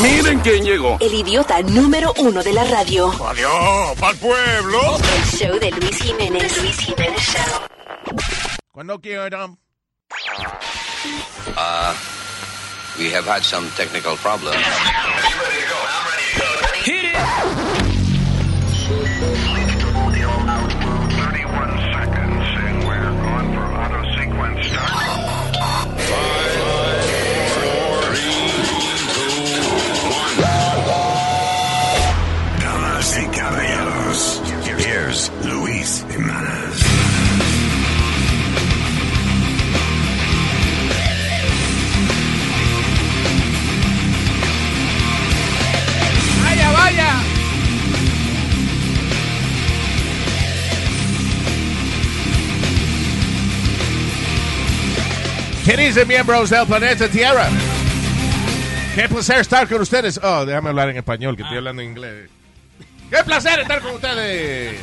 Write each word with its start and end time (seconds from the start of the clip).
Miren 0.00 0.40
quién 0.40 0.64
llegó. 0.64 0.96
El 1.00 1.14
idiota 1.14 1.60
número 1.62 2.12
uno 2.18 2.42
de 2.42 2.52
la 2.52 2.64
radio. 2.64 3.12
Adiós, 3.26 3.98
pa'l 3.98 4.16
pueblo. 4.16 4.80
El 5.16 5.24
show 5.38 5.58
de 5.58 5.70
Luis 5.72 5.96
Jiménez. 5.98 6.56
Luis 6.62 6.78
Jiménez 6.78 7.20
Show. 7.20 8.16
Cuando 8.72 8.98
quieran. 9.00 9.58
Uh, 11.56 11.94
we 12.98 13.10
have 13.10 13.26
had 13.26 13.42
some 13.42 13.68
technical 13.76 14.16
problems. 14.16 14.56
¿Qué 55.70 55.76
dicen 55.76 56.08
miembros 56.08 56.50
del 56.50 56.66
planeta 56.66 57.08
Tierra? 57.08 57.48
Qué 58.96 59.08
placer 59.08 59.38
estar 59.38 59.68
con 59.68 59.80
ustedes. 59.80 60.18
Oh, 60.20 60.44
déjame 60.44 60.70
hablar 60.70 60.88
en 60.88 60.96
español, 60.96 61.36
que 61.36 61.42
estoy 61.42 61.58
hablando 61.58 61.80
en 61.80 61.90
inglés. 61.90 62.28
Qué 63.08 63.22
placer 63.24 63.60
estar 63.60 63.80
con 63.80 63.94
ustedes. 63.94 64.80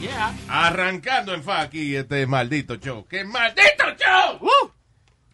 Yeah. 0.00 0.32
Arrancando 0.48 1.34
en 1.34 1.42
fa 1.42 1.62
aquí 1.62 1.96
este 1.96 2.28
maldito 2.28 2.76
show. 2.76 3.04
¡Qué 3.08 3.24
maldito 3.24 3.84
show! 3.98 4.38
¡Uh! 4.40 4.70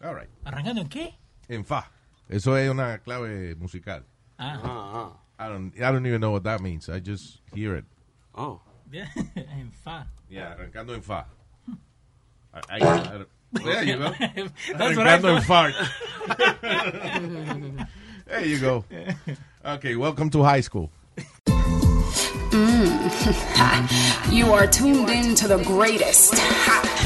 All 0.03 0.15
right. 0.15 0.29
¿Arrancando 0.45 0.81
en 0.81 0.89
qué? 0.89 1.13
En 1.47 1.63
fa. 1.63 1.91
Eso 2.27 2.57
es 2.57 2.67
una 2.67 2.97
clave 2.97 3.53
musical. 3.53 4.03
Ah, 4.39 5.11
I 5.39 5.43
don't, 5.47 5.75
I 5.75 5.81
don't 5.91 6.07
even 6.07 6.21
know 6.21 6.31
what 6.31 6.41
that 6.41 6.59
means. 6.59 6.89
I 6.89 6.99
just 7.05 7.41
hear 7.53 7.77
it. 7.77 7.85
Oh. 8.33 8.63
en 8.91 9.71
fa. 9.73 10.07
Yeah, 10.27 10.53
arrancando 10.53 10.95
en 10.95 11.03
fa. 11.03 11.27
I- 12.51 12.79
I- 12.79 12.83
I- 12.83 13.25
there 13.53 13.83
you 13.83 13.97
go. 13.97 14.11
That's 14.77 14.95
what 14.97 15.07
I 15.07 15.17
Arrancando 15.17 15.35
en 15.35 15.41
thought. 15.41 15.43
fart. 15.43 15.73
there 18.27 18.45
you 18.45 18.59
go. 18.59 18.85
Okay, 19.65 19.95
welcome 19.97 20.29
to 20.29 20.43
high 20.43 20.61
school. 20.61 20.89
Mm. 22.51 24.31
You 24.31 24.53
are 24.53 24.65
tuned 24.65 25.09
in 25.09 25.35
to 25.35 25.47
the 25.49 25.57
greatest. 25.63 26.35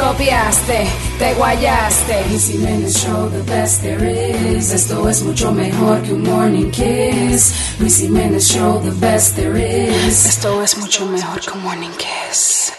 Copiaste, 0.00 0.86
te 1.18 1.34
guayaste. 1.34 2.26
Luis 2.30 2.48
Jiménez 2.50 2.96
Show, 2.96 3.28
the 3.28 3.42
best 3.42 3.82
there 3.82 4.56
is. 4.56 4.72
Esto 4.72 5.06
es 5.10 5.22
mucho 5.22 5.52
mejor 5.52 6.00
que 6.02 6.14
un 6.14 6.22
morning 6.22 6.70
kiss. 6.70 7.76
Luis 7.78 7.98
Jiménez 7.98 8.48
Show, 8.48 8.80
the 8.80 8.92
best 8.92 9.36
there 9.36 9.58
is. 9.60 10.24
Esto 10.24 10.62
es 10.62 10.78
mucho 10.78 11.04
mejor 11.06 11.40
que 11.40 11.50
un 11.50 11.62
morning 11.62 11.90
kiss. 11.98 12.72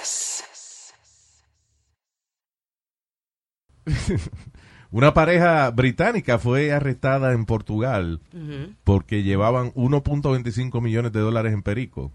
Una 4.91 5.13
pareja 5.13 5.69
británica 5.69 6.39
fue 6.39 6.71
arrestada 6.71 7.33
en 7.33 7.45
Portugal 7.45 8.19
porque 8.83 9.21
llevaban 9.21 9.71
1.25 9.73 10.81
millones 10.81 11.11
de 11.11 11.19
dólares 11.19 11.53
en 11.53 11.61
perico. 11.61 12.11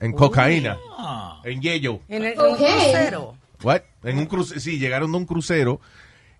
En 0.00 0.12
cocaína. 0.12 0.76
Ah. 0.98 1.40
En 1.44 1.62
yello. 1.62 2.00
En 2.08 2.24
el 2.24 2.34
crucero. 2.34 3.36
What? 3.62 3.82
En 4.02 4.18
un 4.18 4.26
crucero. 4.26 4.60
Sí, 4.60 4.78
llegaron 4.78 5.12
de 5.12 5.18
un 5.18 5.26
crucero 5.26 5.80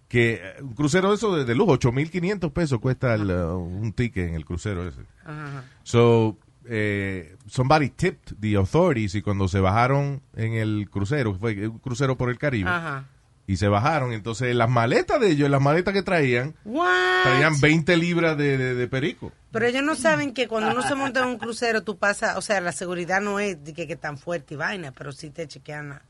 que 0.09 0.41
un 0.61 0.75
crucero 0.75 1.13
eso 1.15 1.35
de, 1.37 1.45
de 1.45 1.55
lujo, 1.55 1.73
8.500 1.79 2.53
pesos 2.53 2.79
cuesta 2.81 3.15
el, 3.15 3.31
uh, 3.31 3.57
un 3.57 3.93
ticket 3.93 4.29
en 4.29 4.35
el 4.35 4.45
crucero 4.45 4.87
ese. 4.87 5.01
Ajá. 5.25 5.65
So, 5.83 6.39
eh, 6.67 7.37
somebody 7.47 7.89
tipped 7.91 8.37
the 8.41 8.57
authorities 8.57 9.15
y 9.15 9.23
cuando 9.23 9.49
se 9.49 9.61
bajaron 9.61 10.23
en 10.37 10.55
el 10.55 10.89
crucero, 10.91 11.35
fue 11.35 11.69
un 11.69 11.79
crucero 11.79 12.17
por 12.17 12.31
el 12.31 12.39
Caribe, 12.39 12.71
Ajá. 12.71 13.07
y 13.47 13.57
se 13.57 13.69
bajaron, 13.69 14.13
entonces 14.13 14.55
las 14.55 14.71
maletas 14.71 15.21
de 15.21 15.31
ellos, 15.31 15.51
las 15.51 15.61
maletas 15.61 15.93
que 15.95 16.03
traían, 16.03 16.55
What? 16.65 17.23
traían 17.25 17.61
20 17.61 17.97
libras 17.97 18.37
de, 18.39 18.57
de- 18.57 18.75
de 18.75 18.89
perico. 18.89 19.33
Pero 19.51 19.67
ellos 19.67 19.83
no 19.83 19.95
saben 19.95 20.33
que 20.35 20.49
cuando 20.49 20.71
uno 20.71 20.83
se 20.83 20.95
monta 20.95 21.21
en 21.21 21.29
un 21.29 21.39
crucero, 21.39 21.83
tú 21.83 21.97
pasas, 21.99 22.37
o 22.37 22.43
sea, 22.43 22.61
la 22.61 22.73
seguridad 22.73 23.21
no 23.21 23.39
es 23.41 23.63
de 23.65 23.73
que, 23.75 23.87
que 23.87 23.97
tan 23.97 24.17
fuerte 24.19 24.55
y 24.55 24.57
vaina, 24.57 24.93
pero 24.93 25.13
sí 25.13 25.31
te 25.31 25.47
chequean. 25.49 25.89
la- 25.91 26.03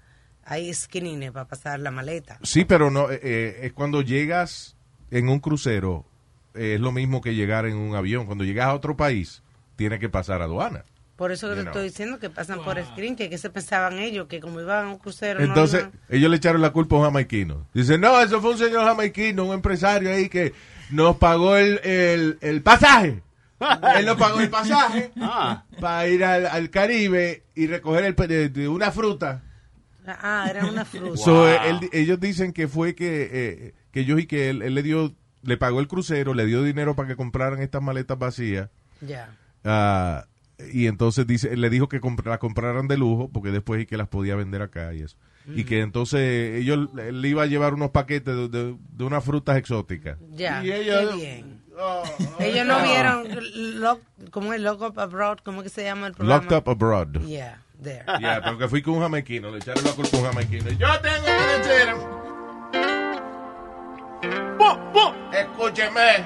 Hay 0.46 0.72
skinines 0.74 1.32
para 1.32 1.46
pasar 1.46 1.80
la 1.80 1.90
maleta. 1.90 2.38
Sí, 2.42 2.64
pero 2.64 2.90
no, 2.90 3.10
eh, 3.10 3.20
eh, 3.22 3.58
es 3.62 3.72
cuando 3.72 4.02
llegas 4.02 4.76
en 5.10 5.28
un 5.28 5.40
crucero, 5.40 6.04
eh, 6.54 6.74
es 6.74 6.80
lo 6.80 6.92
mismo 6.92 7.20
que 7.20 7.34
llegar 7.34 7.66
en 7.66 7.76
un 7.76 7.94
avión. 7.94 8.26
Cuando 8.26 8.44
llegas 8.44 8.66
a 8.66 8.74
otro 8.74 8.96
país, 8.96 9.42
tienes 9.76 10.00
que 10.00 10.08
pasar 10.08 10.42
aduana. 10.42 10.84
Por 11.16 11.30
eso 11.30 11.48
que 11.48 11.54
te 11.54 11.60
know. 11.62 11.70
estoy 11.72 11.84
diciendo 11.84 12.18
que 12.18 12.28
pasan 12.28 12.62
por 12.64 12.76
screen, 12.84 13.14
que, 13.14 13.30
que 13.30 13.38
se 13.38 13.48
pensaban 13.48 14.00
ellos, 14.00 14.26
que 14.26 14.40
como 14.40 14.60
iban 14.60 14.86
a 14.86 14.88
un 14.90 14.98
crucero. 14.98 15.38
no 15.38 15.46
Entonces, 15.46 15.82
iban- 15.82 15.92
ellos 16.08 16.30
le 16.30 16.36
echaron 16.38 16.60
la 16.60 16.70
culpa 16.70 16.96
a 16.96 16.98
un 16.98 17.04
jamaiquino. 17.04 17.66
Dicen, 17.72 18.00
no, 18.00 18.20
eso 18.20 18.40
fue 18.40 18.50
un 18.50 18.58
señor 18.58 18.84
jamaiquino, 18.84 19.44
un 19.44 19.54
empresario 19.54 20.10
ahí 20.10 20.28
que 20.28 20.52
nos 20.90 21.16
pagó 21.16 21.56
el, 21.56 21.78
el, 21.84 22.38
el 22.40 22.62
pasaje. 22.62 23.22
Él 23.96 24.04
nos 24.06 24.16
pagó 24.18 24.40
el 24.40 24.50
pasaje 24.50 25.12
Ah. 25.20 25.62
para 25.80 26.08
ir 26.08 26.24
al, 26.24 26.46
al 26.46 26.68
Caribe 26.70 27.44
y 27.54 27.68
recoger 27.68 28.04
el, 28.04 28.14
pe- 28.16 28.26
de- 28.26 28.48
de 28.48 28.68
una 28.68 28.90
fruta. 28.90 29.42
Ah, 30.06 30.46
era 30.48 30.66
una 30.66 30.84
fruta. 30.84 31.16
So, 31.24 31.48
eh, 31.48 31.58
él- 31.68 31.88
ellos 31.92 32.20
dicen 32.20 32.52
que 32.52 32.68
fue 32.68 32.94
que, 32.94 33.28
eh, 33.32 33.74
que 33.90 34.00
ellos 34.00 34.20
y 34.20 34.26
que 34.26 34.50
él, 34.50 34.62
él 34.62 34.74
le 34.74 34.82
dio, 34.82 35.14
le 35.42 35.56
pagó 35.56 35.80
el 35.80 35.88
crucero, 35.88 36.34
le 36.34 36.46
dio 36.46 36.62
dinero 36.62 36.94
para 36.94 37.08
que 37.08 37.16
compraran 37.16 37.60
estas 37.60 37.82
maletas 37.82 38.18
vacías. 38.18 38.70
Ya. 39.00 39.36
Ah, 39.64 40.26
y 40.72 40.86
entonces 40.86 41.26
dice, 41.26 41.56
le 41.56 41.68
dijo 41.70 41.88
que 41.88 42.00
comp- 42.00 42.24
las 42.26 42.38
compraran 42.38 42.86
de 42.86 42.96
lujo 42.96 43.28
porque 43.32 43.50
después 43.50 43.82
y 43.82 43.86
que 43.86 43.96
las 43.96 44.08
podía 44.08 44.36
vender 44.36 44.62
acá 44.62 44.92
y 44.94 45.02
eso. 45.02 45.16
Y 45.46 45.64
que 45.64 45.80
entonces 45.82 46.54
ellos 46.62 46.88
él 46.96 47.20
le 47.20 47.28
iba 47.28 47.42
a 47.42 47.46
llevar 47.46 47.74
unos 47.74 47.90
paquetes 47.90 48.34
de, 48.34 48.48
de- 48.48 48.76
de 48.78 49.04
unas 49.04 49.22
frutas 49.22 49.58
exóticas. 49.58 50.16
Ya. 50.30 50.64
Y 50.64 50.72
ellos, 50.72 51.10
Qué 51.10 51.16
bien. 51.16 51.60
oh, 51.78 52.02
Ellos 52.40 52.66
no 52.66 52.82
vieron, 52.82 53.26
lock, 53.80 54.00
¿cómo 54.30 54.54
es? 54.54 54.60
Lock 54.62 54.80
Up 54.80 54.98
Abroad, 55.00 55.38
¿cómo 55.44 55.62
que 55.62 55.68
se 55.68 55.82
llama 55.84 56.06
el 56.06 56.14
programa? 56.14 56.42
Locked 56.44 56.56
Up 56.56 56.70
Abroad. 56.70 57.20
Yeah, 57.26 57.60
there. 57.84 58.04
Ya, 58.20 58.40
pero 58.42 58.58
que 58.58 58.68
fui 58.68 58.82
con 58.82 58.94
un 58.94 59.00
jamaiquino, 59.02 59.50
le 59.50 59.58
echaron 59.58 59.84
la 59.84 59.92
culpa 59.92 60.16
a 60.16 60.20
un 60.20 60.26
jamaiquino. 60.26 60.70
Y 60.70 60.76
Yo 60.76 60.88
tengo 61.00 61.24
que 61.24 61.68
decir. 61.68 61.94
Escúcheme. 65.32 66.24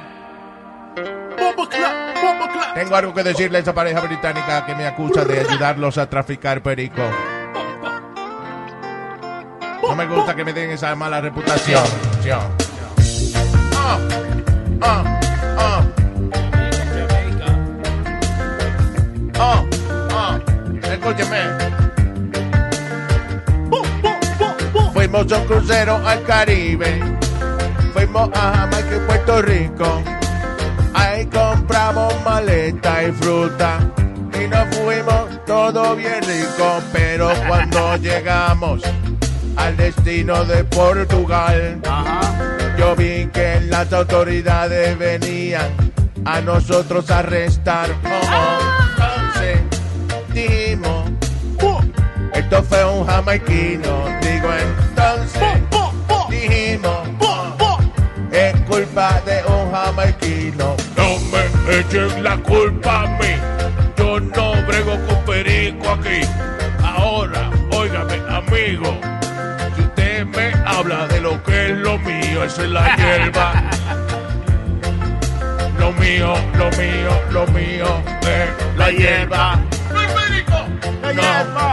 Tengo 2.74 2.96
algo 2.96 3.14
que 3.14 3.22
decirle 3.22 3.58
a 3.58 3.60
esa 3.60 3.74
pareja 3.74 4.00
británica 4.00 4.66
que 4.66 4.74
me 4.74 4.86
acusa 4.86 5.24
de 5.24 5.40
ayudarlos 5.40 5.98
a 5.98 6.08
traficar 6.08 6.62
perico. 6.62 7.02
No 9.82 9.96
me 9.96 10.06
gusta 10.06 10.34
que 10.34 10.44
me 10.44 10.52
den 10.52 10.70
esa 10.70 10.94
mala 10.94 11.20
reputación. 11.20 11.84
Ah, 13.74 13.98
ah. 14.82 15.20
Ah, 15.56 15.82
ah. 19.38 19.67
Escúcheme. 20.92 21.78
Fuimos 24.92 25.32
a 25.32 25.38
un 25.38 25.44
crucero 25.46 26.00
al 26.06 26.22
Caribe. 26.24 27.00
Fuimos 27.92 28.30
a 28.34 28.52
Jamaica 28.54 28.96
y 28.96 29.06
Puerto 29.06 29.42
Rico. 29.42 30.02
Ahí 30.94 31.26
compramos 31.26 32.14
maleta 32.24 33.04
y 33.04 33.12
fruta. 33.12 33.78
Y 34.34 34.48
nos 34.48 34.76
fuimos 34.76 35.44
todo 35.46 35.96
bien 35.96 36.22
rico. 36.22 36.82
Pero 36.92 37.30
cuando 37.46 37.96
llegamos 38.00 38.82
al 39.56 39.76
destino 39.76 40.44
de 40.44 40.64
Portugal, 40.64 41.80
yo 42.78 42.94
vi 42.96 43.26
que 43.32 43.60
las 43.62 43.92
autoridades 43.92 44.98
venían 44.98 45.70
a 46.24 46.40
nosotros 46.40 47.10
a 47.10 47.20
arrestar. 47.20 47.88
Oh, 48.04 48.77
dijimos, 50.38 51.10
esto 52.34 52.62
fue 52.62 52.84
un 52.84 53.06
jamaiquino. 53.06 54.04
Digo 54.22 54.48
entonces, 54.52 55.42
dijimos, 56.30 57.08
culpa 58.68 59.20
de 59.24 59.42
un 59.46 59.72
jamaiquino. 59.72 60.76
No 60.96 61.08
me 61.32 61.78
echen 61.78 62.22
la 62.22 62.36
culpa 62.36 63.02
a 63.02 63.06
mí. 63.18 63.34
Yo 63.96 64.20
no 64.20 64.52
brego 64.66 64.96
con 65.06 65.24
perico 65.24 65.90
aquí. 65.90 66.20
Ahora, 66.84 67.50
óigame, 67.72 68.20
amigo. 68.28 68.96
Si 69.74 69.82
usted 69.82 70.26
me 70.26 70.52
habla 70.66 71.06
de 71.08 71.20
lo 71.20 71.42
que 71.42 71.70
es 71.70 71.78
lo 71.78 71.98
mío, 71.98 72.44
esa 72.44 72.62
es 72.62 72.70
la 72.70 72.96
hierba. 72.96 73.64
Lo 75.78 75.92
mío, 75.92 76.34
lo 76.54 76.70
mío, 76.76 77.10
lo 77.30 77.46
mío 77.48 77.86
es 78.22 78.76
la 78.76 78.90
hierba. 78.90 79.60
¡No 81.14 81.22
perico! 81.22 81.68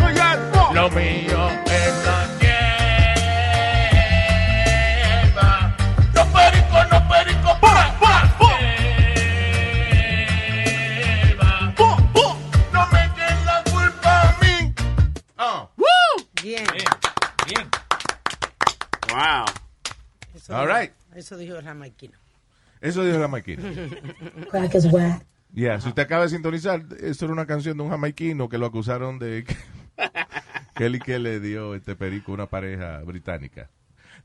¡La 0.00 0.12
hierba! 0.12 0.72
Lo 0.72 0.90
mío 0.90 1.40
es 1.66 1.94
la 2.04 2.18
hierba. 5.22 5.50
No 6.14 6.22
perico, 6.32 6.76
no 6.90 6.98
perico, 7.08 7.50
pa, 7.60 7.74
pa, 8.00 8.14
pa. 8.38 8.50
Hierba. 10.58 11.74
No 12.72 12.80
me 12.92 12.98
echen 13.04 13.36
la 13.46 13.56
culpa 13.70 14.12
a 14.22 14.30
mí. 14.40 14.54
Ah. 15.38 15.68
Bien. 16.42 16.66
Bien. 17.46 17.66
Wow. 19.10 19.44
Eso 20.34 20.54
All 20.56 20.66
dijo- 20.66 20.78
right. 20.78 20.92
Eso 21.14 21.36
dijo 21.36 21.56
el 21.56 21.64
jamaiquino. 21.64 22.16
Eso 22.80 23.04
dijo 23.04 23.18
la 23.18 23.28
máquina. 23.28 23.62
Crack 24.50 24.74
is 24.74 24.86
whack. 24.86 25.22
Yeah, 25.54 25.80
si 25.80 25.88
usted 25.88 26.02
acaba 26.02 26.22
de 26.24 26.30
sintonizar, 26.30 26.84
esto 27.00 27.26
era 27.26 27.32
una 27.34 27.46
canción 27.46 27.76
de 27.76 27.82
un 27.82 27.90
jamaiquino 27.90 28.48
que 28.48 28.58
lo 28.58 28.66
acusaron 28.66 29.18
de 29.18 29.44
que, 29.44 29.56
que 30.74 30.86
él 30.86 30.96
y 30.96 30.98
que 31.00 31.18
le 31.18 31.40
dio 31.40 31.74
este 31.74 31.94
perico 31.94 32.32
a 32.32 32.34
una 32.34 32.46
pareja 32.46 32.98
británica. 33.00 33.68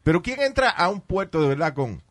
Pero 0.04 0.22
¿quién 0.22 0.42
entra 0.42 0.70
a 0.70 0.90
un 0.90 1.02
puerto 1.02 1.42
de 1.42 1.50
verdad 1.50 1.74
con 1.74 2.02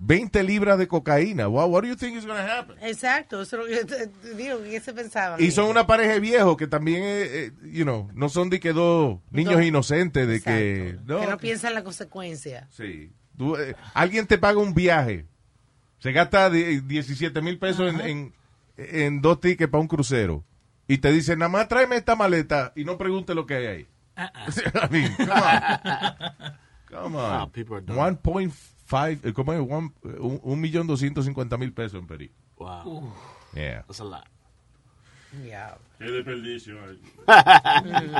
20 0.00 0.42
libras 0.42 0.78
de 0.78 0.86
cocaína? 0.86 1.46
Wow, 1.46 1.66
what 1.70 1.82
do 1.82 1.88
you 1.88 1.96
think 1.96 2.16
is 2.18 2.26
going 2.26 2.36
to 2.36 2.42
happen? 2.42 2.76
Exacto, 2.82 3.40
eso 3.40 3.56
es 3.56 3.62
lo 3.62 3.66
que 3.68 3.74
yo 3.76 3.86
te- 3.86 4.06
te 4.08 4.34
digo, 4.34 4.58
¿qué 4.62 4.80
se 4.80 4.92
pensaba? 4.92 5.40
Y 5.40 5.50
son 5.50 5.66
una 5.70 5.86
pareja 5.86 6.12
de 6.12 6.20
viejos 6.20 6.56
que 6.58 6.66
también, 6.66 7.02
eh, 7.02 7.26
eh, 7.46 7.52
you 7.72 7.84
know, 7.84 8.10
no 8.12 8.28
son 8.28 8.50
de 8.50 8.60
que 8.60 8.72
dos 8.74 9.18
niños 9.30 9.62
inocentes 9.62 10.28
de 10.28 10.40
que... 10.42 10.98
Que 11.06 11.26
no 11.26 11.38
piensan 11.38 11.72
la 11.74 11.82
consecuencia. 11.82 12.68
Sí. 12.70 13.10
Tú, 13.38 13.56
eh, 13.56 13.74
alguien 13.94 14.26
te 14.26 14.36
paga 14.36 14.58
un 14.58 14.74
viaje, 14.74 15.24
se 16.00 16.12
gasta 16.12 16.50
die- 16.50 16.80
17 16.82 17.40
mil 17.40 17.58
pesos 17.58 17.92
en, 17.94 18.00
en, 18.00 18.32
en 18.78 19.20
dos 19.20 19.40
tickets 19.40 19.70
para 19.70 19.80
un 19.82 19.88
crucero 19.88 20.44
y 20.86 20.98
te 20.98 21.12
dice, 21.12 21.36
nada 21.36 21.50
más 21.50 21.68
tráeme 21.68 21.96
esta 21.96 22.16
maleta 22.16 22.72
y 22.76 22.84
no 22.84 22.96
pregunte 22.96 23.34
lo 23.34 23.44
que 23.44 23.54
hay 23.56 23.66
ahí. 23.66 23.86
I 24.16 24.90
mean, 24.90 25.14
come 25.16 25.32
on. 25.32 26.54
Come 26.88 27.16
on. 27.18 27.32
Ah, 27.32 27.48
people 27.52 27.76
are 27.76 27.84
dumb. 27.84 27.98
1.5, 27.98 29.20
eh, 29.22 29.32
¿cómo 29.34 29.52
es? 29.52 29.60
One- 29.60 29.92
eh, 30.04 30.16
un, 30.18 30.40
un 30.42 30.60
millón 30.60 30.86
doscientos 30.86 31.24
cincuenta 31.26 31.56
mil 31.58 31.72
pesos 31.72 32.00
en 32.00 32.06
Perico. 32.06 32.34
Wow. 32.56 33.12
Yeah. 33.54 33.82
That's 33.86 34.00
a 34.00 34.04
lot. 34.04 34.24
Ya. 35.46 35.76
Qué 35.98 36.06
desperdicio. 36.06 36.76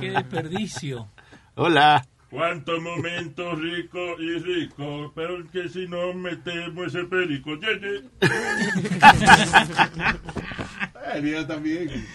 Qué 0.00 0.10
desperdicio. 0.10 1.08
Hola. 1.54 2.06
Cuántos 2.30 2.80
momentos 2.82 3.58
ricos 3.58 4.20
y 4.20 4.38
ricos, 4.38 5.10
pero 5.14 5.50
que 5.50 5.68
si 5.68 5.88
no 5.88 6.12
metemos 6.12 6.94
ese 6.94 7.04
perico, 7.04 7.56
ye, 7.56 7.80
ye. 7.80 8.02
Viejo 11.22 11.46
también. 11.46 12.06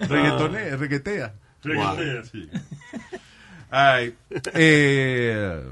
Reggaetonea, 0.00 0.76
reguetea. 0.76 1.34
Reguetea, 1.62 2.24
sí. 2.24 2.50
Ay, 3.70 4.14
eh, 4.52 5.62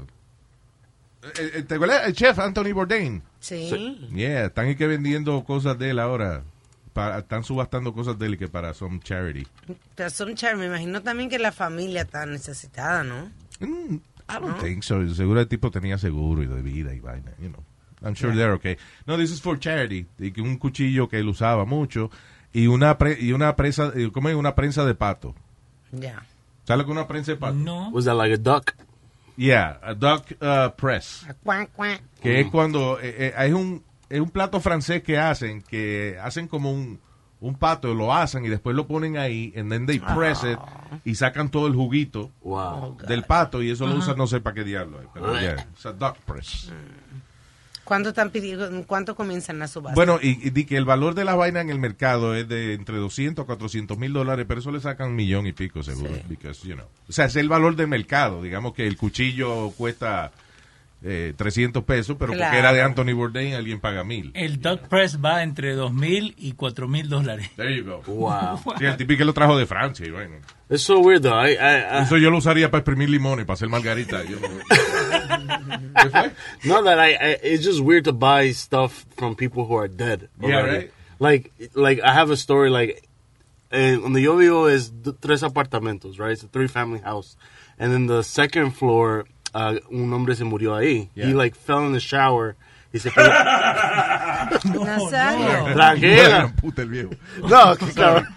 eh, 1.37 1.63
¿Te 1.67 1.75
acuerdas? 1.75 2.07
El 2.07 2.13
chef 2.13 2.39
Anthony 2.39 2.73
Bourdain. 2.73 3.21
Sí. 3.39 4.09
Yeah, 4.13 4.45
están 4.45 4.69
y 4.69 4.75
que 4.75 4.87
vendiendo 4.87 5.43
cosas 5.43 5.77
de 5.77 5.91
él 5.91 5.99
ahora. 5.99 6.43
Para, 6.93 7.19
están 7.19 7.43
subastando 7.43 7.93
cosas 7.93 8.19
de 8.19 8.25
él 8.25 8.37
que 8.37 8.47
para 8.47 8.73
some 8.73 8.99
charity. 9.01 9.47
Pero 9.95 10.09
son 10.09 10.35
char, 10.35 10.57
me 10.57 10.65
imagino 10.65 11.01
también 11.01 11.29
que 11.29 11.39
la 11.39 11.51
familia 11.51 12.01
está 12.01 12.25
necesitada, 12.25 13.03
¿no? 13.03 13.31
Mm, 13.61 13.99
I 14.29 14.39
don't 14.39 14.59
think 14.59 14.83
so. 14.83 15.07
Seguro 15.13 15.39
el 15.39 15.47
tipo 15.47 15.71
tenía 15.71 15.97
seguro 15.97 16.41
y 16.43 16.47
de 16.47 16.61
vida 16.61 16.93
y 16.93 16.99
vaina, 16.99 17.31
you 17.39 17.49
know. 17.49 17.63
I'm 18.03 18.15
sure 18.15 18.33
they're 18.33 18.53
okay. 18.53 18.77
No, 19.05 19.15
this 19.17 19.31
is 19.31 19.39
for 19.41 19.59
charity. 19.59 20.07
Y 20.17 20.31
que 20.31 20.41
un 20.41 20.57
cuchillo 20.57 21.07
que 21.07 21.19
él 21.19 21.27
usaba 21.27 21.65
mucho 21.65 22.09
y 22.51 22.65
una 22.67 22.97
pre- 22.97 23.17
y 23.21 23.31
una 23.31 23.55
presa, 23.55 23.91
eh, 23.95 24.09
¿cómo 24.11 24.29
es? 24.29 24.35
Una 24.35 24.55
prensa 24.55 24.83
de 24.85 24.95
pato. 24.95 25.35
Ya. 25.91 26.23
¿Sabes 26.63 26.79
lo 26.79 26.85
que 26.85 26.91
una 26.91 27.07
prensa 27.07 27.31
de 27.33 27.37
pato? 27.37 27.55
No. 27.55 27.89
Was 27.89 28.05
that 28.05 28.15
like 28.15 28.33
a 28.33 28.37
duck? 28.37 28.73
Yeah, 29.37 29.79
a 29.83 29.93
duck 29.93 30.25
uh, 30.41 30.69
press. 30.75 31.25
Cuac, 31.43 31.71
cuac. 31.73 32.01
Que 32.21 32.39
es 32.41 32.47
cuando 32.47 32.99
eh, 32.99 33.27
eh, 33.27 33.33
es 33.37 33.53
un 33.53 33.83
es 34.09 34.19
un 34.19 34.29
plato 34.29 34.59
francés 34.59 35.03
que 35.03 35.17
hacen 35.17 35.61
que 35.61 36.17
hacen 36.21 36.47
como 36.47 36.71
un 36.71 36.99
un 37.41 37.55
pato 37.55 37.93
lo 37.93 38.13
hacen 38.13 38.45
y 38.45 38.49
después 38.49 38.75
lo 38.75 38.87
ponen 38.87 39.17
ahí 39.17 39.51
and 39.57 39.69
then 39.71 39.85
they 39.85 39.99
press 39.99 40.43
it 40.43 40.57
y 41.03 41.15
sacan 41.15 41.49
todo 41.49 41.67
el 41.67 41.73
juguito 41.73 42.29
Wow. 42.41 42.97
del 43.07 43.23
pato 43.23 43.61
y 43.61 43.69
eso 43.71 43.85
lo 43.87 43.95
usan 43.95 44.15
no 44.17 44.27
sé 44.27 44.39
para 44.39 44.53
qué 44.53 44.63
diablo 44.63 45.01
es, 45.01 45.07
pero 45.13 45.33
yeah, 45.39 45.67
it's 45.73 45.85
a 45.85 45.91
duck 45.91 46.15
press. 46.19 46.71
¿Cuánto 47.83 48.09
están 48.09 48.29
pidiendo? 48.29 48.69
¿Cuánto 48.85 49.15
comienzan 49.15 49.59
las 49.59 49.71
subastas? 49.71 49.95
Bueno, 49.95 50.19
y, 50.21 50.47
y 50.47 50.51
di 50.51 50.65
que 50.65 50.77
el 50.77 50.85
valor 50.85 51.13
de 51.15 51.25
la 51.25 51.35
vaina 51.35 51.59
en 51.61 51.69
el 51.69 51.79
mercado 51.79 52.35
es 52.35 52.47
de 52.47 52.73
entre 52.73 52.95
200 52.97 53.43
a 53.43 53.45
400 53.45 53.97
mil 53.97 54.13
dólares, 54.13 54.45
pero 54.47 54.61
eso 54.61 54.71
le 54.71 54.79
sacan 54.79 55.09
un 55.09 55.15
millón 55.15 55.45
y 55.47 55.51
pico 55.51 55.83
seguro. 55.83 56.09
because, 56.29 56.65
you 56.65 56.75
know. 56.75 56.85
O 57.09 57.11
sea, 57.11 57.25
es 57.25 57.35
el 57.35 57.49
valor 57.49 57.75
del 57.75 57.87
mercado. 57.87 58.41
Digamos 58.43 58.73
que 58.75 58.87
el 58.87 58.95
cuchillo 58.95 59.71
cuesta 59.71 60.31
eh, 61.03 61.33
300 61.35 61.83
pesos, 61.83 62.15
pero 62.19 62.33
porque 62.33 62.57
era 62.57 62.71
de 62.73 62.81
Anthony 62.81 63.13
Bourdain, 63.13 63.55
alguien 63.55 63.79
paga 63.79 64.03
mil. 64.03 64.31
El 64.35 64.61
Duck 64.61 64.87
Press 64.87 65.19
va 65.23 65.41
entre 65.41 65.75
2.000 65.75 66.35
y 66.37 66.53
4.000 66.53 67.07
dólares. 67.07 67.49
There 67.55 67.75
you 67.75 67.83
go. 67.85 68.01
Wow. 68.05 68.59
Sí, 68.77 68.85
el 68.85 68.97
que 68.97 69.25
lo 69.25 69.33
trajo 69.33 69.57
de 69.57 69.65
Francia. 69.65 70.05
Y 70.05 70.11
bueno. 70.11 70.35
It's 70.69 70.83
so 70.83 70.99
weird 70.99 71.23
though. 71.23 71.33
I, 71.35 71.53
I, 71.53 71.99
I 71.99 72.03
Eso 72.03 72.17
yo 72.17 72.29
lo 72.29 72.37
usaría 72.37 72.69
para 72.71 72.79
exprimir 72.79 73.09
limones, 73.09 73.45
para 73.45 73.55
hacer 73.55 73.67
margarita. 73.67 74.23
Yo 74.23 74.39
no- 74.39 74.47
¿Qué 76.01 76.09
fue? 76.09 76.31
no 76.63 76.83
that 76.83 76.97
I, 76.99 77.13
I. 77.15 77.37
It's 77.43 77.65
just 77.65 77.79
weird 77.81 78.05
to 78.05 78.13
buy 78.13 78.51
stuff 78.53 79.05
from 79.17 79.35
people 79.35 79.65
who 79.65 79.77
are 79.77 79.89
dead. 79.89 80.29
Yeah, 80.39 80.59
already. 80.59 80.77
right. 80.77 80.91
Like, 81.19 81.51
like 81.75 82.01
I 82.01 82.13
have 82.13 82.31
a 82.31 82.37
story. 82.37 82.69
Like, 82.69 83.07
eh, 83.71 83.97
donde 84.01 84.21
yo 84.21 84.35
vivo 84.37 84.67
es 84.69 84.91
tres 85.19 85.43
apartamentos, 85.43 86.17
right? 86.17 86.31
It's 86.31 86.43
a 86.43 86.47
three 86.47 86.67
family 86.67 86.99
house, 86.99 87.37
and 87.77 87.91
then 87.91 88.07
the 88.07 88.23
second 88.23 88.71
floor, 88.71 89.25
uh, 89.53 89.75
un 89.89 90.11
hombre 90.13 90.35
se 90.35 90.43
murió 90.43 90.75
ahí. 90.75 91.09
He 91.15 91.33
like 91.33 91.55
fell 91.55 91.85
in 91.85 91.93
the 91.93 91.99
shower. 91.99 92.55
Y 92.93 92.99
se 92.99 93.09
cayó. 93.09 93.29
Nazario. 94.85 95.73
Tranquila. 95.73 96.53
Puta 96.59 96.81
el 96.81 96.89
viejo. 96.89 97.11
No, 97.47 97.75
que 97.79 97.85
cabrón. 97.93 98.27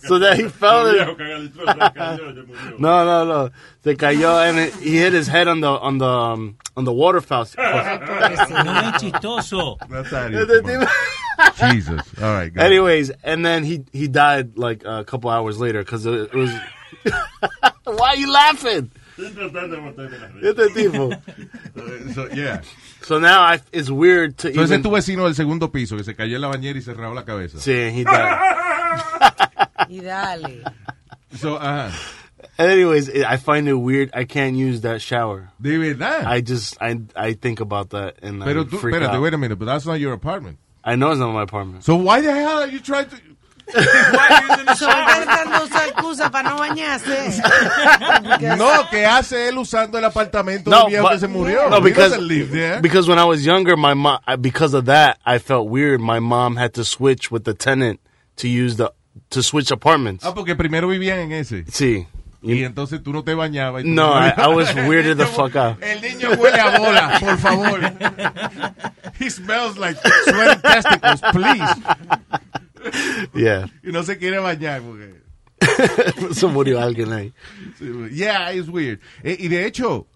so 0.00 0.18
that 0.18 0.36
he 0.38 0.48
fell 0.48 0.86
in. 0.88 0.94
Viejo 0.96 1.16
cagadistroso, 1.16 1.72
se 1.72 1.92
cayó, 1.94 2.34
se 2.34 2.42
murió. 2.42 2.78
No, 2.78 3.04
no, 3.04 3.24
no. 3.24 3.50
Se 3.84 3.96
cayó 3.96 4.38
and 4.48 4.58
he 4.82 4.98
hit 4.98 5.12
his 5.12 5.28
head 5.28 5.48
on 5.48 5.60
the 5.60 5.68
on 5.68 5.98
the 5.98 6.04
um, 6.06 6.56
on 6.76 6.84
the 6.84 6.92
waterfowl. 6.92 7.46
No 7.56 8.80
es 8.80 9.00
chistoso. 9.02 9.78
Nazario, 9.88 10.40
Este 10.42 10.62
come 10.62 10.76
on. 10.76 10.86
tipo- 10.86 10.92
Jesus. 11.72 12.00
All 12.20 12.32
right. 12.34 12.52
go 12.52 12.60
ahead. 12.60 12.72
Anyways, 12.72 13.10
and 13.22 13.44
then 13.46 13.62
he 13.64 13.84
he 13.92 14.08
died 14.08 14.58
like 14.58 14.82
a 14.84 15.04
couple 15.04 15.30
hours 15.30 15.58
later 15.60 15.78
because 15.84 16.04
it, 16.06 16.30
it 16.32 16.34
was. 16.34 16.50
Why 17.84 18.08
are 18.10 18.16
you 18.16 18.30
laughing? 18.30 18.90
Estoy 19.18 19.30
tratando 19.32 19.76
de 19.76 19.82
botarme 19.82 20.18
la 20.18 20.28
risa. 20.28 20.48
Este 20.48 20.68
tipo. 20.70 21.06
Uh, 21.06 22.12
so, 22.14 22.28
yeah. 22.28 22.60
So 23.02 23.18
now 23.18 23.42
I, 23.42 23.60
it's 23.72 23.90
weird 23.90 24.36
to 24.38 24.48
Entonces 24.48 24.70
even. 24.70 24.80
es 24.80 24.82
tu 24.82 24.90
vecino 24.90 25.24
del 25.24 25.34
segundo 25.34 25.72
piso 25.72 25.96
que 25.96 26.04
se 26.04 26.14
cayó 26.14 26.36
en 26.36 26.42
la 26.42 26.48
bañera 26.48 26.78
y 26.78 26.82
se 26.82 26.94
rajó 26.94 27.14
la 27.14 27.24
cabeza. 27.24 27.58
Sí, 27.58 27.72
he 27.72 28.04
died. 28.04 28.08
Y 29.88 30.00
dale. 30.00 30.62
So, 31.36 31.56
ajá. 31.56 31.90
Anyways, 32.58 33.08
I 33.10 33.36
find 33.36 33.68
it 33.68 33.74
weird. 33.74 34.10
I 34.12 34.24
can't 34.24 34.56
use 34.56 34.80
that 34.82 35.00
shower. 35.00 35.50
De 35.60 35.78
verdad. 35.78 36.24
I 36.26 36.40
just 36.40 36.76
I 36.80 37.00
I 37.16 37.34
think 37.34 37.60
about 37.60 37.90
that 37.90 38.16
and 38.22 38.42
Pero 38.42 38.62
I 38.62 38.64
tú, 38.64 38.78
freak 38.78 38.96
espérate, 38.96 39.14
out. 39.14 39.22
wait 39.22 39.34
a 39.34 39.38
minute, 39.38 39.58
but 39.58 39.66
that's 39.66 39.86
not 39.86 40.00
your 40.00 40.12
apartment. 40.12 40.58
I 40.84 40.96
know 40.96 41.10
it's 41.10 41.20
not 41.20 41.32
my 41.32 41.42
apartment. 41.42 41.84
So 41.84 41.96
why 41.96 42.20
the 42.20 42.32
hell 42.32 42.60
are 42.60 42.66
you 42.66 42.80
trying 42.80 43.08
to... 43.10 43.16
De 43.74 45.64
usar 45.64 45.88
excusa 45.88 46.30
para 46.30 46.50
no 46.50 46.56
bañarse. 46.58 47.42
No, 48.56 48.88
que 48.90 49.04
hace 49.06 49.48
él 49.48 49.58
usando 49.58 49.98
el 49.98 50.04
apartamento 50.04 50.70
No, 50.70 50.80
del 50.82 50.86
viejo 50.88 51.02
but- 51.04 51.12
que 51.12 51.18
se 51.20 51.28
murió. 51.28 51.68
no, 51.70 51.80
because 51.80 52.10
doesn't 52.10 52.26
live 52.28 52.50
there. 52.50 52.80
because 52.80 53.08
when 53.08 53.18
I 53.18 53.24
was 53.24 53.44
younger, 53.44 53.76
my 53.76 53.94
mom 53.94 54.18
because 54.40 54.74
of 54.74 54.86
that 54.86 55.18
I 55.24 55.38
felt 55.38 55.68
weird. 55.68 56.00
My 56.00 56.20
mom 56.20 56.56
had 56.56 56.72
to 56.74 56.84
switch 56.84 57.30
with 57.30 57.44
the 57.44 57.54
tenant 57.54 58.00
to 58.36 58.48
use 58.48 58.76
the 58.76 58.92
to 59.30 59.42
switch 59.42 59.70
apartments. 59.70 60.24
Ah, 60.24 60.32
porque 60.34 60.54
primero 60.56 60.88
vivían 60.88 61.18
en 61.18 61.32
ese. 61.32 61.64
Sí. 61.70 62.06
Y 62.40 62.62
entonces 62.62 63.02
tú 63.02 63.12
no 63.12 63.24
te 63.24 63.34
bañabas. 63.34 63.84
y 63.84 63.88
No, 63.88 64.12
I. 64.14 64.32
I 64.36 64.46
was 64.48 64.72
weirded 64.74 65.16
the 65.18 65.26
fuck 65.36 65.56
out. 65.56 65.82
El 65.82 66.00
niño 66.00 66.30
huele 66.38 66.60
a 66.60 66.78
bola, 66.78 67.18
por 67.20 67.36
favor. 67.38 67.80
He 69.18 69.28
smells 69.28 69.76
like 69.76 69.96
sweaty 70.24 70.60
testicles, 70.62 71.20
please. 71.32 71.74
Yeah. 73.34 73.66
Y 73.82 73.92
no 73.92 74.02
se 74.02 74.18
quiere 74.18 74.38
bañar 74.38 74.82
porque... 74.82 75.20
Se 76.34 76.46
murió 76.46 76.80
alguien 76.80 77.12
ahí. 77.12 77.32
Yeah, 78.12 78.52
it's 78.52 78.68
weird. 78.68 79.00
Eh, 79.22 79.36
y 79.40 79.48
de 79.48 79.66
hecho, 79.66 80.06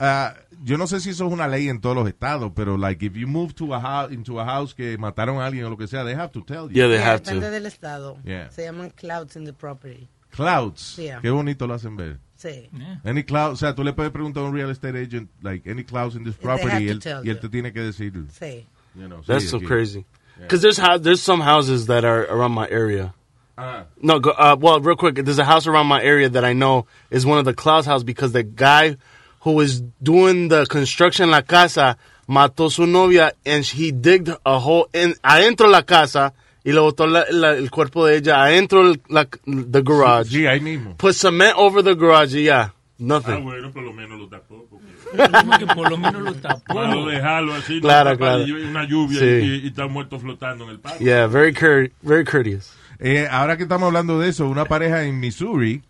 ah, 0.00 0.34
yo 0.64 0.78
no 0.78 0.86
sé 0.86 1.00
si 1.00 1.10
eso 1.10 1.26
es 1.26 1.32
una 1.32 1.46
ley 1.46 1.68
en 1.68 1.80
todos 1.80 1.94
los 1.94 2.08
estados, 2.08 2.52
pero 2.54 2.76
like 2.78 3.04
if 3.04 3.12
you 3.14 3.26
move 3.28 3.52
to 3.54 3.74
a 3.74 3.80
house, 3.80 4.12
into 4.12 4.40
a 4.40 4.44
house 4.46 4.74
que 4.74 4.96
mataron 4.98 5.40
a 5.40 5.46
alguien 5.46 5.64
o 5.66 5.70
lo 5.70 5.76
que 5.76 5.86
sea, 5.86 6.04
they 6.04 6.14
have 6.14 6.30
to 6.32 6.42
tell 6.42 6.68
you. 6.68 6.74
Yeah, 6.74 6.86
they 6.88 6.96
Yeah, 6.98 7.06
have 7.12 7.20
depende 7.22 7.46
to. 7.46 7.52
del 7.52 7.66
estado. 7.66 8.16
Yeah. 8.24 8.50
Se 8.50 8.62
llaman 8.64 8.90
clouds 8.90 9.36
in 9.36 9.44
the 9.44 9.52
property. 9.52 10.08
Clouds. 10.30 10.96
Yeah. 10.96 11.20
Qué 11.20 11.30
bonito 11.30 11.66
lo 11.66 11.74
hacen 11.74 11.96
ver. 11.96 12.18
Sí. 12.36 12.70
Any 13.04 13.24
cloud, 13.24 13.52
o 13.52 13.56
sea, 13.56 13.74
tú 13.74 13.82
le 13.84 13.92
puedes 13.92 14.12
preguntar 14.12 14.44
a 14.44 14.46
un 14.46 14.54
real 14.54 14.70
estate 14.70 14.96
agent, 15.02 15.28
like, 15.42 15.68
any 15.68 15.82
clouds 15.84 16.14
in 16.14 16.22
this 16.24 16.36
They 16.38 16.48
have 16.48 16.60
property, 16.60 16.84
y 16.90 16.98
to 16.98 17.10
él, 17.20 17.26
y 17.26 17.30
él 17.30 17.40
te 17.40 17.48
tiene 17.48 17.72
que 17.72 17.80
decir, 17.80 18.12
Sí. 18.32 18.64
you 18.94 19.06
know, 19.06 19.20
That's 19.26 19.44
sí, 19.44 19.48
so 19.50 19.56
aquí. 19.56 19.66
crazy. 19.66 20.04
Because 20.40 20.62
there's 20.62 20.78
there's 21.02 21.22
some 21.22 21.40
houses 21.40 21.86
that 21.86 22.04
are 22.04 22.22
around 22.24 22.52
my 22.52 22.68
area. 22.68 23.14
Ah. 23.56 23.84
No, 24.00 24.20
go, 24.20 24.30
uh, 24.30 24.56
well, 24.58 24.80
real 24.80 24.94
quick, 24.96 25.16
there's 25.16 25.38
a 25.40 25.44
house 25.44 25.66
around 25.66 25.86
my 25.88 26.00
area 26.02 26.28
that 26.28 26.44
I 26.44 26.52
know 26.52 26.86
is 27.10 27.26
one 27.26 27.38
of 27.38 27.44
the 27.44 27.54
Klaus 27.54 27.86
house 27.86 28.04
because 28.04 28.30
the 28.32 28.44
guy 28.44 28.96
who 29.40 29.52
was 29.52 29.80
doing 30.02 30.48
the 30.48 30.64
construction 30.66 31.30
la 31.30 31.40
casa 31.42 31.96
mató 32.28 32.70
su 32.70 32.86
novia 32.86 33.32
and 33.44 33.64
he 33.64 33.90
digged 33.90 34.28
a 34.46 34.58
hole 34.60 34.88
in 34.92 35.14
adentro 35.24 35.66
de 35.66 35.72
la 35.72 35.82
casa 35.82 36.32
y 36.64 36.70
le 36.72 36.80
botó 36.80 37.06
la- 37.10 37.24
la- 37.30 37.54
el 37.56 37.68
cuerpo 37.70 38.04
de 38.06 38.16
ella 38.18 38.34
adentro 38.44 38.94
la, 39.08 39.24
the 39.46 39.82
garage. 39.82 40.28
Sí, 40.30 40.46
ahí 40.46 40.60
mismo. 40.60 40.96
Put 40.96 41.14
cement 41.14 41.56
over 41.56 41.82
the 41.82 41.94
garage 41.96 42.34
y 42.34 42.48
yeah, 42.98 43.06
nothing. 43.06 43.34
Ah, 43.34 43.38
bueno, 43.38 43.70
por 43.72 43.82
lo 43.82 43.92
menos 43.92 44.18
lo 44.18 44.28
tapó. 44.28 44.66
porque- 44.68 45.66
por 45.74 45.90
lo 45.90 45.96
menos 45.96 46.22
lo 46.22 46.34
tapó. 46.34 46.74
Malo 46.74 47.06
dejarlo 47.06 47.54
así, 47.54 47.80
Claro, 47.80 48.10
no, 48.10 48.18
claro. 48.18 48.44
una 48.44 48.84
lluvia 48.84 49.18
Sí. 49.20 49.24
y, 49.24 49.54
y 49.64 49.66
está 49.68 49.86
muerto 49.86 50.18
flotando 50.20 50.64
en 50.64 50.70
el 50.70 50.80
patio. 50.80 50.98
Yeah, 51.06 51.26
very 51.26 51.52
cour- 51.54 51.90
very 52.02 52.24
courteous. 52.24 52.72
Eh, 52.98 53.26
ahora 53.30 53.56
que 53.56 53.62
estamos 53.62 53.86
hablando 53.86 54.18
de 54.18 54.28
eso, 54.28 54.48
una 54.48 54.64
pareja 54.64 55.04
en 55.04 55.20
Missouri 55.20 55.82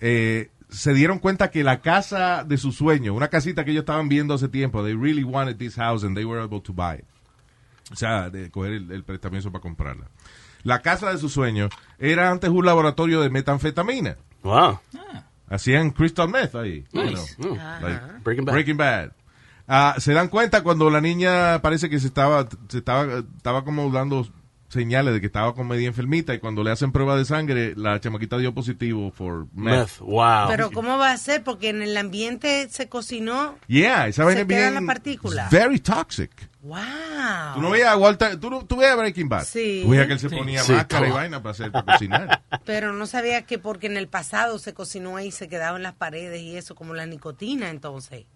eh, 0.00 0.50
se 0.70 0.94
dieron 0.94 1.18
cuenta 1.18 1.50
que 1.50 1.64
la 1.64 1.80
casa 1.80 2.44
de 2.44 2.56
su 2.58 2.72
sueño, 2.72 3.14
una 3.14 3.28
casita 3.28 3.64
que 3.64 3.70
ellos 3.72 3.82
estaban 3.82 4.08
viendo 4.08 4.34
hace 4.34 4.48
tiempo, 4.48 4.82
they 4.84 4.94
really 4.94 5.24
wanted 5.24 5.56
this 5.56 5.74
house 5.76 6.04
and 6.04 6.14
they 6.16 6.24
were 6.24 6.40
able 6.42 6.60
to 6.60 6.72
buy 6.72 6.96
it. 6.98 7.04
O 7.90 7.96
sea, 7.96 8.28
de 8.30 8.50
coger 8.50 8.72
el, 8.74 8.90
el 8.92 9.02
prestamiento 9.04 9.50
para 9.50 9.62
comprarla. 9.62 10.08
La 10.62 10.80
casa 10.82 11.10
de 11.10 11.18
su 11.18 11.28
sueño 11.28 11.68
era 11.98 12.30
antes 12.30 12.50
un 12.50 12.66
laboratorio 12.66 13.20
de 13.22 13.30
metanfetamina. 13.30 14.16
Wow. 14.42 14.78
Hacían 15.50 15.90
crystal 15.90 16.28
meth 16.28 16.54
ahí. 16.54 16.84
you 16.92 17.02
Nice. 17.04 17.36
know, 17.36 17.56
Ah. 17.60 17.78
like 17.82 18.00
Breaking 18.24 18.44
Bad. 18.44 18.52
Breaking 18.54 18.76
Bad. 18.76 19.12
Ah, 19.66 19.94
se 19.98 20.12
dan 20.12 20.28
cuenta 20.28 20.62
cuando 20.62 20.88
la 20.90 21.00
niña 21.00 21.60
parece 21.62 21.90
que 21.90 21.98
se 22.00 22.06
estaba, 22.06 22.48
se 22.68 22.78
estaba, 22.78 23.18
estaba 23.36 23.64
como 23.64 23.90
dando 23.90 24.26
señales 24.70 25.14
de 25.14 25.20
que 25.20 25.26
estaba 25.26 25.54
con 25.54 25.66
media 25.66 25.88
enfermita 25.88 26.34
y 26.34 26.40
cuando 26.40 26.62
le 26.62 26.70
hacen 26.70 26.92
prueba 26.92 27.16
de 27.16 27.24
sangre, 27.24 27.72
la 27.76 27.98
chamaquita 28.00 28.36
dio 28.36 28.52
positivo 28.54 29.10
for 29.10 29.46
meth. 29.54 29.78
Meth. 29.78 29.98
Wow. 30.00 30.48
Pero 30.48 30.70
¿cómo 30.70 30.98
va 30.98 31.12
a 31.12 31.16
ser? 31.16 31.42
Porque 31.42 31.70
en 31.70 31.80
el 31.82 31.96
ambiente 31.96 32.68
se 32.70 32.88
cocinó. 32.88 33.56
Yeah, 33.66 34.08
esa 34.08 34.22
Se 34.22 34.24
vaina 34.24 34.44
bien 34.44 34.74
la 34.74 34.82
partícula. 34.82 35.48
very 35.50 35.80
toxic. 35.80 36.30
¡Wow! 36.68 37.54
Tú 37.54 37.60
no 37.62 37.70
veías 37.70 37.88
a 37.88 37.96
Walter, 37.96 38.38
tú, 38.38 38.50
no- 38.50 38.64
tú 38.66 38.76
veías 38.76 38.92
a 38.92 38.96
Breaking 38.96 39.28
Bad. 39.28 39.44
Sí. 39.44 39.80
Tú 39.84 39.90
veías 39.90 40.06
que 40.06 40.12
él 40.12 40.18
se 40.20 40.28
Sí. 40.28 40.36
ponía 40.36 40.62
Sí, 40.62 40.72
máscara 40.72 41.06
y 41.06 41.08
todo. 41.08 41.18
vaina 41.18 41.42
para 41.42 41.50
hacer, 41.52 41.72
para 41.72 41.84
cocinar. 41.92 42.42
Pero 42.64 42.92
no 42.92 43.06
sabía 43.06 43.42
que 43.42 43.58
porque 43.58 43.86
en 43.86 43.96
el 43.96 44.08
pasado 44.08 44.58
se 44.58 44.74
cocinó 44.74 45.16
ahí, 45.16 45.30
se 45.30 45.48
quedaba 45.48 45.76
en 45.76 45.82
las 45.82 45.94
paredes 45.94 46.40
y 46.42 46.56
eso, 46.56 46.74
como 46.74 46.94
la 46.94 47.06
nicotina 47.06 47.70
entonces. 47.70 48.26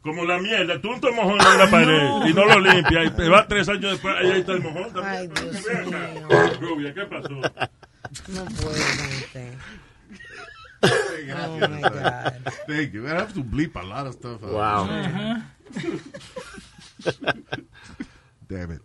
Como 0.00 0.24
la 0.24 0.38
mierda, 0.38 0.80
tú 0.80 0.88
te 1.00 1.12
mojón 1.12 1.38
en 1.40 1.58
la 1.58 1.70
pared 1.70 2.26
y 2.26 2.34
no 2.34 2.44
lo 2.46 2.58
limpias. 2.58 3.06
Y 3.06 3.10
te 3.10 3.28
vas 3.28 3.46
tres 3.46 3.68
años 3.68 3.92
después, 3.92 4.14
ahí 4.18 4.30
está 4.40 4.52
el 4.52 4.62
mojón 4.62 4.92
también. 4.92 5.06
Ay, 5.16 5.28
Dios 5.28 5.66
mío. 5.86 6.28
Rubia, 6.60 6.92
¿qué 6.94 7.02
pasó? 7.06 7.28
No 7.28 8.44
puedo, 8.46 8.74
gente. 8.74 9.56
Oh, 10.82 11.56
my 11.68 11.80
God. 11.82 12.32
Thank 12.66 12.90
you. 12.92 13.06
I 13.06 13.10
have 13.10 13.32
to 13.34 13.44
bleep 13.44 13.76
a 13.76 13.82
lot 13.84 14.08
of 14.08 14.14
stuff. 14.14 14.42
out. 14.42 14.50
Wow. 14.52 14.88
Damn 18.48 18.70
it. 18.72 18.80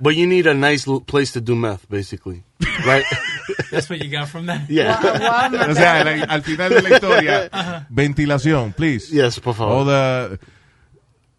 But 0.00 0.16
you 0.16 0.26
need 0.26 0.46
a 0.46 0.54
nice 0.54 0.86
place 1.06 1.32
to 1.32 1.40
do 1.40 1.54
meth, 1.54 1.88
basically, 1.88 2.44
right? 2.86 3.04
That's 3.70 3.88
what 3.90 4.02
you 4.02 4.10
got 4.10 4.28
from 4.28 4.46
that. 4.46 4.68
yeah. 4.70 4.98
O 5.68 5.74
sea, 5.74 6.02
la- 6.04 6.24
al 6.32 6.42
final 6.42 6.70
de 6.70 6.82
la 6.82 6.88
historia, 6.90 7.86
ventilación, 7.90 8.72
please. 8.74 9.10
Yes, 9.12 9.38
por 9.38 9.50
All 9.60 9.84
favor. 9.84 9.84
the 9.84 10.38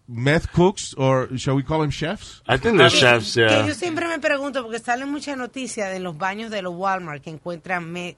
meth 0.07 0.51
cooks, 0.53 0.93
or 0.95 1.29
shall 1.37 1.55
we 1.55 1.63
call 1.63 1.81
them 1.81 1.89
chefs? 1.89 2.41
I 2.47 2.57
think 2.57 2.77
they're 2.77 2.89
chefs. 2.91 3.33
Que 3.33 3.41
Yeah. 3.43 3.65
yo 3.65 3.73
siempre 3.73 4.07
me 4.07 4.19
pregunto, 4.19 4.61
porque 4.61 4.79
salen 4.79 5.09
muchas 5.11 5.35
noticias 5.37 5.91
de 5.91 5.99
los 5.99 6.15
baños 6.17 6.51
de 6.51 6.61
los 6.61 6.75
Walmart 6.75 7.23
que 7.23 7.31
encuentran 7.31 7.91
me, 7.91 8.15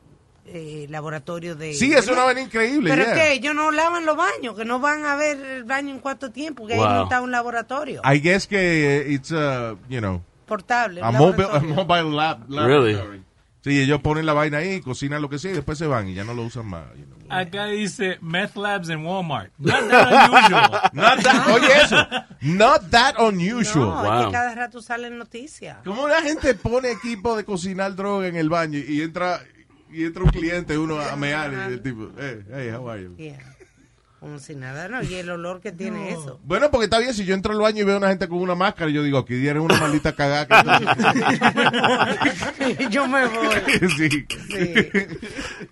eh, 0.47 0.85
laboratorios 0.89 1.57
de... 1.57 1.73
Sí, 1.73 1.91
es 1.93 2.07
una 2.07 2.23
vaina 2.23 2.41
increíble. 2.41 2.89
Pero 2.89 3.03
yeah. 3.05 3.13
que 3.13 3.33
ellos 3.33 3.55
no 3.55 3.71
lavan 3.71 4.05
los 4.05 4.15
baños, 4.15 4.55
que 4.55 4.63
no 4.65 4.79
van 4.79 5.05
a 5.05 5.15
ver 5.15 5.39
el 5.39 5.63
baño 5.63 5.91
en 5.93 5.99
cuánto 5.99 6.31
tiempo, 6.31 6.67
que 6.67 6.73
ahí 6.73 6.79
Wow. 6.79 6.89
no 6.89 7.03
está 7.03 7.21
un 7.21 7.31
laboratorio 7.31 8.01
I 8.05 8.19
guess 8.19 8.45
que 8.47 8.97
eh, 9.01 9.11
it's 9.13 9.31
a, 9.31 9.75
you 9.89 9.99
know, 9.99 10.21
portable. 10.45 11.01
a 11.01 11.11
mobile, 11.11 11.43
a 11.45 11.59
laboratorio. 11.59 11.75
mobile 11.75 12.15
lab. 12.15 12.39
Really? 12.49 12.93
laboratory. 12.93 13.21
Sí, 13.63 13.81
ellos 13.81 13.99
ponen 14.01 14.27
la 14.27 14.33
vaina 14.33 14.59
ahí, 14.59 14.79
cocinan 14.79 15.23
lo 15.23 15.27
que 15.29 15.39
sea 15.39 15.49
y 15.49 15.55
después 15.55 15.79
se 15.79 15.87
van 15.87 16.07
y 16.07 16.13
ya 16.13 16.23
no 16.23 16.35
lo 16.35 16.43
usan 16.43 16.67
más. 16.67 16.83
you 16.95 17.03
know. 17.05 17.15
Acá 17.31 17.65
dice 17.65 18.19
meth 18.21 18.55
labs 18.55 18.89
en 18.89 19.03
Walmart. 19.03 19.51
Not 19.57 19.89
that 19.89 20.29
unusual. 20.29 20.81
Not 20.93 21.23
that, 21.23 21.47
oye 21.49 21.81
eso, 21.83 21.95
not 22.41 22.89
that 22.91 23.15
unusual. 23.17 23.87
No, 23.87 24.03
es 24.05 24.11
Wow. 24.11 24.25
que 24.27 24.31
cada 24.33 24.53
rato 24.53 24.81
salen 24.83 25.17
noticias. 25.17 25.77
¿Cómo 25.83 26.07
la 26.07 26.21
gente 26.21 26.53
pone 26.53 26.91
equipo 26.91 27.35
de 27.35 27.43
cocinar 27.43 27.95
droga 27.95 28.27
en 28.27 28.35
el 28.35 28.49
baño 28.49 28.77
y 28.77 29.01
entra 29.01 29.41
y 29.95 30.05
entra 30.05 30.23
un 30.23 30.29
cliente 30.29 30.77
uno 30.77 30.99
a 30.99 31.15
mear 31.15 31.51
y 31.51 31.73
el 31.73 31.81
tipo, 31.81 32.11
hey, 32.17 32.39
hey, 32.51 32.69
how 32.69 32.89
are 32.89 33.03
you? 33.03 33.15
Yeah. 33.17 33.39
Como 34.19 34.39
si 34.39 34.55
nada, 34.55 34.87
¿no? 34.87 35.03
Y 35.03 35.13
el 35.15 35.29
olor 35.29 35.61
que 35.61 35.71
tiene 35.71 36.09
eso. 36.09 36.39
Bueno, 36.43 36.71
porque 36.71 36.85
está 36.85 36.97
bien, 36.97 37.13
si 37.13 37.25
yo 37.25 37.35
entro 37.35 37.53
al 37.53 37.59
baño 37.59 37.81
y 37.81 37.83
veo 37.83 37.95
a 37.95 37.97
una 37.99 38.07
gente 38.09 38.27
con 38.27 38.39
una 38.39 38.55
máscara, 38.55 38.89
yo 38.89 39.03
digo, 39.03 39.19
aquí 39.19 39.35
dieron 39.35 39.63
una 39.63 39.79
maldita 39.79 40.15
cagada. 40.15 40.47
yo 42.89 43.07
me 43.07 43.27
voy. 43.27 43.55
sí. 43.97 44.09
Sí, 44.09 44.25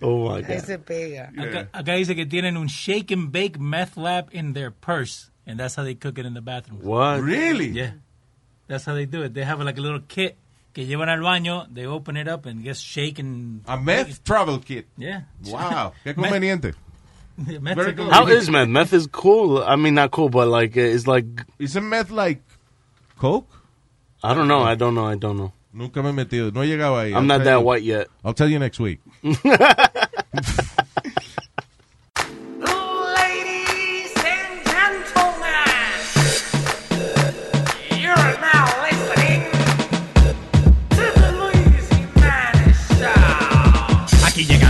Oh 0.00 0.30
my 0.30 0.44
ahí 0.44 0.56
god. 0.56 0.64
se 0.64 0.78
pega. 0.78 1.32
Acá, 1.36 1.68
acá 1.72 1.94
dice 1.94 2.14
que 2.14 2.26
tienen 2.26 2.56
un 2.56 2.66
shake 2.68 3.12
and 3.12 3.32
bake 3.32 3.58
meth 3.58 3.96
lab 3.96 4.28
in 4.30 4.52
their 4.52 4.70
purse. 4.70 5.30
And 5.46 5.58
that's 5.58 5.74
how 5.76 5.82
they 5.84 5.96
cook 5.96 6.18
it 6.18 6.26
in 6.26 6.34
the 6.34 6.40
bathroom. 6.40 6.80
What? 6.82 7.22
Really? 7.22 7.70
Yeah. 7.70 7.94
That's 8.68 8.84
how 8.86 8.94
they 8.94 9.06
do 9.06 9.22
it. 9.24 9.34
They 9.34 9.44
have 9.44 9.58
like 9.60 9.78
a 9.78 9.82
little 9.82 10.00
kit 10.06 10.36
que 10.74 10.84
llevan 10.86 11.08
al 11.08 11.20
baño, 11.20 11.66
they 11.72 11.86
open 11.86 12.16
it 12.18 12.28
up 12.28 12.44
and 12.46 12.62
gets 12.62 12.80
shaken. 12.80 13.62
A 13.66 13.76
meth 13.78 14.22
travel 14.24 14.58
kit. 14.58 14.86
Yeah. 14.98 15.22
Wow, 15.46 15.92
qué 16.04 16.14
conveniente. 16.16 16.74
Meth 17.36 17.74
Very 17.76 17.90
se- 17.90 17.96
good. 17.96 18.12
How 18.12 18.26
is 18.28 18.48
meth? 18.50 18.68
Meth 18.68 18.92
is 18.92 19.06
cool. 19.08 19.62
I 19.62 19.74
mean, 19.76 19.94
not 19.94 20.10
cool, 20.12 20.28
but 20.28 20.46
like 20.48 20.76
uh, 20.76 20.80
it's 20.82 21.06
like 21.08 21.24
Isn't 21.58 21.88
meth 21.88 22.10
like 22.12 22.42
coke? 23.18 23.48
I 24.22 24.34
don't 24.34 24.46
know. 24.48 24.62
I 24.62 24.74
don't 24.76 24.94
know. 24.94 25.06
I 25.06 25.16
don't 25.16 25.36
know. 25.36 25.52
Nunca 25.72 26.00
me 26.02 26.10
he 26.10 26.14
metido, 26.16 26.52
no 26.54 26.60
he 26.62 26.70
llegado 26.70 26.94
ahí. 26.96 27.08
I'm 27.10 27.16
I'll 27.16 27.22
not 27.38 27.44
that 27.44 27.58
you- 27.58 27.64
white 27.64 27.82
yet. 27.82 28.06
I'll 28.24 28.34
tell 28.34 28.48
you 28.48 28.58
next 28.60 28.78
week. 28.78 29.00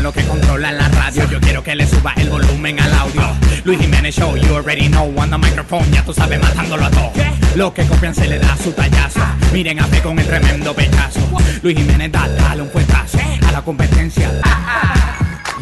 Los 0.05 0.13
que 0.13 0.23
controlan 0.27 0.77
la 0.77 0.87
radio. 0.89 1.27
Yo 1.31 1.41
quiero 1.41 1.65
que 1.65 1.75
le 1.75 1.87
suba 1.87 2.13
el 2.19 2.29
volumen 2.29 2.79
al 2.79 2.93
audio. 2.93 3.23
Luis 3.65 3.81
Jiménez 3.81 4.15
Show, 4.15 4.37
you 4.37 4.55
already 4.55 4.87
know. 4.89 5.11
On 5.19 5.31
the 5.31 5.39
microphone, 5.39 5.91
ya 5.91 6.05
tú 6.05 6.13
sabes, 6.13 6.39
matándolo 6.39 6.85
a 6.85 6.91
todo. 6.91 7.11
Los 7.57 7.73
que 7.73 7.87
copian 7.87 8.15
se 8.15 8.29
le 8.29 8.39
da 8.39 8.55
su 8.59 8.71
tallazo. 8.73 9.21
Miren 9.55 9.81
a 9.81 9.87
ver 9.87 10.03
con 10.03 10.19
el 10.19 10.27
tremendo 10.27 10.75
pechazo. 10.75 11.21
Luis 11.63 11.79
Jiménez 11.79 12.13
da, 12.13 12.29
dale 12.29 12.61
un 12.61 12.69
fuetazo 12.69 13.17
a 13.49 13.53
la 13.53 13.63
competencia. 13.63 14.31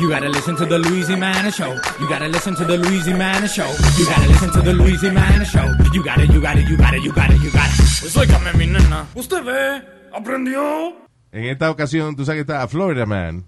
You 0.01 0.09
gotta 0.09 0.29
listen 0.29 0.57
to 0.57 0.67
the 0.67 0.77
Luis 0.81 1.07
Jimenez 1.07 1.55
Show. 1.55 1.75
You 2.01 2.09
gotta 2.09 2.27
listen 2.27 2.57
to 2.57 2.65
the 2.65 2.79
Luis 2.79 3.05
Jimenez 3.05 3.53
Show. 3.53 3.71
You 3.97 4.07
gotta 4.07 4.27
listen 4.27 4.51
to 4.51 4.61
the 4.61 4.73
Luis 4.73 5.01
Jimenez 5.03 5.53
Show. 5.53 5.69
You 5.95 6.03
gotta, 6.03 6.27
you 6.27 6.41
gotta, 6.41 6.63
you 6.63 6.77
gotta, 6.77 6.99
you 6.99 7.13
gotta, 7.13 7.35
you 7.35 7.51
gotta. 7.53 7.77
Pues 8.01 8.17
óigame, 8.17 8.53
mi 8.55 8.67
nena. 8.67 9.07
¿Usted 9.15 9.45
ve? 9.45 9.83
¿Aprendió? 10.13 10.97
En 11.31 11.45
esta 11.45 11.71
ocasión, 11.71 12.17
tú 12.17 12.25
sabes 12.25 12.39
que 12.39 12.53
está 12.53 12.63
a 12.65 12.67
Florida 12.67 13.07
Man, 13.07 13.47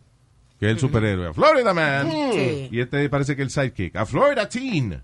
que 0.60 0.66
es 0.66 0.72
el 0.72 0.78
superhéroe. 0.78 1.28
A 1.28 1.32
Florida 1.34 1.74
Man. 1.74 2.10
Sí. 2.32 2.68
Y 2.70 2.80
este 2.80 3.08
parece 3.08 3.36
que 3.36 3.42
el 3.42 3.50
sidekick. 3.50 3.96
A 3.96 4.06
Florida 4.06 4.48
Teen. 4.48 5.02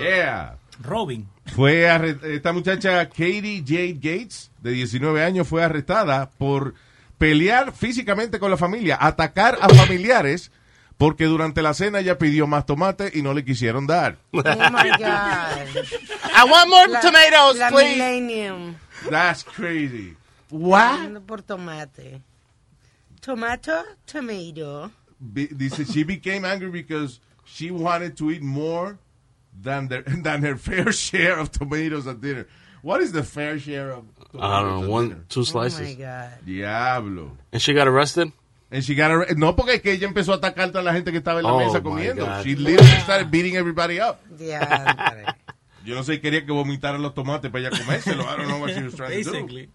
Yeah. 0.00 0.56
Robin. 0.82 1.28
Fue 1.54 1.86
esta 2.34 2.52
muchacha 2.52 3.06
Katie 3.08 3.62
Jade 3.66 3.94
Gates, 4.00 4.50
de 4.62 4.70
19 4.72 5.22
años, 5.24 5.46
fue 5.48 5.62
arrestada 5.62 6.30
por 6.38 6.74
pelear 7.18 7.72
físicamente 7.72 8.38
con 8.38 8.50
la 8.50 8.56
familia, 8.56 8.96
atacar 8.98 9.58
a 9.60 9.68
familiares, 9.68 10.50
porque 10.96 11.24
durante 11.24 11.60
la 11.60 11.74
cena 11.74 11.98
ella 12.00 12.16
pidió 12.18 12.46
más 12.46 12.64
tomate 12.66 13.10
y 13.12 13.20
no 13.20 13.34
le 13.34 13.44
quisieron 13.44 13.86
dar. 13.86 14.16
Oh 14.32 14.38
my 14.38 14.90
God. 14.96 15.84
I 16.34 16.50
want 16.50 16.68
more 16.70 16.88
La- 16.88 17.00
tomatoes, 17.00 17.56
la 17.58 17.68
please. 17.70 17.96
Millennium. 17.96 18.76
That's 19.10 19.44
crazy. 19.44 20.16
What? 20.50 21.20
Por 21.26 21.42
tomate. 21.42 22.22
Tomato, 23.20 23.82
tomato. 24.06 24.90
Be- 25.32 25.48
Dice, 25.48 25.90
she 25.92 26.02
became 26.04 26.44
angry 26.44 26.70
because 26.70 27.20
she 27.44 27.70
wanted 27.70 28.16
to 28.18 28.30
eat 28.30 28.42
more 28.42 28.98
than, 29.60 29.88
their, 29.88 30.02
than 30.06 30.42
her 30.42 30.56
fair 30.56 30.90
share 31.06 31.38
of 31.38 31.52
tomatoes 31.52 32.06
at 32.06 32.20
dinner. 32.20 32.46
What 32.82 33.02
is 33.02 33.12
the 33.12 33.22
fair 33.22 33.58
share 33.58 33.90
of 33.90 34.04
tomatoes 34.30 34.40
I 34.40 34.60
don't 34.62 34.80
know, 34.82 34.88
one, 34.90 35.08
dinner? 35.10 35.24
two 35.28 35.40
Oh 35.40 35.44
slices. 35.44 35.80
my 35.80 35.94
God. 35.94 36.30
Diablo. 36.46 37.36
And 37.52 37.60
she 37.60 37.74
got 37.74 37.86
arrested? 37.88 38.32
And 38.70 38.82
she 38.84 38.94
got 38.94 39.10
arre- 39.10 39.36
no, 39.36 39.52
porque 39.54 39.74
es 39.74 39.82
que 39.82 39.92
ella 39.92 40.06
empezó 40.08 40.32
a 40.32 40.36
atacar 40.36 40.68
a 40.68 40.72
toda 40.72 40.82
la 40.84 40.92
gente 40.92 41.10
que 41.10 41.18
estaba 41.18 41.40
en 41.40 41.44
la 41.44 41.52
Oh, 41.52 41.58
mesa 41.58 41.82
comiendo. 41.82 42.24
God. 42.24 42.42
She 42.44 42.54
literally 42.54 43.00
started 43.02 43.30
beating 43.30 43.56
everybody 43.56 44.00
up. 44.00 44.20
Diantre. 44.30 45.26
Yo 45.84 45.94
no 45.96 46.02
sé, 46.04 46.20
quería 46.20 46.46
que 46.46 46.52
vomitaran 46.52 47.02
los 47.02 47.12
tomates 47.14 47.50
para 47.50 47.66
ella 47.66 47.70
comérselo. 47.76 48.22
I 48.22 48.36
don't 48.36 48.48
know 48.48 48.60
what 48.60 48.70
she 48.74 48.82
was 48.82 48.94
trying 48.94 49.24
to 49.24 49.30
do. 49.32 49.66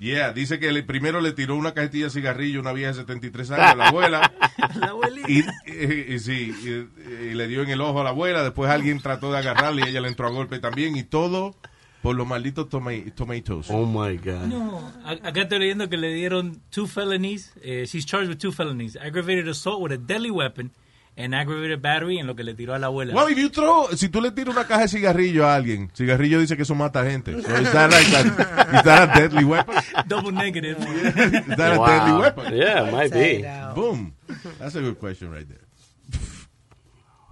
Yeah, 0.00 0.32
dice 0.32 0.58
que 0.58 0.72
le- 0.72 0.82
primero 0.82 1.20
le 1.20 1.32
tiró 1.32 1.56
una 1.56 1.72
cajetilla 1.74 2.04
de 2.06 2.10
cigarrillo 2.10 2.58
a 2.58 2.62
una 2.62 2.72
vieja 2.72 2.88
de 2.92 2.94
73 3.00 3.50
años 3.52 3.66
a 3.66 3.74
la 3.74 3.88
abuela. 3.88 4.32
La 4.80 4.86
abuelita. 4.88 5.28
Y, 5.28 5.40
y- 5.70 6.14
y 6.14 6.18
sí, 6.18 6.52
y, 6.62 7.10
y 7.30 7.34
le 7.34 7.46
dio 7.48 7.62
en 7.62 7.70
el 7.70 7.80
ojo 7.80 8.00
a 8.00 8.04
la 8.04 8.10
abuela. 8.10 8.42
Después 8.42 8.70
alguien 8.70 9.00
trató 9.00 9.30
de 9.32 9.38
agarrarle 9.38 9.82
y 9.84 9.90
ella 9.90 10.00
le 10.00 10.08
entró 10.08 10.26
a 10.26 10.30
golpe 10.30 10.58
también. 10.58 10.96
Y 10.96 11.02
todo 11.04 11.54
por 12.02 12.14
los 12.16 12.26
malditos 12.26 12.68
toma- 12.68 12.92
tomatoes. 13.14 13.66
Oh 13.70 13.86
my 13.86 14.16
God. 14.18 14.46
No, 14.46 14.92
acá 15.04 15.42
estoy 15.42 15.58
leyendo 15.60 15.88
que 15.88 15.96
le 15.96 16.12
dieron 16.14 16.60
two 16.70 16.86
felonies. 16.86 17.52
Eh, 17.62 17.84
she's 17.86 18.04
charged 18.06 18.28
with 18.28 18.38
two 18.38 18.52
felonies: 18.52 18.96
aggravated 18.96 19.48
assault 19.48 19.80
with 19.82 19.92
a 19.92 19.96
deadly 19.98 20.30
weapon 20.30 20.70
and 21.16 21.34
aggravated 21.34 21.80
battery 21.80 22.18
en 22.18 22.26
lo 22.26 22.34
que 22.34 22.42
le 22.42 22.54
tiró 22.54 22.74
a 22.74 22.78
la 22.78 22.88
abuela. 22.88 23.14
Well, 23.14 23.28
if 23.28 23.38
you 23.38 23.48
throw, 23.48 23.88
si 23.96 24.08
tú 24.08 24.20
le 24.20 24.30
tiras 24.32 24.54
una 24.54 24.66
caja 24.66 24.82
de 24.82 24.88
cigarrillo 24.88 25.46
a 25.46 25.54
alguien, 25.54 25.90
cigarrillo 25.94 26.40
dice 26.40 26.56
que 26.56 26.62
eso 26.62 26.74
mata 26.74 27.04
gente. 27.04 27.32
So 27.40 27.56
is 27.56 27.72
that 27.72 27.90
like 27.90 28.08
a, 28.12 28.76
is 28.76 28.82
that 28.82 29.10
a 29.10 29.20
deadly 29.20 29.44
weapon? 29.44 29.76
Double 30.08 30.32
negative. 30.32 30.78
Is 30.84 31.56
that 31.56 31.72
a 31.72 31.86
deadly 31.86 32.20
weapon? 32.20 32.54
Yeah, 32.54 32.88
it 32.88 32.92
might 32.92 33.12
be. 33.12 33.46
Out. 33.46 33.74
Boom. 33.74 34.14
That's 34.58 34.74
a 34.74 34.80
good 34.80 34.98
question 34.98 35.30
right 35.30 35.46
there. 35.48 35.60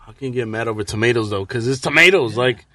How 0.06 0.12
can 0.12 0.28
you 0.28 0.32
get 0.32 0.48
mad 0.48 0.68
over 0.68 0.84
tomatoes 0.84 1.30
though? 1.30 1.44
Because 1.44 1.66
it's 1.66 1.80
tomatoes. 1.80 2.36
Like, 2.36 2.66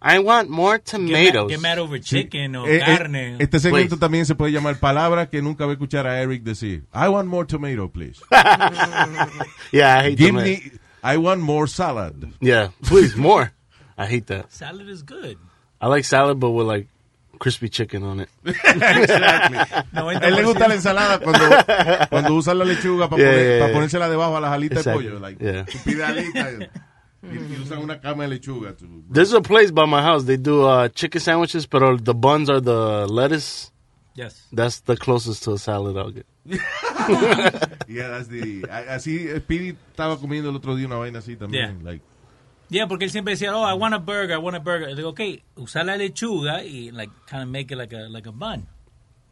I 0.00 0.18
want 0.18 0.50
more 0.50 0.78
tomatoes. 0.78 1.48
get 1.48 1.60
mad 1.60 1.78
over 1.78 1.98
chicken 1.98 2.54
o 2.54 2.66
Eh, 2.66 2.76
eh, 2.76 2.84
carne. 2.84 3.36
este 3.38 3.58
segmento 3.58 3.96
Please. 3.96 4.00
también 4.00 4.26
se 4.26 4.34
puede 4.34 4.52
llamar 4.52 4.78
palabra 4.78 5.28
que 5.30 5.40
nunca 5.42 5.64
va 5.64 5.72
a 5.72 5.74
escuchar 5.74 6.06
a 6.06 6.20
Eric 6.20 6.42
decir. 6.42 6.84
I 6.94 7.08
want 7.08 7.28
more 7.28 7.46
tomato, 7.46 7.88
please. 7.88 8.20
yeah, 9.72 9.98
I 9.98 10.02
hate 10.10 10.16
Give 10.16 10.28
tomatoes. 10.32 10.64
me, 10.64 10.72
I 11.02 11.16
want 11.16 11.40
more 11.40 11.66
salad. 11.66 12.32
Yeah, 12.40 12.68
please 12.88 13.16
more. 13.16 13.52
I 13.96 14.06
hate 14.06 14.26
that. 14.26 14.52
Salad 14.52 14.88
is 14.88 15.02
good. 15.02 15.38
I 15.80 15.88
like 15.88 16.04
salad, 16.04 16.38
but 16.38 16.50
with 16.50 16.66
like 16.66 16.88
crispy 17.38 17.68
chicken 17.68 18.02
on 18.02 18.20
it. 18.20 18.28
exactly. 18.44 19.58
A 19.92 20.26
él 20.26 20.34
le 20.36 20.42
gusta 20.44 20.68
la 20.68 20.74
ensalada 20.74 21.18
cuando, 21.20 22.08
cuando 22.10 22.34
usa 22.34 22.54
la 22.54 22.64
lechuga 22.64 23.08
para 23.08 23.22
Yeah, 23.22 23.30
poner, 23.30 23.46
yeah, 23.46 23.58
para 23.58 23.66
yeah. 23.68 23.74
ponérsela 23.74 24.08
debajo 24.08 24.36
a 24.36 24.40
las 24.40 24.52
alitas 24.52 24.78
Exactly. 24.86 25.04
de 25.04 25.10
pollo. 25.10 25.20
Like, 25.20 25.44
Yeah. 25.44 25.64
Y, 27.32 27.36
y 27.54 27.60
usan 27.62 27.78
una 27.78 28.00
cama 28.00 28.24
de 28.24 28.30
lechuga. 28.38 28.74
There's 29.10 29.32
a 29.32 29.40
place 29.40 29.70
by 29.70 29.86
my 29.86 30.00
house. 30.02 30.24
They 30.24 30.36
do 30.36 30.62
uh, 30.66 30.88
chicken 30.88 31.20
sandwiches, 31.20 31.66
but 31.66 32.04
the 32.04 32.14
buns 32.14 32.48
are 32.48 32.60
the 32.60 33.06
lettuce. 33.06 33.70
Yes. 34.14 34.46
That's 34.52 34.80
the 34.80 34.96
closest 34.96 35.42
to 35.44 35.52
a 35.52 35.58
salad 35.58 35.96
I'll 35.96 36.10
get. 36.10 36.26
Yeah, 37.88 38.08
that's 38.08 38.28
the, 38.28 38.62
así 38.88 39.28
Speedy 39.40 39.76
estaba 39.92 40.16
comiendo 40.18 40.50
el 40.50 40.56
otro 40.56 40.74
día 40.74 40.86
una 40.86 40.96
vaina 40.96 41.18
así 41.20 41.36
también. 41.36 41.78
Yeah. 41.82 41.84
Like, 41.92 42.02
Yeah, 42.68 42.88
porque 42.88 43.04
él 43.04 43.10
siempre 43.12 43.34
decía, 43.34 43.54
oh, 43.54 43.64
I 43.64 43.74
want 43.74 43.94
a 43.94 43.98
burger, 43.98 44.32
I 44.34 44.38
want 44.38 44.56
a 44.56 44.60
burger. 44.60 44.88
Le 44.88 44.96
digo, 44.96 45.10
ok, 45.10 45.20
usa 45.56 45.84
la 45.84 45.96
lechuga 45.96 46.64
y 46.64 46.90
like 46.90 47.12
kind 47.30 47.42
of 47.44 47.48
make 47.48 47.70
it 47.72 47.76
like 47.78 47.92
a, 47.94 48.08
like 48.08 48.26
a 48.28 48.32
bun. 48.32 48.66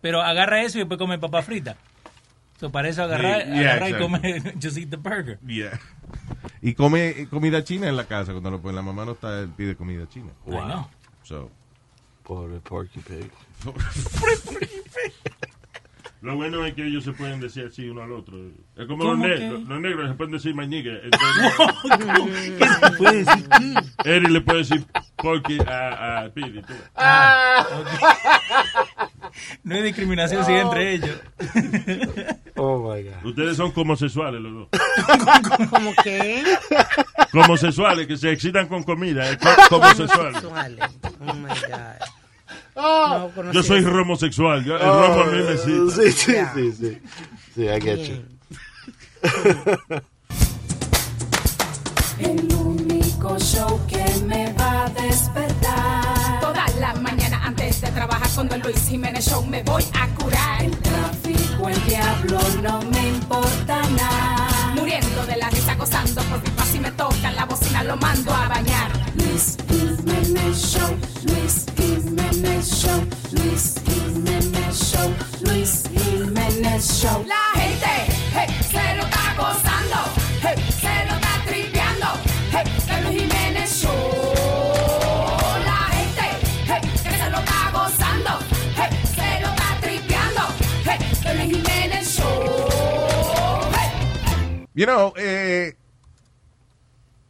Pero 0.01 0.23
agarra 0.23 0.63
eso 0.63 0.79
y 0.79 0.83
después 0.83 0.99
come 0.99 1.19
papa 1.19 1.43
frita. 1.43 1.77
So 2.61 2.71
para 2.71 2.89
eso 2.89 3.03
agarrar, 3.03 3.41
Yeah, 3.49 3.55
yeah, 3.55 3.73
agarrar 3.73 3.89
y 3.89 3.93
exactly. 3.95 4.41
come, 4.43 4.53
just 4.61 4.79
eat 4.79 4.91
the 4.91 4.97
burger. 4.99 5.39
yeah. 5.45 5.79
Y 6.67 6.73
come 6.73 7.29
comida 7.29 7.63
china 7.63 7.89
en 7.91 7.97
la 7.97 8.07
casa. 8.07 8.33
Cuando 8.33 8.51
lo- 8.51 8.61
pues, 8.63 8.75
la 8.75 8.81
mamá 8.81 9.05
no 9.05 9.13
está, 9.13 9.39
él 9.41 9.51
pide 9.51 9.77
comida 9.77 10.09
china. 10.09 10.31
Know. 10.47 10.87
So. 11.23 11.51
Pobre 12.23 12.59
porky 12.61 13.01
pig. 13.01 13.31
Lo 16.23 16.37
bueno 16.37 16.65
es 16.65 16.73
que 16.73 16.87
ellos 16.87 17.05
se 17.05 17.13
pueden 17.13 17.39
decir 17.39 17.67
así 17.67 17.87
uno 17.87 18.01
al 18.03 18.13
otro. 18.13 18.39
Es 18.77 18.87
como 18.87 19.05
los 19.05 19.13
¿Cómo 19.13 19.27
negros. 19.27 19.63
Los 19.69 19.81
negros 19.83 20.09
se 20.09 20.15
pueden 20.15 20.33
decir 20.33 20.55
mañique. 20.55 21.01
¿Qué 22.59 22.67
se 22.67 22.91
puede 22.97 23.25
decir? 23.25 23.49
Eri 24.07 24.27
le 24.29 24.41
puede 24.41 24.59
decir 24.61 24.87
porky 25.17 25.59
a, 25.67 26.21
a 26.21 26.29
Speedy. 26.31 26.63
tú. 26.63 26.73
No 29.65 29.75
hay 29.75 29.83
discriminación 29.83 30.43
así 30.43 30.53
entre 30.53 30.95
ellos. 30.95 31.21
Oh 32.57 32.79
my 32.79 33.03
god. 33.03 33.25
Ustedes 33.25 33.57
son 33.57 33.73
homosexuales 33.75 34.41
los 34.41 34.53
dos. 34.55 34.69
¿Cómo 35.71 35.93
qué? 36.05 36.45
Homosexuales 37.33 38.07
que 38.07 38.17
se 38.17 38.31
excitan 38.31 38.69
con 38.69 38.85
comida. 38.85 39.37
Co- 39.39 39.77
homosexuales. 39.77 40.35
Sexuales. 40.35 40.79
Oh 41.27 41.35
my 41.35 41.49
God. 41.49 41.99
No 42.77 43.31
conocí 43.35 43.57
Yo 43.57 43.63
soy 43.65 43.85
homosexual. 43.85 44.65
Yo, 44.65 44.77
el 44.77 44.83
romo 44.83 45.23
a 45.23 45.27
mí 45.27 45.39
me 45.43 45.53
excita. 45.53 45.91
Sí, 46.03 46.13
sí, 46.13 46.33
Yeah. 46.33 46.55
sí, 46.55 46.73
sí. 46.73 46.99
Sí, 47.57 47.63
I 47.65 47.81
get 47.81 47.99
you. 48.09 48.23
El 52.21 52.55
único 52.55 53.39
show 53.41 53.81
que 53.89 54.05
me 54.27 54.53
va 54.53 54.85
a 54.87 54.89
despertar. 54.91 55.54
Trabajar 57.95 58.29
con 58.35 58.49
Don 58.49 58.61
Luis 58.61 58.89
Jiménez 58.89 59.25
Show 59.27 59.47
me 59.47 59.63
voy 59.63 59.85
a 59.95 60.07
curar. 60.15 60.65
El 60.65 60.77
tráfico, 60.79 61.69
el 61.69 61.87
diablo, 61.87 62.39
no 62.63 62.83
me 62.91 63.09
importa 63.09 63.83
nada. 63.91 64.73
Muriendo 64.75 65.25
de 65.27 65.37
la 65.37 65.49
risa, 65.51 65.75
gozando 65.77 66.21
por 66.25 66.43
mi 66.43 66.51
paz 66.51 66.75
y 66.75 66.81
me 66.81 66.91
toca 66.93 67.31
la 67.33 67.45
bocina, 67.47 67.85
lo 67.85 67.97
mando 67.97 68.35
a 68.35 68.49
bañar. 68.49 68.91
Luis 69.15 69.57
Jiménez 69.69 70.57
Show, 70.57 70.97
Luis 71.25 71.67
Jiménez 71.77 72.69
Show, 72.69 73.01
Luis 73.33 73.75
Jiménez 73.87 74.77
Show, 74.77 75.15
Luis 75.43 75.85
Jiménez 75.95 77.01
Show. 77.01 77.25
La 77.27 77.61
gente, 77.61 78.13
hey, 78.35 78.49
se 78.71 78.97
lo 78.97 79.14
You 94.75 94.87
know, 94.87 95.13
eh, 95.17 95.77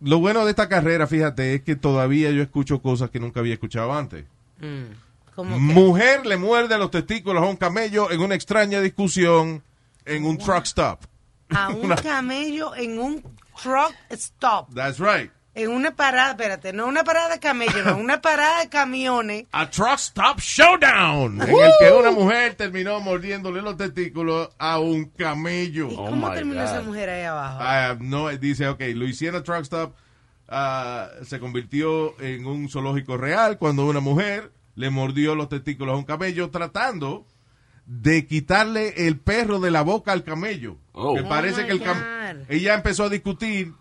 lo 0.00 0.18
bueno 0.18 0.44
de 0.44 0.50
esta 0.50 0.68
carrera, 0.68 1.06
fíjate, 1.06 1.54
es 1.54 1.62
que 1.62 1.76
todavía 1.76 2.30
yo 2.30 2.42
escucho 2.42 2.80
cosas 2.80 3.10
que 3.10 3.20
nunca 3.20 3.40
había 3.40 3.54
escuchado 3.54 3.92
antes. 3.92 4.24
Mm. 4.60 5.42
Mujer 5.42 6.26
le 6.26 6.36
muerde 6.36 6.78
los 6.78 6.90
testículos 6.90 7.42
a 7.42 7.46
un 7.46 7.56
camello 7.56 8.10
en 8.10 8.20
una 8.20 8.34
extraña 8.34 8.80
discusión 8.80 9.62
en 10.04 10.24
un 10.24 10.38
truck 10.38 10.64
stop. 10.64 11.00
A 11.50 11.70
un 11.70 11.88
camello 12.02 12.74
en 12.76 12.98
un 12.98 13.22
truck 13.60 13.94
stop. 14.10 14.72
That's 14.72 14.98
right. 14.98 15.30
En 15.56 15.70
una 15.70 15.94
parada, 15.94 16.30
espérate, 16.30 16.72
no 16.72 16.86
una 16.86 17.04
parada 17.04 17.28
de 17.34 17.38
camello, 17.38 17.84
no, 17.84 17.96
una 17.96 18.20
parada 18.20 18.62
de 18.62 18.68
camiones. 18.68 19.44
A 19.52 19.70
truck 19.70 19.98
stop 19.98 20.40
showdown. 20.40 21.40
En 21.42 21.48
el 21.48 21.72
que 21.78 21.92
una 21.92 22.10
mujer 22.10 22.54
terminó 22.56 22.98
mordiéndole 23.00 23.62
los 23.62 23.76
testículos 23.76 24.48
a 24.58 24.80
un 24.80 25.04
camello. 25.10 25.88
¿Y 25.90 25.94
cómo 25.94 26.30
terminó 26.32 26.62
esa 26.62 26.82
mujer 26.82 27.08
ahí 27.10 27.22
abajo? 27.22 27.60
I 27.62 27.66
have 27.86 28.04
no, 28.04 28.28
dice, 28.30 28.66
ok, 28.68 28.80
Louisiana 28.94 29.42
Truck 29.44 29.60
Stop 29.62 29.94
ah, 30.48 31.08
se 31.24 31.38
convirtió 31.38 32.20
en 32.20 32.46
un 32.46 32.68
zoológico 32.68 33.16
real 33.16 33.56
cuando 33.58 33.86
una 33.86 34.00
mujer 34.00 34.50
le 34.74 34.90
mordió 34.90 35.36
los 35.36 35.48
testículos 35.48 35.94
a 35.94 35.98
un 35.98 36.04
camello 36.04 36.50
tratando 36.50 37.26
de 37.86 38.26
quitarle 38.26 39.06
el 39.06 39.20
perro 39.20 39.60
de 39.60 39.70
la 39.70 39.82
boca 39.82 40.10
al 40.10 40.24
camello. 40.24 40.78
Oh. 40.92 41.14
Que 41.14 41.20
Oh 41.20 41.28
parece 41.28 41.60
my 41.62 41.66
que 41.68 41.72
el 41.74 41.82
cam- 41.82 42.38
God. 42.38 42.44
ella 42.48 42.74
empezó 42.74 43.04
a 43.04 43.08
discutir 43.08 43.72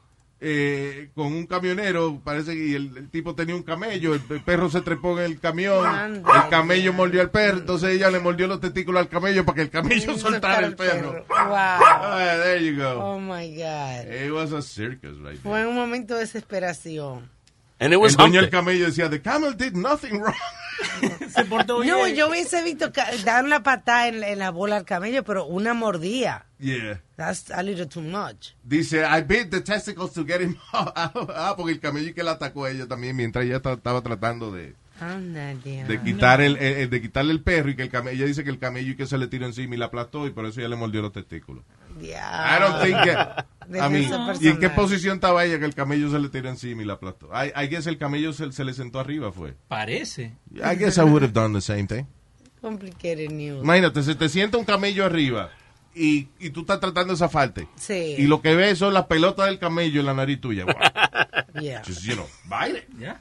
eh, 0.46 1.10
con 1.16 1.28
un 1.28 1.46
camionero, 1.48 2.20
parece 2.22 2.54
que 2.54 2.76
el, 2.76 2.98
el 2.98 3.10
tipo 3.10 3.34
tenía 3.34 3.56
un 3.56 3.64
camello, 3.64 4.14
el, 4.14 4.22
el 4.30 4.42
perro 4.42 4.70
se 4.70 4.82
trepó 4.82 5.18
en 5.18 5.24
el 5.26 5.40
camión, 5.40 5.86
Anda. 5.86 6.44
el 6.44 6.50
camello 6.50 6.92
mordió 6.92 7.22
al 7.22 7.32
perro, 7.32 7.60
entonces 7.60 7.92
ella 7.92 8.12
le 8.12 8.20
mordió 8.20 8.46
los 8.48 8.60
testículos 8.60 9.00
al 9.02 9.08
camello 9.08 9.46
para 9.46 9.56
que 9.56 9.62
el 9.62 9.70
camello 9.70 10.18
soltara 10.18 10.68
el 10.68 10.76
perro. 10.76 11.26
Wow. 11.30 11.80
Ah, 12.06 12.38
there 12.44 12.60
you 12.64 12.76
go. 12.78 13.00
Oh 13.02 13.20
my 13.20 13.48
God. 13.56 14.12
It 14.12 14.32
was 14.32 14.52
a 14.52 14.62
circus 14.62 15.18
right 15.20 15.32
there. 15.32 15.42
Fue 15.42 15.66
un 15.66 15.76
momento 15.76 16.16
de 16.16 16.22
desesperación. 16.22 17.30
And 17.80 17.94
it 17.94 17.98
was 17.98 18.14
el 18.14 18.18
dueño 18.18 18.42
del 18.42 18.50
camello 18.50 18.86
decía, 18.86 19.10
the 19.10 19.22
camel 19.22 19.54
did 19.56 19.74
nothing 19.74 20.20
wrong. 20.22 20.36
Se 21.30 21.46
portó 21.46 21.80
bien. 21.80 21.96
No, 21.96 22.08
yo 22.08 22.30
hubiese 22.30 22.64
visto 22.64 22.92
dar 23.26 23.44
una 23.44 23.64
patada 23.64 24.08
en, 24.08 24.24
en 24.24 24.40
la 24.40 24.52
bola 24.52 24.78
al 24.78 24.86
camello, 24.86 25.24
pero 25.24 25.46
una 25.46 25.74
mordida. 25.74 26.46
Yeah. 26.60 27.02
That's 27.18 27.52
a 27.52 27.62
little 27.64 27.86
too 27.88 28.02
much. 28.02 28.56
Dice, 28.64 29.04
I 29.06 29.22
bit 29.22 29.50
the 29.52 29.62
testicles 29.62 30.14
to 30.14 30.24
get 30.26 30.42
him 30.42 30.58
out. 30.74 30.94
Ah, 30.96 31.54
porque 31.58 31.74
el 31.74 31.80
camello 31.80 32.14
que 32.14 32.24
la 32.24 32.32
atacó 32.32 32.66
a 32.66 32.72
ella 32.72 32.88
también 32.88 33.16
mientras 33.16 33.46
ella 33.46 33.60
ta- 33.62 33.74
estaba 33.74 34.02
tratando 34.02 34.52
de. 34.52 34.76
De 35.00 36.02
quitar 36.04 36.42
el, 36.42 36.56
el- 36.58 36.78
el- 36.78 36.90
de 36.90 37.02
quitarle 37.02 37.32
el 37.34 37.42
perro 37.42 37.70
y 37.70 37.76
que 37.76 37.82
el 37.84 37.90
camello, 37.90 38.18
ella 38.18 38.26
dice 38.28 38.44
que 38.44 38.50
el 38.50 38.60
camello 38.60 38.92
y 38.92 38.96
que 38.96 39.06
se 39.06 39.18
le 39.18 39.28
tiró 39.28 39.46
encima 39.46 39.76
y 39.76 39.78
la 39.78 39.86
aplastó 39.86 40.28
y 40.28 40.30
por 40.32 40.46
eso 40.46 40.60
ella 40.60 40.70
le 40.70 40.76
mordió 40.76 41.02
los 41.02 41.12
testículos. 41.12 41.64
I 42.02 42.60
don't 42.60 42.82
think 42.84 42.98
que, 43.04 43.16
mean, 43.70 43.92
Defensa 44.02 44.36
¿Y 44.42 44.48
en 44.48 44.60
qué 44.60 44.70
posición 44.70 45.16
estaba 45.16 45.46
ella 45.46 45.60
que 45.60 45.66
el 45.66 45.74
camello 45.76 46.10
se 46.10 46.20
le 46.20 46.30
tiró 46.30 46.50
encima 46.50 46.82
y 46.82 46.86
la 46.86 46.94
aplastó? 46.94 47.30
I, 47.34 47.52
I 47.60 47.68
guess 47.68 47.88
el 47.88 47.98
camello 47.98 48.34
se, 48.34 48.52
se 48.52 48.64
le 48.64 48.74
sentó 48.74 49.00
arriba, 49.00 49.32
fue. 49.32 49.56
Parece. 49.68 50.34
I 50.56 50.76
guess 50.78 50.98
I 50.98 51.02
would 51.02 51.24
have 51.24 51.34
done 51.34 51.54
the 51.54 51.62
same 51.62 51.86
thing. 51.88 52.06
Complicated 52.62 53.30
news. 53.32 53.64
Imagínate, 53.64 54.02
se 54.04 54.16
te 54.16 54.30
sienta 54.30 54.58
un 54.58 54.66
camello 54.66 55.06
arriba 55.06 55.50
y, 55.94 56.30
y 56.40 56.50
tú 56.52 56.62
estás 56.62 56.80
tratando 56.80 57.14
de 57.14 57.18
zafarte. 57.20 57.68
Sí. 57.76 58.16
Y 58.18 58.24
lo 58.28 58.42
que 58.42 58.56
ves 58.56 58.80
son 58.80 58.94
las 58.94 59.06
pelotas 59.08 59.48
del 59.48 59.60
camello 59.60 60.00
en 60.00 60.06
la 60.06 60.14
nariz 60.14 60.40
tuya. 60.40 60.66
Wow. 60.66 60.74
Yeah. 61.62 61.84
Just, 61.86 62.02
you 62.04 62.16
know, 62.16 62.26
baile. 62.46 62.88
Yeah. 63.00 63.20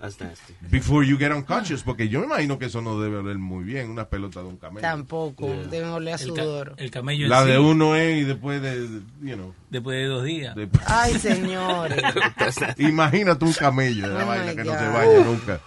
That's 0.00 0.20
nasty. 0.20 0.54
Before 0.70 1.04
you 1.06 1.18
get 1.18 1.32
unconscious, 1.32 1.82
porque 1.82 2.08
yo 2.08 2.20
me 2.20 2.26
imagino 2.26 2.58
que 2.58 2.66
eso 2.66 2.80
no 2.80 3.00
debe 3.00 3.16
oler 3.18 3.38
muy 3.38 3.64
bien, 3.64 3.90
una 3.90 4.08
pelota 4.08 4.40
de 4.40 4.46
un 4.48 4.56
camello. 4.56 4.82
Tampoco. 4.82 5.48
Deben 5.70 5.88
oler 5.90 6.14
a 6.14 6.16
El, 6.16 6.32
ca- 6.34 6.42
sudor. 6.42 6.74
el 6.78 6.90
camello 6.90 7.28
La 7.28 7.42
sí, 7.44 7.50
de 7.50 7.58
uno 7.58 7.96
es 7.96 8.22
y 8.22 8.24
después 8.24 8.60
de, 8.62 8.88
you 9.22 9.34
know. 9.36 9.54
después 9.70 9.96
de 9.98 10.04
dos 10.06 10.24
días. 10.24 10.54
de- 10.54 10.68
Ay, 10.86 11.14
señores. 11.18 12.02
Imagínate 12.78 13.44
un 13.44 13.52
camello, 13.52 14.06
la 14.06 14.24
Oh 14.24 14.26
vaina 14.26 14.54
que 14.54 14.64
no 14.64 14.78
se 14.78 14.86
God. 14.86 14.92
baña 14.92 15.24
nunca. 15.24 15.60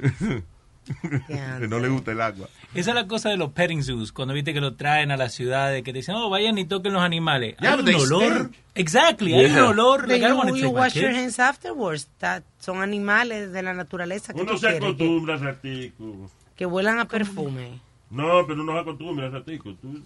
Que 1.60 1.68
no 1.68 1.78
le 1.78 1.88
gusta 1.88 2.12
el 2.12 2.20
agua. 2.20 2.48
Esa 2.74 2.90
es 2.90 2.94
la 2.94 3.06
cosa 3.06 3.30
de 3.30 3.36
los 3.36 3.50
petting 3.52 3.82
zoos, 3.82 4.12
cuando 4.12 4.34
viste 4.34 4.52
que 4.52 4.60
lo 4.60 4.74
traen 4.74 5.10
a 5.10 5.16
las 5.16 5.32
ciudades, 5.32 5.82
que 5.82 5.92
te 5.92 5.98
dicen, 5.98 6.14
oh, 6.16 6.28
vayan 6.30 6.58
y 6.58 6.64
toquen 6.64 6.92
los 6.92 7.02
animales. 7.02 7.56
Yeah, 7.60 7.74
hay 7.74 7.80
un 7.80 7.94
olor. 7.94 8.32
stink. 8.32 8.56
Exactly, 8.74 9.34
hay 9.34 9.46
un 9.46 9.58
olor. 9.58 10.06
But 10.06 10.16
you, 10.16 10.56
you 10.56 10.68
wash 10.70 10.94
your 10.94 11.10
hands 11.14 11.38
afterwards. 11.38 12.08
That- 12.18 12.42
son 12.58 12.82
animales 12.82 13.52
de 13.52 13.62
la 13.62 13.74
naturaleza 13.74 14.32
que 14.34 14.40
Uno 14.40 14.56
se 14.56 14.68
que, 14.68 14.76
acostumbra, 14.76 15.36
ratico. 15.36 16.30
que 16.56 16.66
huelan 16.66 16.98
a 16.98 17.06
perfume. 17.06 17.80
No, 18.10 18.46
pero 18.46 18.62
uno 18.62 18.72
se 18.72 18.78
acostumbra, 18.78 19.28
ratico. 19.28 19.74
Tú, 19.74 20.02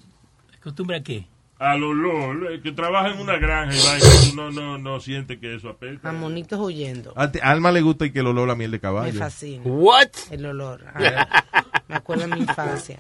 ¿Costumbre 0.63 0.97
a 0.97 1.03
qué? 1.03 1.27
Al 1.59 1.83
olor, 1.83 2.53
el 2.53 2.63
que 2.63 2.71
trabaja 2.73 3.09
en 3.09 3.21
una 3.21 3.37
granja 3.37 3.75
y 3.99 4.31
tú 4.31 4.37
no, 4.37 4.51
no, 4.53 4.79
no 4.79 5.01
siente 5.01 5.41
que 5.41 5.57
eso 5.57 5.71
apesta. 5.71 6.09
A 6.09 6.13
monitos 6.13 6.59
huyendo. 6.61 7.13
A 7.17 7.31
Alma 7.43 7.73
le 7.73 7.81
gusta 7.81 8.07
y 8.07 8.13
que 8.13 8.21
el 8.21 8.29
olor 8.29 8.49
a 8.51 8.55
miel 8.55 8.71
de 8.71 8.77
Me 8.77 8.81
caballo. 8.81 9.19
fascina. 9.19 9.63
What? 9.65 10.09
El 10.31 10.47
olor. 10.47 10.85
Me 11.89 11.97
acuerdo 11.97 12.27
de 12.29 12.35
mi 12.37 12.41
infancia. 12.43 12.99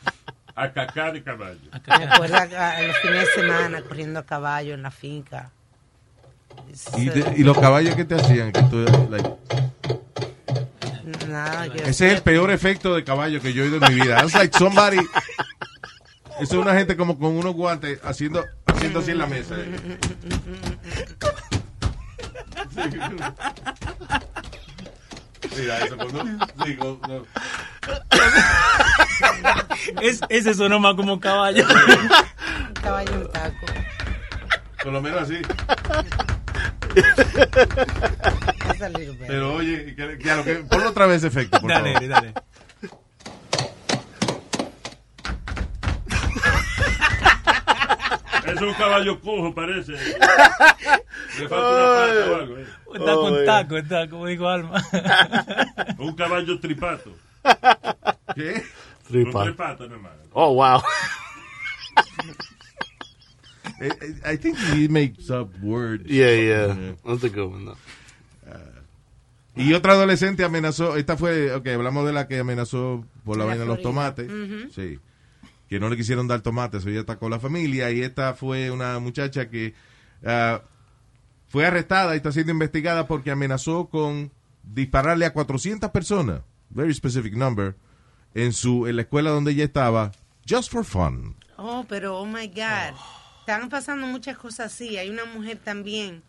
A 0.56 0.72
cacá 0.72 1.12
de 1.12 1.22
caballo. 1.22 1.60
Me 1.86 2.04
acuerdo 2.04 2.36
a, 2.36 2.70
a 2.70 2.82
los 2.82 2.96
fines 2.98 3.20
de 3.26 3.42
semana 3.42 3.80
corriendo 3.82 4.18
a 4.18 4.26
caballo 4.26 4.74
en 4.74 4.82
la 4.82 4.90
finca. 4.90 5.50
¿Y, 6.96 7.04
de- 7.10 7.34
y 7.36 7.44
los 7.44 7.56
caballos 7.56 7.94
que 7.94 8.04
te 8.04 8.16
hacían? 8.16 8.50
Que 8.50 8.62
tú, 8.64 8.84
like, 9.08 9.30
Nada, 11.28 11.70
que 11.70 11.78
ese 11.88 12.08
es 12.08 12.14
el 12.14 12.22
peor 12.22 12.50
efecto 12.50 12.94
de 12.94 13.04
caballo 13.04 13.40
que 13.40 13.52
yo 13.52 13.62
he 13.62 13.66
oído 13.70 13.86
en 13.86 13.94
mi 13.94 14.00
vida. 14.00 14.20
It's 14.24 14.34
like 14.34 14.56
somebody... 14.58 14.98
Eso 16.40 16.54
es 16.56 16.62
una 16.62 16.74
gente 16.74 16.96
como 16.96 17.18
con 17.18 17.36
unos 17.36 17.54
guantes 17.54 17.98
haciendo, 18.04 18.44
haciendo 18.66 19.00
así 19.00 19.10
en 19.10 19.18
la 19.18 19.26
mesa. 19.26 19.56
Mira, 25.56 25.78
eso 25.84 25.96
cuando... 25.96 26.24
sí, 26.64 26.76
con- 26.76 27.00
no. 27.08 27.24
Es, 30.02 30.20
ese 30.28 30.54
sonó 30.54 30.78
más 30.80 30.94
como 30.94 31.18
caballo. 31.20 31.64
un 31.66 32.74
caballo 32.74 33.14
en 33.14 33.32
taco. 33.32 33.66
Por 34.82 34.92
lo 34.92 35.00
menos 35.00 35.22
así. 35.22 35.38
Pero 39.26 39.54
oye, 39.54 39.94
que, 39.94 40.18
que 40.18 40.54
ponlo 40.68 40.90
otra 40.90 41.06
vez 41.06 41.24
efecto, 41.24 41.60
por 41.60 41.70
dale, 41.70 41.94
favor. 41.94 42.08
dale. 42.08 42.34
Es 48.58 48.62
un 48.62 48.74
caballo 48.74 49.20
cojo, 49.20 49.54
parece. 49.54 49.92
Le 51.38 51.48
falta 51.48 51.68
una 51.70 51.86
pata 51.94 52.30
o 52.30 52.34
algo. 52.36 52.58
eh. 52.58 52.66
Está 52.94 53.14
con 53.14 53.44
taco, 53.44 53.76
está 53.76 54.08
como 54.08 54.26
dijo 54.26 54.48
Alma. 54.48 54.82
Un 55.98 56.14
caballo 56.14 56.58
tripato. 56.58 57.12
¿Qué? 58.34 58.62
Tripato, 59.08 59.86
nada 59.88 60.00
más. 60.00 60.12
Oh, 60.32 60.54
wow. 60.54 60.82
Eh, 63.80 63.90
eh, 64.00 64.32
I 64.32 64.36
think 64.36 64.56
he 64.58 64.88
makes 64.88 65.30
up 65.30 65.50
words. 65.62 66.04
Yeah, 66.06 66.32
yeah. 66.34 66.94
That's 67.06 67.22
a 67.22 67.28
good 67.28 67.48
one, 67.52 67.64
though. 67.66 67.76
Y 69.54 69.72
otra 69.74 69.92
adolescente 69.92 70.42
amenazó, 70.44 70.96
esta 70.96 71.16
fue, 71.16 71.52
ok, 71.52 71.66
hablamos 71.68 72.04
de 72.06 72.12
la 72.12 72.26
que 72.28 72.38
amenazó 72.38 73.04
por 73.24 73.36
la 73.36 73.44
vaina 73.44 73.62
de 73.62 73.68
los 73.68 73.82
tomates. 73.82 74.28
Ujú. 74.28 74.70
Sí. 74.74 74.98
Que 75.68 75.78
no 75.78 75.88
le 75.90 75.96
quisieron 75.96 76.26
dar 76.26 76.40
tomates, 76.40 76.86
ella 76.86 77.00
atacó 77.00 77.26
a 77.26 77.30
la 77.30 77.40
familia. 77.40 77.90
Y 77.90 78.02
esta 78.02 78.34
fue 78.34 78.70
una 78.70 78.98
muchacha 78.98 79.50
que 79.50 79.74
ah, 80.24 80.62
fue 81.48 81.66
arrestada 81.66 82.14
y 82.14 82.18
está 82.18 82.32
siendo 82.32 82.52
investigada 82.52 83.06
porque 83.06 83.30
amenazó 83.30 83.88
con 83.88 84.32
dispararle 84.62 85.26
a 85.26 85.32
400 85.32 85.90
personas, 85.90 86.42
very 86.70 86.94
specific 86.94 87.34
number, 87.34 87.76
en 88.34 88.52
su 88.52 88.86
en 88.86 88.96
la 88.96 89.02
escuela 89.02 89.30
donde 89.30 89.52
ella 89.52 89.64
estaba, 89.64 90.12
just 90.48 90.70
for 90.70 90.84
fun. 90.84 91.36
Oh, 91.56 91.84
pero 91.88 92.18
oh 92.18 92.26
my 92.26 92.46
God. 92.48 92.96
Están 93.40 93.68
pasando 93.70 94.06
muchas 94.06 94.36
cosas 94.36 94.72
así. 94.72 94.98
Hay 94.98 95.08
una 95.08 95.24
mujer 95.24 95.58
también 95.58 96.22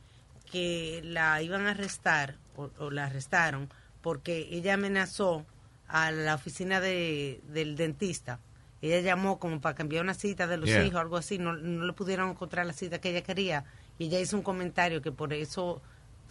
que 0.51 1.01
la 1.03 1.41
iban 1.41 1.67
a 1.67 1.71
arrestar 1.71 2.37
o, 2.55 2.71
o 2.79 2.89
la 2.89 3.05
arrestaron 3.05 3.69
porque 4.01 4.47
ella 4.51 4.75
amenazó 4.75 5.45
a 5.87 6.11
la 6.11 6.35
oficina 6.35 6.79
de, 6.79 7.41
del 7.47 7.75
dentista. 7.75 8.39
Ella 8.81 9.01
llamó 9.01 9.39
como 9.39 9.59
para 9.59 9.75
cambiar 9.75 10.03
una 10.03 10.13
cita 10.13 10.47
de 10.47 10.57
los 10.57 10.67
Yeah. 10.69 10.85
hijos, 10.85 11.01
algo 11.01 11.17
así. 11.17 11.37
No, 11.37 11.53
no 11.53 11.85
le 11.85 11.93
pudieron 11.93 12.29
encontrar 12.29 12.65
la 12.65 12.73
cita 12.73 12.99
que 12.99 13.09
ella 13.09 13.21
quería. 13.21 13.65
Y 13.97 14.05
ella 14.05 14.19
hizo 14.19 14.37
un 14.37 14.43
comentario 14.43 15.01
que 15.01 15.11
por 15.11 15.33
eso, 15.33 15.81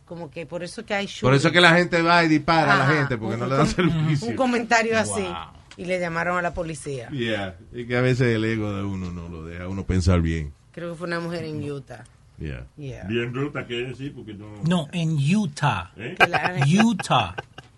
como 0.07 0.31
que 0.31 0.47
por 0.47 0.63
eso 0.63 0.85
que 0.87 0.95
hay 0.95 1.09
Por 1.21 1.35
eso 1.35 1.53
que 1.53 1.61
la 1.61 1.75
gente 1.75 2.01
va 2.01 2.25
y 2.25 2.29
dispara 2.29 2.73
a 2.75 2.79
la 2.79 2.85
Ajá, 2.85 2.95
gente, 2.95 3.19
porque 3.19 3.35
un- 3.35 3.41
no 3.41 3.47
le 3.47 3.57
dan 3.57 3.67
servicio. 3.67 4.29
Un 4.29 4.37
comentario 4.37 4.99
así. 4.99 5.21
Wow. 5.23 5.35
Y 5.77 5.85
le 5.85 6.01
llamaron 6.01 6.39
a 6.39 6.43
la 6.43 6.55
policía. 6.55 7.09
Yeah. 7.11 7.57
Y 7.73 7.87
que 7.87 7.97
a 7.97 8.01
veces 8.01 8.35
el 8.35 8.45
ego 8.45 8.73
de 8.73 8.83
uno 8.83 9.13
no 9.13 9.29
lo 9.29 9.45
deja 9.45 9.65
a 9.65 9.69
uno 9.69 9.85
pensar 9.85 10.21
bien. 10.23 10.53
Creo 10.73 10.93
que 10.93 10.99
fue 10.99 11.07
una 11.07 11.21
mujer 11.21 11.45
en 11.45 11.63
Utah. 11.71 12.05
Yeah. 12.39 12.67
Yeah. 12.77 13.05
Bien 13.05 13.35
ruta 13.35 13.67
que 13.67 13.91
es, 13.91 13.99
sí, 13.99 14.11
porque 14.11 14.33
no... 14.33 14.47
No, 14.65 14.89
en 14.93 15.17
Utah. 15.37 15.91
¿Eh? 15.97 16.17
Utah. 16.83 17.35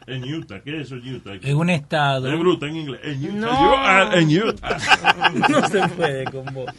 En 0.06 0.24
Utah, 0.24 0.60
¿qué 0.62 0.80
es 0.80 0.86
eso, 0.86 0.96
Utah? 0.96 1.34
Es 1.34 1.54
un 1.54 1.70
estado. 1.70 2.32
Es 2.32 2.38
bruta 2.38 2.66
en 2.66 2.76
inglés. 2.76 3.00
En 3.04 3.24
Utah. 3.24 3.34
No. 3.34 3.48
Yo, 3.48 3.76
ah, 3.76 4.10
en 4.14 4.42
Utah. 4.42 4.78
No 5.48 5.68
se 5.68 5.88
puede 5.88 6.24
con 6.24 6.44
vos. 6.54 6.72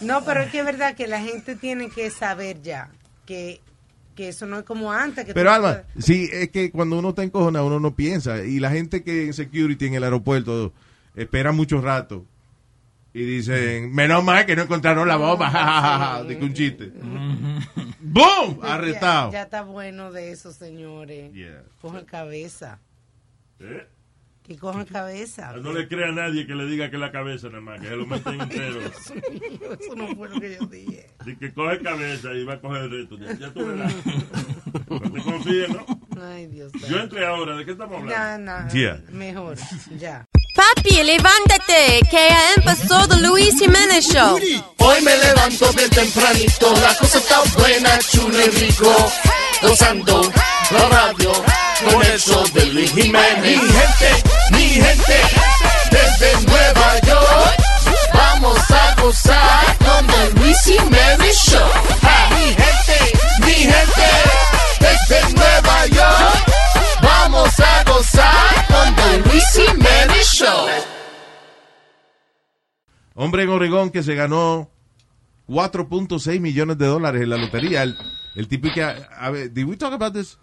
No, 0.00 0.24
pero 0.24 0.42
es 0.42 0.50
que 0.50 0.60
es 0.60 0.64
verdad 0.64 0.94
que 0.94 1.06
la 1.06 1.20
gente 1.20 1.56
tiene 1.56 1.88
que 1.90 2.10
saber 2.10 2.62
ya 2.62 2.90
que, 3.26 3.60
que 4.14 4.28
eso 4.28 4.46
no 4.46 4.58
es 4.58 4.64
como 4.64 4.92
antes. 4.92 5.24
Que 5.24 5.34
Pero 5.34 5.50
Alma, 5.50 5.82
sí, 5.98 6.28
es 6.32 6.50
que 6.50 6.70
cuando 6.70 6.98
uno 6.98 7.10
está 7.10 7.22
encojonado 7.22 7.66
uno 7.66 7.80
no 7.80 7.94
piensa. 7.94 8.44
Y 8.44 8.60
la 8.60 8.70
gente 8.70 9.02
que 9.02 9.26
en 9.26 9.34
security 9.34 9.86
en 9.86 9.94
el 9.94 10.04
aeropuerto 10.04 10.72
espera 11.16 11.52
mucho 11.52 11.80
rato 11.80 12.24
y 13.14 13.22
dicen, 13.24 13.92
menos 13.94 14.22
mal 14.22 14.44
que 14.46 14.54
no 14.56 14.62
encontraron 14.62 15.08
la 15.08 15.16
bomba, 15.16 15.50
jajaja, 15.50 16.24
de 16.28 16.38
que 16.38 16.44
un 16.44 16.52
chiste. 16.54 16.92
¡Boom! 18.00 18.60
Ya- 18.62 18.74
Arrestado. 18.74 19.32
Ya, 19.32 19.42
está 19.42 19.62
bueno 19.62 20.12
de 20.12 20.32
eso, 20.32 20.52
señores. 20.52 21.32
Yeah. 21.32 21.62
Cojan 21.80 22.04
cabeza. 22.04 22.78
¿Eh? 23.60 23.86
Que 24.44 24.56
cojan 24.56 24.84
cabeza. 24.86 25.52
No 25.62 25.72
le 25.72 25.88
crea 25.88 26.08
a 26.08 26.12
nadie 26.12 26.46
que 26.46 26.54
le 26.54 26.64
diga 26.66 26.88
que 26.90 26.96
es 26.96 27.00
la 27.00 27.10
cabeza 27.12 27.48
nada 27.48 27.60
más, 27.60 27.80
que 27.80 27.88
se 27.88 27.96
lo 27.96 28.06
meten 28.06 28.40
entero. 28.40 28.80
Eso 28.80 29.94
no 29.96 30.08
fue 30.16 30.28
lo 30.28 30.40
que 30.40 30.56
yo 30.58 30.66
dije. 30.66 31.10
Así 31.18 31.36
que 31.36 31.52
coge 31.52 31.80
cabeza 31.80 32.32
y 32.32 32.44
va 32.44 32.54
a 32.54 32.60
coger 32.60 32.82
el 32.84 32.90
resto. 32.90 33.18
Ya, 33.18 33.32
ya 33.34 33.50
tú 33.52 33.66
verás. 33.66 33.94
No 34.88 35.00
te 35.12 35.20
confíes, 35.22 35.68
¿no? 35.70 35.84
Ay, 36.22 36.46
Dios 36.46 36.72
Yo 36.88 36.98
entré 36.98 37.26
ahora, 37.26 37.56
¿de 37.56 37.64
qué 37.64 37.72
estamos 37.72 38.00
hablando? 38.02 38.10
Ya, 38.12 38.38
no, 38.66 38.68
Yeah. 38.72 39.02
mejor, 39.12 39.56
ya. 39.98 40.24
Papi, 40.74 41.02
levántate, 41.02 42.00
que 42.10 42.28
ya 42.28 42.52
empezó 42.56 43.06
The 43.08 43.16
Luis 43.18 43.54
Jiménez 43.58 44.04
Show. 44.06 44.38
Hoy 44.78 45.00
me 45.02 45.16
levanto 45.16 45.72
bien 45.72 45.88
tempranito, 45.90 46.74
la 46.82 46.94
cosa 46.96 47.18
está 47.18 47.40
buena, 47.56 47.98
chulo 48.10 48.38
y 48.38 48.48
rico. 48.50 49.12
Gozando 49.62 50.20
la 50.70 50.88
radio 50.88 51.32
con 51.84 52.02
el 52.02 52.20
show 52.20 52.44
de 52.52 52.66
Luis 52.66 52.92
Jiménez. 52.92 53.40
Mi 53.42 53.54
gente, 53.54 54.22
mi 54.50 54.68
gente, 54.70 55.20
desde 55.90 56.46
Nueva 56.46 57.00
York, 57.06 57.56
vamos 58.12 58.58
a 58.70 59.00
gozar 59.00 59.76
con 59.78 60.20
el 60.20 60.34
Luis 60.34 60.58
Jiménez 60.64 61.36
Show. 61.36 61.70
Mi 62.30 62.46
gente, 62.46 63.18
mi 63.40 63.54
gente, 63.54 64.08
desde 64.80 65.32
Nueva 65.34 65.86
York, 65.86 66.57
vamos 67.02 67.50
a 67.60 67.84
gozar 67.84 68.66
con 68.68 68.94
el 69.14 69.22
Luis 69.22 69.44
Jiménez 69.54 70.26
Show. 70.32 70.66
Hombre 73.14 73.42
en 73.42 73.48
Oregón 73.48 73.90
que 73.90 74.02
se 74.02 74.14
ganó 74.14 74.70
4.6 75.48 76.40
millones 76.40 76.78
de 76.78 76.86
dólares 76.86 77.22
en 77.22 77.30
la 77.30 77.36
lotería. 77.36 77.82
El, 77.82 77.96
el 78.36 78.46
tipo 78.48 78.68
que... 78.72 78.82
A, 78.82 78.90
a 79.18 79.30
ver, 79.30 79.52
did 79.52 79.64
we 79.64 79.76
talk 79.76 79.92
about 79.92 80.12
this? 80.14 80.38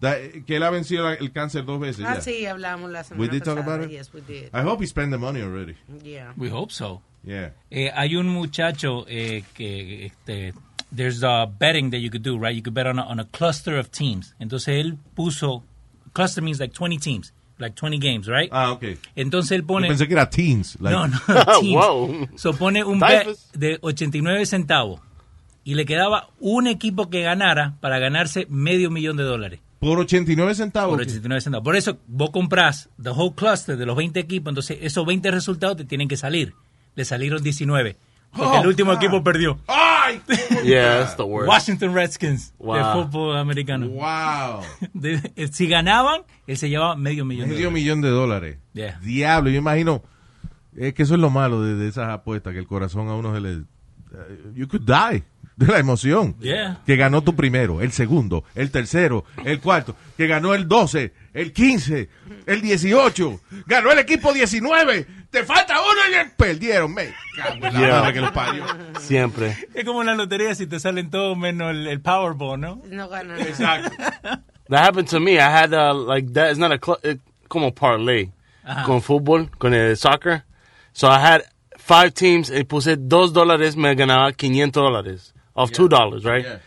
That- 0.00 0.44
que 0.46 0.56
él 0.56 0.62
ha 0.62 0.70
vencido 0.70 1.08
el 1.10 1.32
cáncer 1.32 1.64
dos 1.64 1.78
veces. 1.80 2.04
Ah, 2.06 2.14
ya. 2.14 2.20
sí, 2.22 2.46
hablamos 2.46 2.90
la 2.90 3.04
semana 3.04 3.20
We 3.22 3.28
did 3.28 3.42
talk 3.42 3.56
pasada. 3.56 3.74
about 3.76 3.90
it? 3.90 3.92
Yes, 3.96 4.12
we 4.14 4.20
did. 4.22 4.48
I 4.54 4.62
hope 4.62 4.80
he 4.82 4.86
spent 4.86 5.10
the 5.12 5.18
money 5.18 5.42
already. 5.42 5.76
Yeah. 6.02 6.32
We 6.36 6.48
hope 6.50 6.72
so. 6.72 7.02
Yeah. 7.22 7.52
Eh, 7.70 7.90
hay 7.94 8.16
un 8.16 8.28
muchacho 8.28 9.04
eh, 9.08 9.44
que 9.54 10.06
este, 10.06 10.54
there's 10.94 11.22
a 11.22 11.46
betting 11.46 11.90
that 11.90 11.98
you 12.00 12.10
could 12.10 12.22
do, 12.22 12.38
right? 12.38 12.54
You 12.54 12.62
could 12.62 12.74
bet 12.74 12.86
on 12.86 12.98
a, 12.98 13.02
on 13.02 13.18
a 13.20 13.24
cluster 13.24 13.78
of 13.78 13.90
teams. 13.90 14.34
Entonces 14.38 14.68
él 14.80 14.96
puso 15.14 15.62
cluster 16.14 16.42
means 16.42 16.58
like 16.58 16.72
20 16.74 16.96
teams, 16.98 17.34
like 17.58 17.76
20 17.78 17.98
games, 17.98 18.26
right? 18.26 18.48
Ah, 18.50 18.72
ok. 18.72 18.84
Entonces 19.16 19.52
él 19.52 19.64
pone 19.64 19.88
Yo 19.88 19.92
pensé 19.92 20.06
que 20.08 20.14
era 20.14 20.30
teens. 20.30 20.78
like- 20.80 20.96
no, 20.96 21.06
no, 21.08 21.18
teams. 21.60 21.74
Wow. 21.74 22.28
So 22.36 22.54
pone 22.54 22.82
un 22.84 22.98
bet 23.00 23.28
de 23.52 23.78
89 23.82 24.46
centavos 24.46 25.00
y 25.64 25.74
le 25.74 25.84
quedaba 25.84 26.28
un 26.40 26.66
equipo 26.66 27.10
que 27.10 27.20
ganara 27.22 27.74
para 27.80 27.98
ganarse 27.98 28.46
medio 28.48 28.90
millón 28.90 29.16
de 29.18 29.24
dólares. 29.24 29.60
Por 29.80 29.98
89 29.98 30.54
centavos. 30.54 30.92
Por 30.94 31.00
89 31.02 31.40
centavos. 31.42 31.64
Por 31.64 31.76
eso 31.76 31.98
vos 32.06 32.30
comprás 32.30 32.88
the 33.02 33.10
whole 33.10 33.34
cluster 33.34 33.76
de 33.76 33.84
los 33.84 33.94
20 33.96 34.18
equipos, 34.20 34.50
entonces 34.50 34.78
esos 34.80 35.04
20 35.04 35.30
resultados 35.30 35.76
te 35.76 35.84
tienen 35.84 36.08
que 36.08 36.16
salir. 36.16 36.54
Le 36.94 37.04
salieron 37.04 37.42
19. 37.42 37.96
Porque 38.30 38.56
Oh, 38.56 38.60
el 38.62 38.66
último 38.66 38.92
God. 38.92 38.96
equipo 39.02 39.22
perdió. 39.22 39.58
¡Ay! 40.04 40.20
Yeah, 40.64 40.98
that's 41.00 41.16
the 41.16 41.22
worst. 41.24 41.48
Washington 41.48 41.94
Redskins 41.94 42.52
de 42.58 42.82
fútbol 42.92 43.36
americano. 43.36 43.88
Wow. 43.88 44.60
De- 44.92 45.32
eh, 45.36 45.48
si 45.52 45.66
ganaban, 45.66 46.22
él 46.46 46.56
se 46.56 46.68
llevaba 46.68 46.96
medio 46.96 47.24
millón 47.24 47.48
de 47.48 47.54
Medio 47.54 47.66
dólares. 47.68 47.82
millón 47.84 48.00
de 48.02 48.08
dólares. 48.10 48.58
Yeah. 48.72 48.98
Diablo, 49.00 49.50
yo 49.50 49.58
imagino. 49.58 50.02
Es 50.76 50.92
que 50.94 51.04
eso 51.04 51.14
es 51.14 51.20
lo 51.20 51.30
malo 51.30 51.62
de, 51.62 51.74
de 51.76 51.88
esas 51.88 52.08
apuestas, 52.10 52.52
que 52.52 52.58
el 52.58 52.66
corazón 52.66 53.08
a 53.08 53.14
uno 53.14 53.32
se 53.34 53.40
le. 53.40 53.52
eh, 53.52 53.64
you 54.54 54.66
could 54.68 54.82
die 54.84 55.22
de 55.56 55.66
la 55.68 55.78
emoción. 55.78 56.34
Yeah. 56.40 56.82
Que 56.84 56.96
ganó 56.96 57.22
tu 57.22 57.36
primero, 57.36 57.80
el 57.80 57.92
segundo, 57.92 58.42
el 58.56 58.70
tercero, 58.72 59.24
el 59.44 59.60
cuarto, 59.60 59.94
que 60.16 60.26
ganó 60.26 60.52
el 60.54 60.66
12, 60.66 61.12
el 61.34 61.52
15, 61.52 62.08
el 62.46 62.60
18, 62.62 63.40
ganó 63.66 63.92
el 63.92 63.98
equipo 63.98 64.32
19, 64.32 65.06
te 65.30 65.44
falta 65.44 65.74
uno 65.80 66.00
y 66.10 66.14
el- 66.14 66.30
perdieron, 66.30 66.94
me 66.94 67.12
cago 67.36 67.54
en 67.54 67.60
la 67.60 67.70
Yeah. 67.80 68.00
madre 68.00 68.12
que 68.14 68.20
los 68.20 68.30
parió. 68.32 68.64
Siempre. 69.00 69.56
Es 69.74 69.84
como 69.84 70.00
en 70.02 70.06
la 70.06 70.14
lotería 70.14 70.54
si 70.54 70.66
te 70.66 70.78
salen 70.80 71.10
todos 71.10 71.36
menos 71.36 71.70
el, 71.72 71.86
el 71.88 72.00
Powerball, 72.00 72.58
¿no? 72.60 72.80
No 72.86 73.08
gana 73.08 73.34
nada. 73.34 73.42
Exacto. 73.44 73.90
That 74.70 74.82
happened 74.84 75.08
to 75.10 75.20
me. 75.20 75.34
I 75.38 75.50
had 75.50 75.74
uh, 75.74 75.92
like 75.92 76.32
that. 76.32 76.50
It's 76.50 76.58
not 76.58 76.72
a 76.72 76.78
it, 77.08 77.20
como 77.48 77.72
parlay 77.74 78.32
Ajá. 78.64 78.84
con 78.86 79.02
fútbol, 79.02 79.50
con 79.58 79.74
el 79.74 79.94
soccer. 79.96 80.44
So 80.94 81.08
I 81.08 81.18
had 81.18 81.42
five 81.76 82.12
teams. 82.14 82.48
Y 82.50 82.64
puse 82.64 82.96
dos 82.96 83.32
dólares, 83.34 83.76
me 83.76 83.94
ganaba 83.94 84.32
500 84.32 84.72
dólares 84.82 85.34
of 85.54 85.70
two 85.72 85.86
dollars, 85.88 86.24
right? 86.24 86.44
Yeah. 86.46 86.60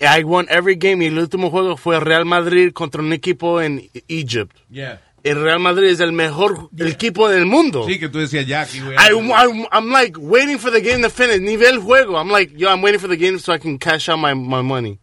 I 0.00 0.22
won 0.24 0.46
every 0.48 0.76
game. 0.76 1.02
Y 1.04 1.08
el 1.08 1.18
último 1.18 1.50
juego 1.50 1.76
fue 1.76 1.98
Real 2.00 2.24
Madrid 2.24 2.72
contra 2.72 3.02
un 3.02 3.12
equipo 3.12 3.60
en 3.60 3.88
Egypt. 4.08 4.56
Yeah. 4.70 5.00
El 5.24 5.42
Real 5.42 5.58
Madrid 5.58 5.88
es 5.88 6.00
el 6.00 6.12
mejor 6.12 6.70
el 6.78 6.86
equipo 6.86 7.28
del 7.28 7.44
mundo. 7.44 7.84
Sí, 7.86 7.98
que 7.98 8.08
tú 8.08 8.18
decías 8.18 8.46
Jackie, 8.46 8.80
güey. 8.80 8.96
I, 8.96 9.10
I'm, 9.12 9.66
I'm 9.72 9.90
like 9.90 10.16
waiting 10.16 10.58
for 10.58 10.70
the 10.70 10.80
game 10.80 11.02
to 11.02 11.10
finish. 11.10 11.40
Ni 11.40 11.56
ve 11.56 11.68
el 11.68 11.80
juego. 11.80 12.16
I'm 12.16 12.30
like, 12.30 12.52
yo, 12.56 12.68
I'm 12.68 12.80
waiting 12.82 13.00
for 13.00 13.08
the 13.08 13.16
game 13.16 13.38
so 13.38 13.52
I 13.52 13.58
can 13.58 13.78
cash 13.78 14.08
out 14.08 14.18
my, 14.20 14.32
my 14.34 14.62
money. 14.62 15.00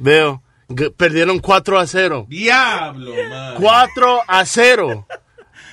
Veo, 0.00 0.42
g- 0.74 0.90
perdieron 0.90 1.40
4 1.42 1.76
a 1.76 1.86
0. 1.86 2.26
Diablo, 2.30 3.12
man. 3.14 3.60
4 3.60 4.20
a 4.26 4.46
0. 4.46 5.06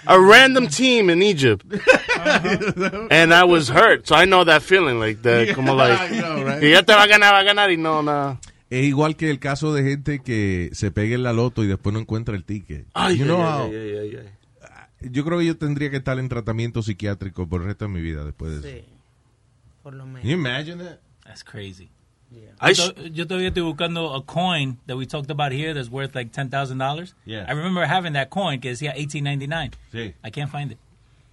A 0.08 0.20
random 0.20 0.68
team 0.68 1.10
in 1.10 1.24
Egypt. 1.24 1.66
Uh-huh. 1.74 3.08
And 3.10 3.34
I 3.34 3.44
was 3.46 3.70
hurt. 3.70 4.08
So 4.08 4.16
I 4.16 4.26
know 4.26 4.44
that 4.44 4.62
feeling. 4.62 5.00
Like, 5.00 5.22
the, 5.22 5.52
como 5.56 5.74
like, 5.74 6.00
I 6.00 6.20
know, 6.20 6.44
right? 6.44 6.60
que 6.60 6.70
ya 6.72 6.82
te 6.82 6.94
va 6.94 7.04
a 7.04 7.08
ganar, 7.08 7.34
va 7.34 7.40
a 7.40 7.44
ganar 7.44 7.72
y 7.72 7.78
no, 7.78 8.02
nada. 8.02 8.38
Es 8.70 8.84
igual 8.86 9.16
que 9.16 9.30
el 9.30 9.40
caso 9.40 9.74
de 9.74 9.84
gente 9.84 10.20
que 10.20 10.70
se 10.74 10.92
pegue 10.92 11.16
en 11.16 11.24
la 11.24 11.34
loto 11.34 11.64
y 11.64 11.68
después 11.68 11.94
no 11.94 12.00
encuentra 12.00 12.36
el 12.36 12.44
ticket. 12.44 12.86
Ay, 12.94 13.18
You 13.18 13.24
ay, 13.26 13.28
know 13.30 13.42
ay, 13.46 13.62
how- 13.62 13.70
ay, 13.72 13.98
ay, 13.98 14.18
ay. 14.22 15.10
Yo 15.12 15.24
creo 15.24 15.38
que 15.40 15.46
yo 15.46 15.58
tendría 15.58 15.92
que 15.92 15.98
estar 15.98 16.18
en 16.18 16.28
tratamiento 16.30 16.82
psiquiátrico 16.82 17.48
por 17.48 17.62
el 17.62 17.68
resto 17.68 17.86
de 17.86 17.92
mi 17.92 18.02
vida 18.02 18.24
después 18.26 18.52
de 18.54 18.58
eso. 18.58 18.78
Sí, 18.80 18.86
por 19.84 19.94
lo 19.94 20.06
menos. 20.06 20.22
Can 20.22 20.30
you 20.32 20.36
imagine 20.38 20.78
that? 20.84 20.98
That's 21.26 21.44
crazy. 21.44 21.90
I 22.60 22.74
Yo, 22.74 22.92
yo 23.14 23.28
todavía 23.28 23.50
estoy 23.50 23.62
buscando 23.64 24.14
a 24.16 24.26
coin 24.26 24.78
that 24.88 24.96
we 24.98 25.06
talked 25.06 25.30
about 25.30 25.52
here 25.54 25.74
that's 25.74 25.90
worth 25.90 26.16
like 26.16 26.32
$10,000. 26.32 27.14
Yeah. 27.26 27.46
I 27.48 27.52
remember 27.54 27.86
having 27.86 28.14
that 28.14 28.30
coin 28.30 28.60
que 28.60 28.70
decía 28.72 28.94
1899. 28.96 29.72
Sí. 29.92 30.14
I 30.24 30.32
can't 30.32 30.50
find 30.52 30.72
it. 30.72 30.80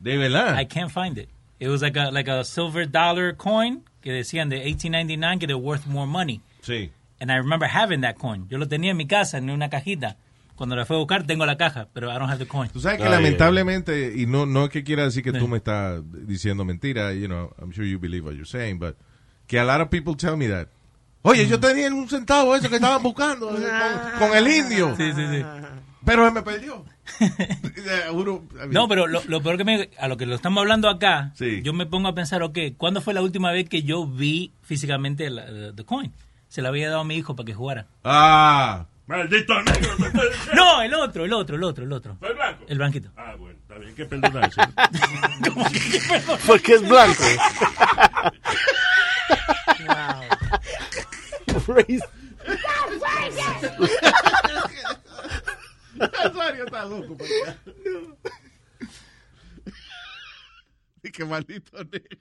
De 0.01 0.16
verdad. 0.18 0.59
I 0.61 0.66
can't 0.66 0.90
find 0.92 1.16
it. 1.18 1.29
It 1.59 1.68
was 1.68 1.81
like 1.81 1.97
a 1.99 2.11
like 2.11 2.29
a 2.31 2.45
silver 2.45 2.87
dollar 2.87 3.35
coin 3.37 3.83
que 4.03 4.12
decían 4.12 4.49
de 4.51 4.57
1899 4.64 5.38
que 5.40 5.47
they're 5.47 5.57
worth 5.59 5.87
more 5.87 6.07
money. 6.07 6.40
Sí. 6.61 6.90
And 7.22 7.30
I 7.30 7.37
remember 7.37 7.68
having 7.68 8.00
that 8.00 8.16
coin. 8.16 8.48
Yo 8.48 8.58
lo 8.58 8.66
tenía 8.66 8.90
en 8.90 8.96
mi 8.96 9.06
casa 9.06 9.38
en 9.38 9.48
una 9.48 9.70
cajita. 9.70 10.16
Cuando 10.56 10.74
la 10.76 10.85
fui 10.85 10.96
a 10.96 10.98
buscar 10.98 11.24
tengo 11.26 11.46
la 11.46 11.56
caja, 11.56 11.88
pero 11.92 12.11
I 12.11 12.14
don't 12.18 12.28
have 12.28 12.38
the 12.38 12.46
coin. 12.48 12.68
Tú 12.70 12.80
sabes 12.80 12.98
que 12.98 13.04
Ay, 13.04 13.11
lamentablemente, 13.11 14.12
y 14.16 14.26
no, 14.26 14.44
no 14.44 14.64
es 14.64 14.70
que 14.70 14.82
quiera 14.85 15.04
decir 15.04 15.22
que 15.22 15.30
Sí. 15.32 15.38
tú 15.38 15.46
me 15.48 15.56
estás 15.58 16.02
diciendo 16.26 16.64
mentira, 16.64 17.12
you 17.14 17.26
know, 17.26 17.54
I'm 17.61 17.72
sure 17.72 17.88
you 17.88 17.98
believe 18.00 18.24
what 18.26 18.32
you're 18.35 18.44
saying, 18.44 18.78
but 18.80 18.96
que 19.46 19.58
a 19.61 19.64
lot 19.64 19.80
of 19.80 19.88
people 19.88 20.14
tell 20.16 20.37
me 20.37 20.48
that. 20.48 20.66
Oye, 21.22 21.46
yo 21.46 21.61
tenía 21.61 21.88
un 21.94 22.08
centavo 22.08 22.56
eso 22.56 22.68
que 22.68 22.74
estaban 22.76 23.02
buscando 23.02 23.56
eh, 23.56 23.62
con, 24.18 24.28
con 24.28 24.37
el 24.37 24.48
indio, 24.48 24.94
Sí, 24.96 25.12
sí, 25.14 25.22
sí. 25.30 25.44
pero 26.04 26.26
se 26.26 26.32
me 26.32 26.42
perdió. 26.42 26.85
Eh, 27.85 28.68
No, 28.70 28.88
pero 28.88 29.06
lo, 29.06 29.22
lo 29.26 29.42
peor 29.42 29.56
que 29.56 29.64
me, 29.64 29.90
a 29.98 30.08
lo 30.08 30.16
que 30.16 30.26
lo 30.26 30.35
estamos 30.35 30.61
hablando 30.61 30.88
acá, 30.88 31.32
Sí. 31.35 31.61
yo 31.62 31.72
me 31.72 31.87
pongo 31.87 32.08
a 32.08 32.14
pensar, 32.14 32.42
ok, 32.42 32.58
¿cuándo 32.76 33.00
fue 33.00 33.14
la 33.14 33.22
última 33.22 33.50
vez 33.52 33.68
que 33.68 33.82
yo 33.82 34.06
vi 34.06 34.52
físicamente 34.62 35.28
la 35.30 35.46
the- 35.46 35.72
the 35.74 35.85
coin? 35.85 36.12
Se 36.52 36.60
la 36.60 36.68
había 36.68 36.90
dado 36.90 37.00
a 37.00 37.04
mi 37.04 37.16
hijo 37.16 37.34
para 37.34 37.46
que 37.46 37.54
jugara. 37.54 37.86
Ah, 38.04 38.84
Maldito 39.06 39.54
negro. 39.62 39.96
No, 40.54 40.82
el 40.82 40.92
otro, 40.92 41.24
el 41.24 41.32
otro, 41.32 41.56
el 41.56 41.64
otro, 41.64 41.84
el 41.84 41.92
otro. 41.94 42.16
¿Fue 42.18 42.28
el 42.28 42.34
blanco? 42.34 42.64
El 42.68 42.76
blanquito. 42.76 43.10
Ah, 43.16 43.34
bueno, 43.38 43.58
está 43.58 43.78
bien, 43.78 43.94
que 43.94 44.04
perdonar 44.04 44.50
eso. 44.50 44.60
Porque 46.46 46.74
es 46.74 46.86
blanco. 46.86 47.22
Crazy. 51.64 52.00
Nazario 55.94 56.64
está 56.66 56.84
loco. 56.84 57.16
allá. 57.18 57.56
Y 61.02 61.10
qué 61.10 61.24
maldito 61.24 61.82
negro. 61.84 62.18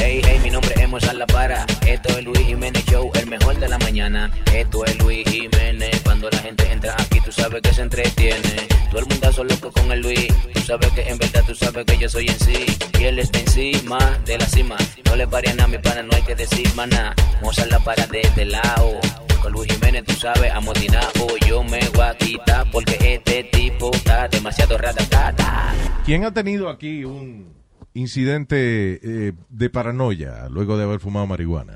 Hey, 0.00 0.20
hey, 0.24 0.40
mi 0.42 0.50
nombre 0.50 0.72
es 0.76 0.88
Mozart 0.88 1.16
La 1.16 1.26
Para. 1.26 1.66
Esto 1.86 2.16
es 2.16 2.24
Luis 2.24 2.38
Jiménez 2.40 2.84
Show, 2.86 3.10
el 3.14 3.26
mejor 3.26 3.58
de 3.58 3.68
la 3.68 3.78
mañana. 3.78 4.30
Esto 4.52 4.84
es 4.84 4.96
Luis 4.98 5.28
Jiménez. 5.28 6.00
Cuando 6.04 6.30
la 6.30 6.38
gente 6.38 6.70
entra 6.70 6.94
aquí, 6.98 7.20
tú 7.20 7.32
sabes 7.32 7.60
que 7.62 7.72
se 7.74 7.82
entretiene. 7.82 8.68
Todo 8.90 9.00
el 9.00 9.06
mundo 9.06 9.44
loco 9.44 9.70
con 9.72 9.92
el 9.92 10.00
Luis. 10.00 10.28
Tú 10.54 10.60
sabes 10.60 10.90
que 10.92 11.02
en 11.02 11.18
verdad 11.18 11.44
tú 11.46 11.54
sabes 11.54 11.84
que 11.84 11.98
yo 11.98 12.08
soy 12.08 12.28
en 12.28 12.38
sí. 12.38 12.66
Y 12.98 13.04
él 13.04 13.18
está 13.18 13.38
encima 13.38 13.98
de 14.24 14.38
la 14.38 14.46
cima. 14.46 14.76
No 15.04 15.16
le 15.16 15.26
paría 15.26 15.54
nada, 15.54 15.68
mi 15.68 15.78
pana, 15.78 16.02
no 16.02 16.16
hay 16.16 16.22
que 16.22 16.34
decir 16.34 16.72
maná. 16.74 17.14
Mozart 17.42 17.70
La 17.70 17.78
Para 17.80 18.06
de 18.06 18.20
este 18.20 18.44
lado. 18.44 19.00
Con 19.42 19.52
Luis 19.52 19.72
Jiménez, 19.72 20.04
tú 20.04 20.14
sabes, 20.14 20.50
amotinado. 20.52 21.36
Yo 21.46 21.62
me 21.62 21.80
voy 21.90 22.04
a 22.04 22.16
quitar 22.16 22.70
porque 22.70 22.96
este 23.00 23.44
tipo 23.44 23.90
está 23.92 24.28
demasiado 24.28 24.78
ratatata. 24.78 25.74
¿Quién 26.04 26.24
ha 26.24 26.32
tenido 26.32 26.68
aquí 26.68 27.04
un 27.04 27.57
incidente 27.94 29.00
eh, 29.02 29.32
de 29.48 29.70
paranoia 29.70 30.48
luego 30.48 30.76
de 30.76 30.84
haber 30.84 31.00
fumado 31.00 31.26
marihuana? 31.26 31.74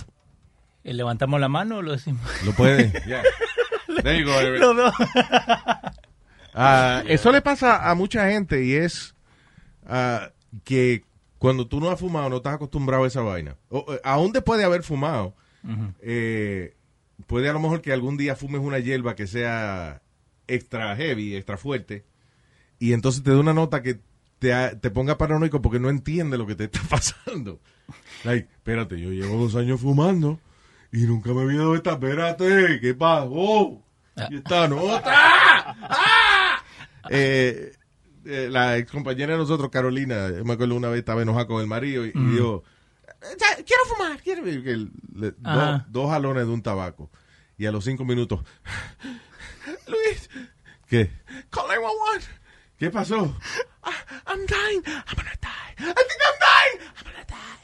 ¿Eh, 0.84 0.92
¿Levantamos 0.94 1.40
la 1.40 1.48
mano 1.48 1.78
o 1.78 1.82
lo 1.82 1.92
decimos? 1.92 2.22
¿Lo 2.44 2.52
puede? 2.52 2.92
Yeah. 3.06 3.22
There 4.02 4.18
you 4.18 4.24
go, 4.26 4.32
Eric. 4.40 4.60
Los 4.60 4.76
dos. 4.76 4.94
Ah, 6.54 7.02
Eso 7.06 7.32
le 7.32 7.40
pasa 7.40 7.90
a 7.90 7.94
mucha 7.94 8.30
gente 8.30 8.64
y 8.64 8.74
es 8.74 9.14
ah, 9.86 10.30
que 10.64 11.04
cuando 11.38 11.66
tú 11.66 11.80
no 11.80 11.90
has 11.90 11.98
fumado 12.00 12.28
no 12.28 12.36
estás 12.36 12.54
acostumbrado 12.54 13.04
a 13.04 13.06
esa 13.06 13.20
vaina. 13.20 13.56
O, 13.68 13.84
eh, 13.92 14.00
aún 14.04 14.32
después 14.32 14.58
de 14.58 14.64
haber 14.64 14.82
fumado, 14.82 15.34
eh, 16.00 16.74
puede 17.26 17.48
a 17.48 17.52
lo 17.52 17.60
mejor 17.60 17.80
que 17.82 17.92
algún 17.92 18.16
día 18.16 18.36
fumes 18.36 18.60
una 18.60 18.78
hierba 18.78 19.14
que 19.14 19.26
sea 19.26 20.02
extra 20.46 20.94
heavy, 20.96 21.34
extra 21.36 21.56
fuerte, 21.56 22.04
y 22.78 22.92
entonces 22.92 23.22
te 23.22 23.30
da 23.30 23.38
una 23.38 23.54
nota 23.54 23.82
que 23.82 24.00
te, 24.42 24.76
te 24.76 24.90
ponga 24.90 25.16
paranoico 25.16 25.62
porque 25.62 25.78
no 25.78 25.88
entiende 25.88 26.36
lo 26.36 26.46
que 26.46 26.54
te 26.56 26.64
está 26.64 26.80
pasando. 26.90 27.60
Like, 28.24 28.48
espérate, 28.52 29.00
yo 29.00 29.10
llevo 29.10 29.36
dos 29.40 29.54
años 29.54 29.80
fumando 29.80 30.40
y 30.92 31.04
nunca 31.04 31.32
me 31.32 31.42
había 31.42 31.58
dado 31.58 31.74
esta, 31.76 31.92
espérate, 31.92 32.80
¿qué 32.80 32.94
pasó? 32.94 33.80
Y 34.30 34.36
esta 34.36 34.66
nota. 34.68 35.12
¡Ah! 35.14 36.62
Eh, 37.08 37.72
eh, 38.24 38.48
la 38.50 38.76
ex 38.78 38.90
compañera 38.90 39.32
de 39.32 39.38
nosotros, 39.38 39.70
Carolina, 39.70 40.28
me 40.44 40.52
acuerdo 40.54 40.74
una 40.74 40.88
vez 40.88 40.98
estaba 41.00 41.22
enojada 41.22 41.46
con 41.46 41.60
el 41.60 41.66
marido 41.66 42.04
y, 42.06 42.10
y 42.10 42.18
Mm. 42.18 42.32
dijo, 42.34 42.64
"Ya, 43.38 43.56
quiero 43.64 43.84
fumar, 43.86 44.20
quiero 44.22 44.44
le- 44.44 44.90
le- 45.14 45.34
dos, 45.38 45.82
dos 45.88 46.10
jalones 46.10 46.46
de 46.46 46.52
un 46.52 46.62
tabaco. 46.62 47.10
Y 47.58 47.66
a 47.66 47.72
los 47.72 47.84
cinco 47.84 48.04
minutos, 48.04 48.40
Luis, 49.88 50.28
¿qué? 50.88 51.10
Call 51.50 51.66
911. 51.68 52.28
¿Qué 52.76 52.90
pasó? 52.90 53.36
"Ah, 53.82 54.04
I'm 54.26 54.46
dying. 54.46 54.82
I'm 54.86 55.16
gonna 55.16 55.36
die. 55.40 55.74
I 55.78 56.02
think 56.08 56.20
I'm 56.28 56.38
dying. 56.48 56.78
I'm 56.96 57.04
gonna 57.04 57.26
die. 57.28 57.62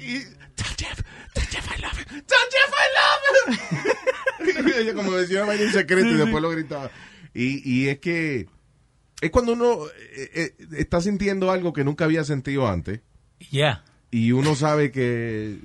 y, 0.00 0.20
tell 0.56 0.74
Jeff, 0.76 1.02
tell 1.34 1.46
Jeff 1.50 1.68
I 1.70 1.80
love 1.82 1.98
him. 1.98 2.22
Tell 2.26 2.46
Jeff 2.50 2.72
I 2.72 2.86
love 2.98 3.22
him. 3.34 4.72
Ella 4.80 4.94
como 4.94 5.12
decía 5.12 5.44
vaina 5.44 5.64
en 5.64 5.72
secreto 5.72 6.08
y 6.08 6.14
después 6.14 6.42
lo 6.42 6.50
gritaba. 6.50 6.90
Y, 7.34 7.62
y 7.68 7.88
es 7.88 7.98
que 7.98 8.46
Es 9.20 9.30
cuando 9.30 9.52
uno 9.54 9.86
eh, 10.14 10.30
eh, 10.34 10.66
está 10.76 11.00
sintiendo 11.00 11.50
algo 11.50 11.72
que 11.72 11.82
nunca 11.84 12.04
había 12.04 12.24
sentido 12.24 12.68
antes. 12.68 13.00
Yeah. 13.50 13.82
Y 14.10 14.32
uno 14.32 14.54
sabe 14.54 14.90
que, 14.92 15.58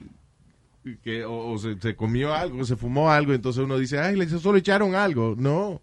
que 1.03 1.25
o, 1.25 1.51
o 1.51 1.57
se, 1.57 1.77
se 1.79 1.95
comió 1.95 2.33
algo, 2.33 2.63
se 2.63 2.75
fumó 2.77 3.11
algo, 3.11 3.33
entonces 3.33 3.63
uno 3.63 3.77
dice, 3.77 3.99
ay, 3.99 4.15
le 4.15 4.27
solo 4.29 4.57
echaron 4.57 4.95
algo. 4.95 5.35
No, 5.37 5.81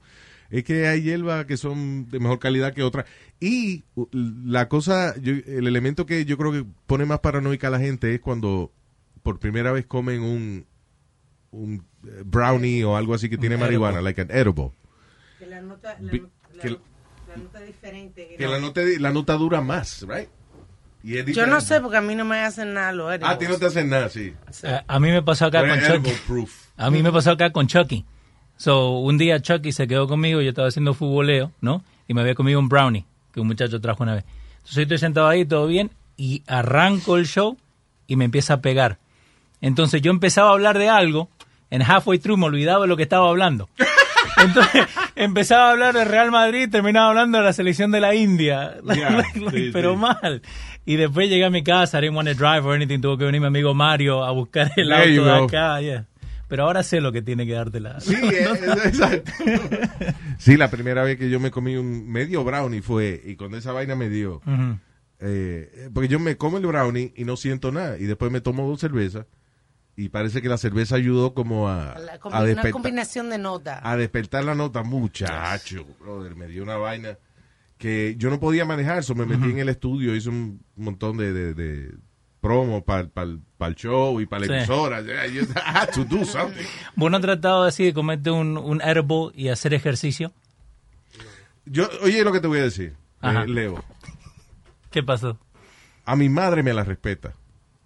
es 0.51 0.65
que 0.65 0.87
hay 0.89 1.03
hierba 1.03 1.47
que 1.47 1.57
son 1.57 2.09
de 2.09 2.19
mejor 2.21 2.39
calidad 2.39 2.73
que 2.75 2.83
otras. 2.83 3.07
Y 3.41 3.85
la 4.13 4.69
cosa, 4.69 5.15
yo- 5.21 5.35
el 5.47 5.67
elemento 5.67 6.07
que 6.07 6.25
yo 6.25 6.37
creo 6.39 6.53
que 6.53 6.65
pone 6.87 7.05
más 7.05 7.21
paranoica 7.21 7.69
a 7.69 7.71
la 7.71 7.79
gente 7.81 8.15
es 8.15 8.21
cuando 8.21 8.73
por 9.23 9.39
primera 9.39 9.73
vez 9.73 9.87
comen 9.87 10.23
un, 10.23 10.67
un 11.51 11.85
eh, 12.07 12.23
brownie 12.25 12.85
o 12.85 12.97
algo 12.97 13.15
así 13.15 13.29
que 13.29 13.39
tiene 13.39 13.57
Un 13.57 13.61
marihuana, 13.63 13.97
edible. 13.99 14.05
like 14.05 14.21
an 14.21 14.31
edible. 14.31 14.71
Que 15.39 15.47
la 15.47 15.61
nota, 15.61 15.97
la, 16.01 16.13
la 16.13 16.63
que- 16.63 16.71
la 16.71 17.37
nota 17.37 17.61
es 17.61 17.67
diferente. 17.67 18.35
Que 18.39 18.47
la 18.49 18.59
nota, 18.61 18.81
la 19.01 19.13
nota 19.13 19.35
dura 19.35 19.61
más, 19.61 20.03
right? 20.09 20.29
Yo 21.03 21.47
no 21.47 21.61
sé 21.61 21.81
porque 21.81 21.99
a 21.99 22.01
mí 22.01 22.17
no 22.17 22.25
me 22.25 22.41
hacen 22.41 22.75
nada 22.75 22.91
los 22.93 23.09
Ah, 23.23 23.31
a 23.31 23.39
ti 23.39 23.47
no 23.47 23.57
te 23.59 23.67
hacen 23.67 23.89
nada, 23.89 24.09
sí. 24.09 24.35
Eh, 24.65 24.81
a 24.89 24.99
mí 24.99 25.11
me 25.13 25.23
pasó 25.23 25.47
acá 25.47 25.61
Pero 25.63 25.75
con 25.75 26.03
Chucky. 26.03 26.17
proof. 26.27 26.53
A 26.77 26.91
mí 26.91 27.01
me 27.01 27.13
pasó 27.13 27.31
acá 27.31 27.53
con 27.53 27.69
Chucky. 27.69 28.05
So, 28.57 28.99
un 29.01 29.19
día 29.19 29.41
Chucky 29.41 29.73
se 29.73 29.87
quedó 29.87 30.09
conmigo, 30.09 30.41
yo 30.41 30.49
estaba 30.49 30.69
haciendo 30.69 30.95
futboleo, 30.95 31.53
¿no? 31.61 31.85
Y 32.09 32.15
me 32.15 32.23
había 32.23 32.35
comido 32.35 32.59
un 32.59 32.69
brownie 32.69 33.05
que 33.33 33.41
un 33.41 33.47
muchacho 33.47 33.81
trajo 33.81 34.03
una 34.03 34.15
vez. 34.15 34.25
Entonces 34.57 34.77
yo 34.77 34.83
estoy 34.83 34.99
sentado 34.99 35.29
ahí, 35.29 35.45
todo 35.45 35.67
bien, 35.67 35.91
y 36.17 36.43
arranco 36.47 37.17
el 37.17 37.27
show 37.27 37.57
y 38.07 38.17
me 38.17 38.25
empieza 38.25 38.55
a 38.55 38.61
pegar. 38.61 38.99
Entonces 39.61 40.01
yo 40.03 40.11
empezaba 40.11 40.51
a 40.51 40.53
hablar 40.53 40.79
de 40.79 40.89
algo, 40.89 41.29
en 41.71 41.83
halfway 41.83 42.19
through 42.19 42.39
me 42.39 42.47
olvidaba 42.47 42.83
de 42.83 42.89
lo 42.89 42.97
que 42.97 43.03
estaba 43.03 43.29
hablando. 43.29 43.69
Entonces 44.39 44.87
empezaba 45.15 45.69
a 45.69 45.71
hablar 45.73 45.95
de 45.95 46.05
Real 46.05 46.31
Madrid, 46.31 46.69
terminaba 46.71 47.09
hablando 47.09 47.39
de 47.39 47.45
la 47.45 47.53
selección 47.53 47.91
de 47.91 48.01
la 48.01 48.15
India. 48.15 48.77
Yeah, 48.85 49.23
sí, 49.51 49.71
pero 49.73 49.93
sí. 49.93 49.99
mal. 49.99 50.43
Y 50.85 50.97
después 50.97 51.29
llegué 51.29 51.45
a 51.45 51.51
mi 51.51 51.63
casa, 51.63 51.99
I 51.99 52.03
didn't 52.03 52.17
want 52.17 52.29
to 52.29 52.35
drive 52.35 52.65
or 52.67 52.75
anything, 52.75 53.01
tuvo 53.01 53.19
que 53.19 53.25
venir 53.25 53.41
mi 53.41 53.49
amigo 53.49 53.75
Mario 53.75 54.25
a 54.25 54.31
buscar 54.31 54.71
el 54.77 54.89
There 54.89 55.19
auto 55.19 55.25
de 55.25 55.45
acá. 55.45 55.81
yeah. 55.81 56.07
Pero 56.49 56.63
ahora 56.65 56.83
sé 56.83 57.01
lo 57.01 57.11
que 57.13 57.23
tiene 57.23 57.45
que 57.47 57.53
darte 57.55 57.81
la... 57.81 58.01
Sí, 58.01 58.15
eh, 58.23 58.47
exacto. 58.85 59.33
Sí, 60.39 60.57
la 60.57 60.71
primera 60.71 61.03
vez 61.03 61.19
que 61.19 61.31
yo 61.31 61.41
me 61.41 61.51
comí 61.51 61.77
un 61.77 62.09
medio 62.11 62.45
brownie 62.45 62.83
fue, 62.83 63.21
y 63.25 63.37
cuando 63.37 63.57
esa 63.57 63.73
vaina 63.73 63.97
me 63.97 64.09
dio, 64.11 64.37
Ujú. 64.47 64.79
eh, 65.21 65.89
porque 65.95 66.09
yo 66.09 66.19
me 66.21 66.37
como 66.37 66.59
el 66.59 66.67
brownie 66.67 67.13
y 67.17 67.25
no 67.25 67.37
siento 67.37 67.73
nada, 67.73 67.97
y 67.99 68.05
después 68.05 68.31
me 68.31 68.41
tomo 68.43 68.69
dos 68.69 68.81
cervezas, 68.81 69.27
y 69.97 70.11
parece 70.11 70.43
que 70.43 70.49
la 70.51 70.59
cerveza 70.59 70.95
ayudó 70.97 71.33
como 71.33 71.69
a, 71.71 71.99
La 71.99 72.19
a, 72.23 72.43
una 72.45 72.71
combinación 72.71 73.31
de 73.31 73.39
notas. 73.39 73.81
a 73.83 73.97
despertar 73.97 74.45
la 74.45 74.55
nota, 74.55 74.83
muchacho, 74.83 75.87
brother, 76.01 76.37
me 76.37 76.49
dio 76.49 76.63
una 76.63 76.77
vaina 76.77 77.17
que 77.79 78.15
yo 78.19 78.29
no 78.31 78.39
podía 78.39 78.65
manejar, 78.67 79.05
so 79.05 79.15
me 79.15 79.25
metí 79.27 79.51
en 79.51 79.59
el 79.59 79.71
estudio, 79.71 80.15
hice 80.15 80.29
un 80.29 80.63
montón 80.77 81.17
de, 81.17 81.33
de, 81.33 81.55
de 81.55 81.95
promo 82.41 82.85
para 82.85 83.09
el 83.69 83.75
show 83.75 84.21
y 84.21 84.27
para 84.27 84.41
la 84.41 84.47
Sí. 84.47 84.53
emisora, 84.55 85.01
I 85.01 85.47
had 85.65 85.91
to 85.95 86.05
do 86.05 86.25
something. 86.25 86.65
¿Vos 86.97 87.11
no 87.11 87.17
has 87.17 87.23
tratado 87.23 87.65
así 87.65 87.85
de 87.85 87.95
comerte 87.95 88.31
un, 88.31 88.57
un 88.59 88.81
y 89.35 89.49
hacer 89.49 89.75
ejercicio? 89.75 90.33
Yo, 91.65 91.89
oye, 92.03 92.23
lo 92.23 92.33
que 92.33 92.41
te 92.41 92.47
voy 92.47 92.61
a 92.61 92.63
decir, 92.65 92.95
eh, 93.23 93.45
Leo. 93.49 93.83
¿Qué 94.91 95.03
pasó? 95.03 95.39
A 96.05 96.15
mi 96.15 96.29
madre 96.29 96.63
me 96.63 96.73
la 96.73 96.85
respeta. 96.85 97.35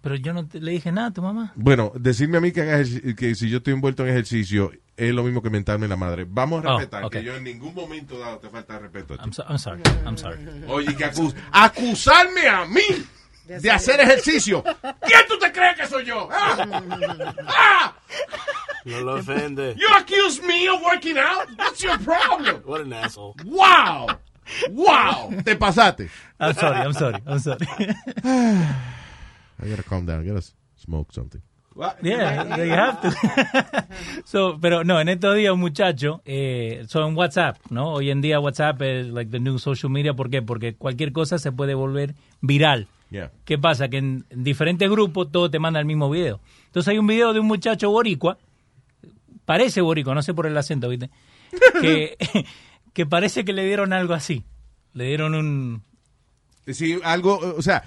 Pero 0.01 0.15
yo 0.15 0.33
no 0.33 0.47
te- 0.47 0.59
le 0.59 0.71
dije 0.71 0.91
nada 0.91 1.07
a 1.07 1.11
tu 1.13 1.21
mamá. 1.21 1.51
Bueno, 1.55 1.91
decirme 1.95 2.37
a 2.37 2.41
mí 2.41 2.51
que, 2.51 2.61
haga 2.61 2.83
que 3.15 3.35
si 3.35 3.49
yo 3.49 3.57
estoy 3.57 3.73
envuelto 3.73 4.03
en 4.03 4.09
ejercicio 4.09 4.71
es 4.97 5.13
lo 5.13 5.23
mismo 5.23 5.41
que 5.41 5.49
mentarme 5.49 5.87
la 5.87 5.95
madre. 5.95 6.25
Vamos 6.29 6.63
a 6.65 6.73
Oh, 6.73 6.77
respetar 6.77 7.09
que 7.09 7.23
yo 7.23 7.35
en 7.35 7.43
ningún 7.43 7.73
momento 7.73 8.17
dado 8.19 8.37
te 8.37 8.49
falta 8.49 8.77
respeto 8.79 9.15
a 9.15 9.17
ti. 9.17 9.23
I'm, 9.23 9.33
so- 9.33 9.45
I'm 9.49 9.57
sorry, 9.57 9.81
I'm 10.05 10.17
sorry. 10.17 10.39
Oye, 10.67 10.95
que 10.95 11.05
acus- 11.05 11.35
acusarme 11.51 12.47
a 12.47 12.65
mí 12.65 12.81
de 13.45 13.71
hacer 13.71 13.99
ejercicio. 13.99 14.63
¿Quién 14.63 15.21
tú 15.27 15.37
te 15.39 15.51
crees 15.51 15.75
que 15.77 15.87
soy 15.87 16.05
yo? 16.05 16.29
¿Ah? 16.31 17.23
¿Ah? 17.47 17.93
No 18.85 19.01
lo 19.01 19.15
ofende. 19.15 19.75
You 19.75 19.87
accuse 19.97 20.41
me 20.41 20.67
of 20.67 20.81
working 20.81 21.17
out? 21.17 21.47
What's 21.57 21.83
your 21.83 21.97
problem? 21.99 22.61
What 22.65 22.81
an 22.81 22.93
asshole. 22.93 23.35
Wow. 23.45 24.07
Wow. 24.71 25.29
Te 25.45 25.55
pasaste. 25.55 26.09
I'm 26.39 26.53
sorry, 26.53 26.79
I'm 26.79 26.93
sorry, 26.93 27.21
I'm 27.27 27.39
sorry. 27.39 27.67
I 28.23 29.67
gotta 29.69 29.83
calm 29.83 30.05
down. 30.05 30.21
I 30.21 30.27
gotta 30.27 30.45
smoke 30.75 31.13
something. 31.13 31.41
Yeah, 32.01 32.57
you 32.57 32.71
have 32.71 33.01
to. 33.01 33.87
so, 34.25 34.57
pero 34.59 34.83
no, 34.83 34.99
en 34.99 35.07
estos 35.07 35.35
días 35.35 35.53
un 35.53 35.59
muchacho, 35.61 36.21
eh, 36.25 36.83
so 36.87 37.07
en 37.07 37.15
WhatsApp, 37.15 37.57
¿no? 37.69 37.93
Hoy 37.93 38.11
en 38.11 38.19
día 38.19 38.39
WhatsApp 38.39 38.81
es 38.81 39.07
like 39.07 39.31
the 39.31 39.39
new 39.39 39.57
social 39.57 39.89
media, 39.89 40.13
¿por 40.13 40.29
qué? 40.29 40.41
Porque 40.41 40.75
cualquier 40.75 41.13
cosa 41.13 41.37
se 41.37 41.51
puede 41.51 41.73
volver 41.73 42.15
viral. 42.41 42.87
Yeah. 43.11 43.31
¿Qué 43.45 43.57
pasa? 43.59 43.89
Que 43.89 43.97
en, 43.97 44.25
en 44.29 44.43
diferentes 44.43 44.89
grupos 44.89 45.31
todo 45.31 45.51
te 45.51 45.59
manda 45.59 45.79
el 45.79 45.85
mismo 45.85 46.09
video. 46.09 46.39
Entonces 46.67 46.87
hay 46.89 46.97
un 46.97 47.05
video 47.07 47.33
de 47.33 47.39
un 47.41 47.45
muchacho 47.47 47.91
boricua, 47.91 48.37
parece 49.45 49.81
boricua, 49.81 50.15
no 50.15 50.21
sé 50.23 50.33
por 50.33 50.47
el 50.47 50.57
acento, 50.57 50.89
¿viste? 50.89 51.09
Que, 51.81 52.15
que 52.93 53.05
parece 53.05 53.43
que 53.45 53.51
le 53.53 53.65
dieron 53.65 53.91
algo 53.93 54.13
así. 54.13 54.43
Le 54.93 55.05
dieron 55.07 55.35
un... 55.35 55.83
Sí, 56.67 56.97
algo, 57.03 57.37
o 57.37 57.61
sea, 57.61 57.83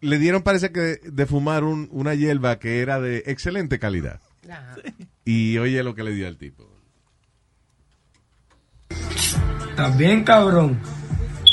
le 0.00 0.18
dieron 0.18 0.42
parece 0.42 0.70
que 0.72 0.80
de, 1.02 1.26
fumar 1.26 1.64
un- 1.64 1.88
una 1.90 2.14
hierba 2.14 2.58
que 2.60 2.80
era 2.80 3.00
de 3.00 3.24
excelente 3.26 3.78
calidad. 3.80 4.20
Y 5.24 5.58
oye 5.58 5.82
lo 5.82 5.94
que 5.96 6.04
le 6.04 6.12
dio 6.12 6.28
al 6.28 6.36
tipo. 6.36 6.68
Estás 9.70 9.96
bien, 9.96 10.22
cabrón. 10.24 10.78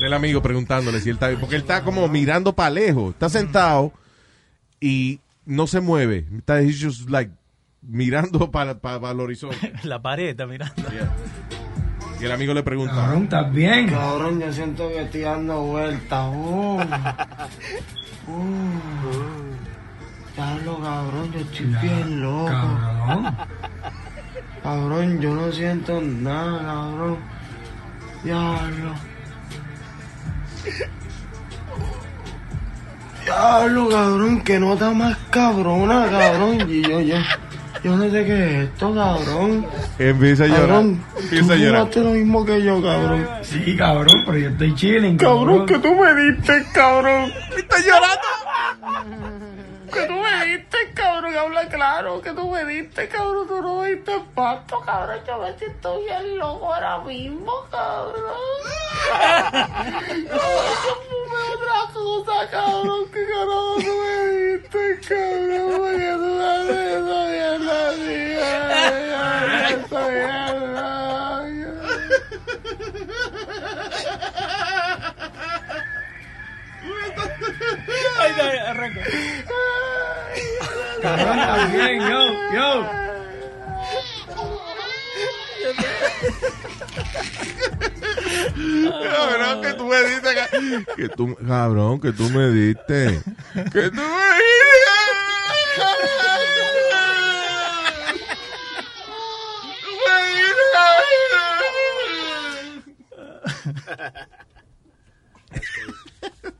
El 0.02 0.14
amigo 0.14 0.42
preguntándole 0.42 1.00
si 1.02 1.10
él 1.10 1.16
está 1.16 1.28
bien, 1.28 1.40
porque 1.40 1.56
él 1.56 1.62
está 1.62 1.84
como 1.84 2.08
mirando 2.08 2.54
para 2.54 2.70
lejos, 2.70 3.14
está 3.14 3.30
sentado 3.30 3.92
y 4.80 5.20
no 5.46 5.68
se 5.68 5.82
mueve. 5.82 6.26
Está 6.38 6.62
he's 6.62 6.82
just 6.82 7.10
like 7.10 7.32
mirando 7.82 8.50
para 8.52 8.72
el 8.72 9.20
horizonte. 9.20 9.74
La 9.84 10.02
pared 10.02 10.30
está 10.30 10.46
mirando. 10.46 10.74
Y 12.20 12.26
el 12.26 12.32
amigo 12.32 12.54
le 12.54 12.64
pregunta, 12.64 12.96
Cabrón, 12.96 13.24
¿estás 13.24 13.54
bien? 13.54 13.88
Cabrón, 13.88 14.42
yo 14.42 14.52
siento 14.52 14.90
que 14.90 15.04
estoy 15.04 15.22
dando 15.22 15.62
vueltas. 15.62 16.30
Uh. 16.36 16.82
Uh. 18.28 19.00
Diablo, 20.36 20.80
cabrón, 20.82 21.32
yo 21.34 21.40
estoy 21.40 21.66
bien 21.82 22.22
loco. 22.22 22.46
Cabrón. 22.48 23.36
Cabrón, 24.64 25.20
yo 25.22 25.34
no 25.34 25.52
siento 25.52 26.02
nada, 26.02 26.62
cabrón. 26.62 27.18
Diablo. 28.24 29.09
Diablo, 33.24 33.90
cabrón, 33.90 34.42
que 34.42 34.60
nota 34.60 34.92
más 34.92 35.18
cabrona, 35.30 36.08
cabrón. 36.10 36.70
Y 36.70 36.82
yo, 36.82 37.00
yo, 37.02 37.16
yo 37.84 37.96
no 37.96 38.04
sé 38.10 38.26
qué 38.26 38.46
es 38.64 38.70
esto, 38.70 38.94
cabrón. 38.96 39.66
empieza 40.00 40.46
a 40.46 40.48
llorar. 40.48 40.68
Cabrón, 40.68 41.04
Empieza 41.22 41.46
tú 41.48 41.52
a 41.54 41.56
llorar. 41.58 41.80
fumaste 41.82 42.00
lo 42.02 42.10
mismo 42.12 42.46
que 42.46 42.64
yo, 42.64 42.82
cabrón. 42.82 43.28
Sí, 43.44 43.76
cabrón, 43.78 44.24
pero 44.26 44.38
yo 44.38 44.50
estoy 44.50 44.76
chilling, 44.76 45.18
Cabrón, 45.18 45.46
cabrón. 45.48 45.66
que 45.68 45.80
tú 45.80 45.96
me 45.96 46.16
diste, 46.32 46.64
cabrón. 46.74 47.32
¿Estás 47.58 47.86
llorando? 47.86 48.28
Que 49.92 50.06
tú 50.06 50.14
me 50.14 50.46
diste, 50.46 50.78
cabrón, 50.94 51.36
habla 51.36 51.68
claro. 51.68 52.22
Que 52.22 52.32
tú 52.32 52.50
me 52.50 52.64
diste, 52.66 53.08
cabrón, 53.10 53.48
tú 53.48 53.62
no 53.62 53.82
me 53.82 53.96
diste 53.96 54.20
pasto, 54.36 54.80
cabrón. 54.82 55.20
Yo 55.26 55.38
me 55.40 55.58
siento 55.58 56.00
bien 56.00 56.38
loco 56.38 56.74
ahora 56.74 57.00
mismo, 57.00 57.52
cabrón. 57.72 58.36
Yo 60.10 60.40
fumé 61.10 61.42
otra 61.56 61.94
cosa, 61.94 62.50
cabrón. 62.52 63.10
Que 63.12 63.26
carajo 63.26 63.76
tú 63.78 63.82
me 63.82 64.28
diste, 64.28 65.00
cabrón. 65.08 65.72
Porque 65.78 66.12
tú 66.14 66.30
me 66.36 66.60
tío. 68.06 68.40
Esa 69.70 70.02
Ay, 78.20 78.32
ay, 78.42 78.58
arranca. 78.58 79.02
Cabrón, 81.02 81.72
bien, 81.72 82.00
yo, 82.10 82.54
yo. 82.54 82.90
Cabrón, 89.12 89.62
que 89.62 89.74
tú 89.74 89.86
me 89.86 90.04
diste. 90.04 90.36
ca- 90.36 90.50
Que 90.96 91.10
tú, 91.10 91.36
cabrón, 91.48 92.00
que 92.00 92.12
tú 92.12 92.30
me 92.30 92.50
diste. 92.50 93.22
Que 93.72 93.90
tú 93.90 94.02
me 94.02 94.36
diste. 94.36 95.00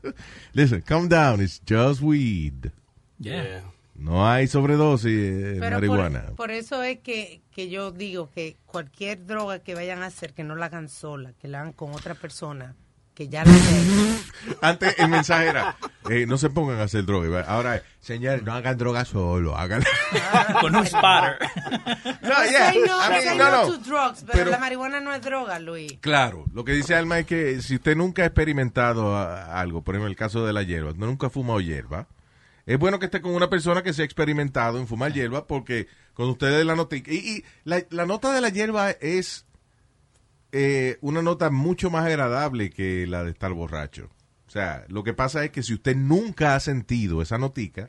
Listen, 0.52 0.82
calm 0.82 1.08
down. 1.08 1.40
It's 1.40 1.60
just 1.66 2.00
weed. 2.02 2.70
Yeah. 3.18 3.62
No 3.94 4.26
hay 4.26 4.46
sobredosis 4.46 5.12
de 5.12 5.60
Pero 5.60 5.76
marihuana. 5.76 6.22
Por, 6.28 6.36
por 6.36 6.50
eso 6.50 6.82
es 6.82 7.00
que, 7.00 7.42
que 7.50 7.68
yo 7.68 7.90
digo 7.90 8.30
que 8.30 8.56
cualquier 8.64 9.26
droga 9.26 9.58
que 9.58 9.74
vayan 9.74 10.02
a 10.02 10.06
hacer, 10.06 10.32
que 10.32 10.42
no 10.42 10.56
la 10.56 10.66
hagan 10.66 10.88
sola, 10.88 11.34
que 11.34 11.48
la 11.48 11.60
hagan 11.60 11.74
con 11.74 11.92
otra 11.92 12.14
persona 12.14 12.74
que 13.20 13.28
ya 13.28 13.44
lo 13.44 13.52
sé. 13.52 14.56
Antes 14.62 14.98
el 14.98 15.08
mensaje 15.08 15.48
era, 15.48 15.76
eh, 16.08 16.24
no 16.26 16.38
se 16.38 16.48
pongan 16.48 16.80
a 16.80 16.84
hacer 16.84 17.04
droga. 17.04 17.42
Ahora, 17.42 17.82
señores, 18.00 18.42
no 18.42 18.54
hagan 18.54 18.78
droga 18.78 19.04
solo, 19.04 19.58
hagan... 19.58 19.84
Con 20.62 20.74
un 20.74 20.86
spotter. 20.86 21.36
No, 22.22 22.34
Say 22.36 22.50
yeah. 22.50 22.72
no, 22.86 23.06
I 23.06 23.10
mean, 23.10 23.22
say 23.22 23.36
no, 23.36 23.50
no 23.50 23.68
no. 23.68 23.76
drugs, 23.76 24.20
pero, 24.24 24.32
Pero- 24.38 24.50
la 24.52 24.56
marihuana 24.58 25.00
no 25.00 25.12
es 25.12 25.20
droga, 25.20 25.58
Luis. 25.58 25.98
Claro, 26.00 26.46
lo 26.54 26.64
que 26.64 26.72
dice 26.72 26.94
Alma 26.94 27.18
es 27.18 27.26
que 27.26 27.60
si 27.60 27.74
usted 27.74 27.94
nunca 27.94 28.22
ha 28.22 28.26
experimentado 28.26 29.14
a- 29.14 29.60
algo, 29.60 29.82
por 29.82 29.94
ejemplo, 29.96 30.08
el 30.08 30.16
caso 30.16 30.46
de 30.46 30.54
la 30.54 30.62
hierba, 30.62 30.92
no 30.96 31.04
nunca 31.04 31.26
ha 31.26 31.30
fumado 31.30 31.60
hierba, 31.60 32.06
es 32.64 32.78
bueno 32.78 32.98
que 32.98 33.04
esté 33.04 33.20
con 33.20 33.34
una 33.34 33.50
persona 33.50 33.82
que 33.82 33.92
se 33.92 34.00
ha 34.00 34.04
experimentado 34.06 34.78
en 34.78 34.86
fumar 34.86 35.12
hierba 35.12 35.46
porque 35.46 35.88
con 36.14 36.30
ustedes 36.30 36.64
la 36.64 36.74
nota... 36.74 36.96
Y, 36.96 37.02
y 37.06 37.44
la, 37.64 37.82
la 37.90 38.06
nota 38.06 38.32
de 38.32 38.40
la 38.40 38.48
hierba 38.48 38.90
es 38.92 39.44
eh, 40.52 40.98
una 41.00 41.22
nota 41.22 41.50
mucho 41.50 41.90
más 41.90 42.06
agradable 42.06 42.70
que 42.70 43.06
la 43.06 43.24
de 43.24 43.30
estar 43.30 43.52
borracho. 43.52 44.10
O 44.46 44.50
sea, 44.50 44.84
lo 44.88 45.04
que 45.04 45.12
pasa 45.14 45.44
es 45.44 45.50
que 45.50 45.62
si 45.62 45.74
usted 45.74 45.94
nunca 45.96 46.54
ha 46.56 46.60
sentido 46.60 47.22
esa 47.22 47.38
notica, 47.38 47.86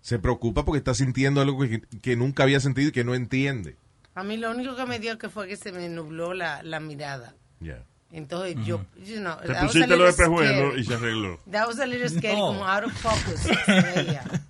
se 0.00 0.18
preocupa 0.18 0.64
porque 0.64 0.78
está 0.78 0.92
sintiendo 0.94 1.40
algo 1.40 1.60
que, 1.60 1.80
que 2.02 2.14
nunca 2.16 2.42
había 2.42 2.60
sentido 2.60 2.88
y 2.90 2.92
que 2.92 3.04
no 3.04 3.14
entiende. 3.14 3.76
A 4.14 4.22
mí 4.22 4.36
lo 4.36 4.50
único 4.50 4.76
que 4.76 4.84
me 4.86 4.98
dio 4.98 5.18
que 5.18 5.28
fue 5.28 5.48
que 5.48 5.56
se 5.56 5.72
me 5.72 5.88
nubló 5.88 6.34
la, 6.34 6.62
la 6.62 6.78
mirada. 6.78 7.34
Yeah. 7.60 7.84
Entonces 8.12 8.54
yo, 8.64 8.84
you 9.04 9.16
know, 9.16 9.34
Te 9.44 9.54
pusiste 9.54 9.96
los 9.96 10.10
espejuelos 10.10 10.78
y 10.78 10.84
se 10.84 10.94
arregló. 10.94 11.40
That 11.50 11.66
was 11.66 11.80
a 11.80 11.86
little 11.86 12.08
scary, 12.08 12.36
No. 12.36 12.46
como 12.48 12.64
out 12.68 12.84
of 12.84 12.92
focus. 12.92 13.48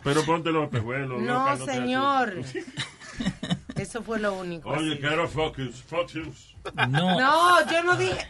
Pero 0.03 0.23
ponte 0.25 0.51
los 0.51 0.65
espejuelos. 0.65 1.23
No, 1.23 1.49
loca, 1.51 1.65
te 1.65 1.73
señor. 1.73 2.35
Eso 3.77 4.03
fue 4.03 4.19
lo 4.21 4.35
único. 4.35 4.71
Oye, 4.71 4.99
quiero 4.99 5.29
focus, 5.29 5.83
focus. 5.83 6.55
No, 6.89 7.19
No, 7.21 7.71
yo 7.71 7.83
no 7.83 7.97
dije. 7.97 8.27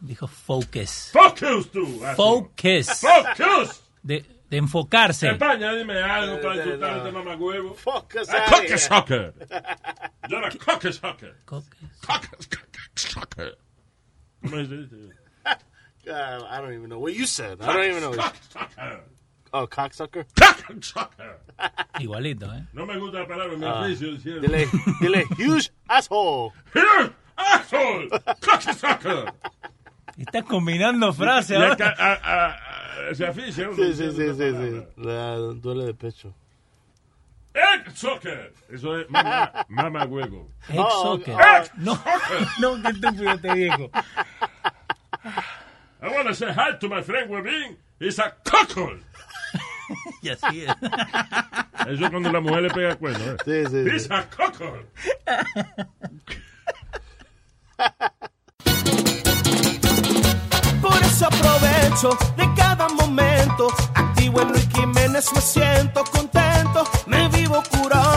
dijo 0.00 0.26
focus. 0.26 1.10
Focus 1.12 1.70
tú. 1.70 1.86
Focus. 2.16 2.88
Focus. 3.00 3.82
De, 4.02 4.24
de 4.50 4.56
enfocarse. 4.56 5.30
España, 5.30 5.72
dime 5.74 6.02
algo 6.02 6.40
para 6.40 6.56
insultar 6.56 6.94
a 6.94 6.96
este 6.98 7.12
mamagüevo. 7.12 7.74
Focus 7.74 8.28
cocker 8.28 8.62
here. 8.66 8.78
sucker. 8.78 9.34
You're 10.28 10.44
a 10.46 10.50
cocker 10.50 10.92
sucker. 10.92 11.36
Cocker. 11.44 11.88
Cocker 12.06 12.38
sucker. 12.96 13.58
¿Cómo 14.42 14.58
es 14.58 14.68
eso? 14.72 14.96
God, 16.04 16.42
I 16.50 16.60
don't 16.60 16.72
even 16.74 16.88
know 16.88 16.98
what 16.98 17.14
you 17.14 17.26
said. 17.26 17.62
I 17.62 17.72
don't 17.72 17.84
even 17.84 18.00
know. 18.02 18.12
Cocksucker. 18.12 19.00
Oh, 19.52 19.66
cocksucker. 19.68 20.26
Cocksucker. 20.66 21.38
Igualito, 21.98 22.46
¿eh? 22.54 22.64
No 22.72 22.86
me 22.86 22.96
gusta 22.98 23.20
la 23.20 23.26
palabra, 23.28 23.56
me 23.56 23.66
Ah, 23.66 23.80
oficio 23.82 24.12
diciendo. 24.12 24.40
dile, 24.40 24.66
dile, 25.00 25.24
huge 25.38 25.70
asshole. 25.88 26.52
Here, 26.74 27.12
asshole, 27.36 28.08
cocksucker. 28.40 29.32
Estás 30.16 30.44
combinando 30.44 31.12
frases 31.12 31.56
ahora. 31.58 31.72
acá, 31.74 31.94
a- 31.98 32.12
a- 32.12 33.10
a- 33.10 33.14
se 33.14 33.26
aficia 33.26 33.68
uno 33.68 33.76
Sí, 33.76 33.92
sí, 33.94 34.10
sí, 34.12 34.34
sí, 34.34 34.50
sí. 34.52 34.86
Duele 35.60 35.84
de 35.86 35.94
pecho. 35.94 36.34
Egg 37.54 37.94
sucker. 37.94 38.54
Eso 38.70 38.96
es 38.98 39.10
mamá, 39.10 39.66
mamá 39.68 40.04
huevo. 40.06 40.48
Egg 40.68 40.78
Oh, 40.80 41.16
sucker. 41.18 41.34
Egg 41.38 41.70
No, 41.76 41.98
no, 42.60 42.82
qué 42.82 42.88
estúpido 42.88 43.38
te 43.38 43.54
digo. 43.54 43.90
I 46.00 46.08
want 46.08 46.28
to 46.28 46.34
say 46.34 46.52
hi 46.52 46.72
to 46.80 46.88
my 46.88 47.02
friend 47.02 47.30
Webin. 47.30 47.76
He's 48.00 48.18
a 48.18 48.32
cockle. 48.44 48.98
Y 50.24 50.28
así 50.28 50.62
es. 50.62 50.70
Eso 51.88 52.04
es 52.04 52.10
cuando 52.10 52.30
la 52.30 52.40
mujer 52.40 52.62
le 52.62 52.70
pega 52.70 52.94
cuerno, 52.94 53.24
¿eh? 53.24 53.36
Sí, 53.44 53.70
sí, 53.70 53.90
He's 53.90 54.04
sí. 54.04 54.08
a. 54.10 54.24
Por 60.80 61.02
eso 61.02 61.26
aprovecho 61.26 62.16
de 62.36 62.54
cada 62.56 62.88
momento. 62.88 63.66
Activo 63.94 64.42
en 64.42 64.48
Luis 64.50 64.68
Jiménez, 64.72 65.28
me 65.34 65.40
siento 65.40 66.04
contento. 66.04 66.84
Me 67.06 67.28
vivo 67.28 67.60
curando 67.70 68.11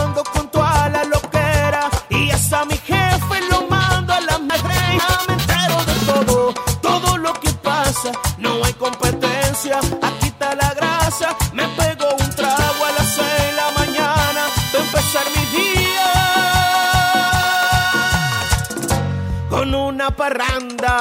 parranda. 20.25 20.97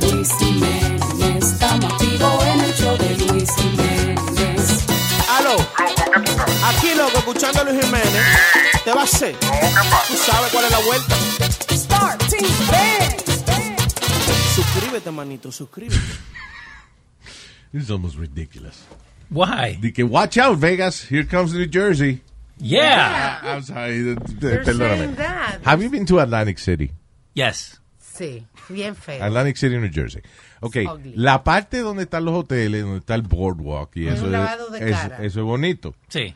Luis 0.00 0.30
Jiménez, 0.38 1.44
estamos 1.44 1.92
activos 1.92 2.44
en 2.46 2.60
el 2.60 2.74
show 2.74 2.96
de 2.96 3.16
Luis 3.18 3.50
Jiménez. 3.56 4.86
Aló, 5.28 5.56
aquí 6.64 6.94
loco, 6.96 7.18
escuchando 7.18 7.60
a 7.60 7.64
Luis 7.64 7.84
Jiménez. 7.84 8.24
¿Te 8.82 8.92
va 8.92 9.02
a 9.02 9.04
hacer? 9.04 9.36
¿Tú 9.36 10.16
sabes 10.16 10.52
cuál 10.52 10.64
es 10.64 10.70
la 10.70 10.78
vuelta? 10.78 11.14
Start 11.70 12.22
Team 12.30 12.50
Band. 12.70 13.22
Suscríbete, 14.54 15.10
manito, 15.10 15.52
suscríbete. 15.52 16.00
This 17.72 17.82
is 17.84 17.90
almost 17.90 18.16
ridiculous. 18.16 18.84
Why? 19.28 19.76
De 19.80 19.92
que, 19.92 20.04
watch 20.04 20.38
out, 20.38 20.58
Vegas, 20.58 21.02
here 21.10 21.24
comes 21.24 21.52
New 21.52 21.68
Jersey. 21.70 22.22
Yeah. 22.58 23.40
I'm 23.42 23.62
sorry, 23.62 24.14
perdóname. 24.40 25.16
that. 25.16 25.60
Have 25.64 25.82
you 25.82 25.90
been 25.90 26.06
to 26.06 26.20
Atlantic 26.20 26.58
City? 26.58 26.92
Yes. 27.34 27.80
Sí, 27.98 28.46
bien 28.68 28.94
feo. 28.94 29.22
Atlantic 29.24 29.56
City, 29.56 29.76
New 29.76 29.90
Jersey. 29.92 30.22
Ok, 30.60 30.76
It's 30.76 30.90
ugly. 30.92 31.12
la 31.16 31.42
parte 31.42 31.80
donde 31.80 32.04
están 32.04 32.24
los 32.24 32.34
hoteles, 32.34 32.82
donde 32.82 32.98
está 32.98 33.16
el 33.16 33.22
boardwalk 33.22 33.96
y 33.96 34.06
Es 34.06 34.14
eso, 34.14 34.26
un 34.26 34.32
lavado 34.32 34.70
de 34.70 34.78
eso, 34.90 35.08
cara. 35.08 35.16
eso 35.24 35.40
es 35.40 35.44
bonito. 35.44 35.94
Sí. 36.08 36.34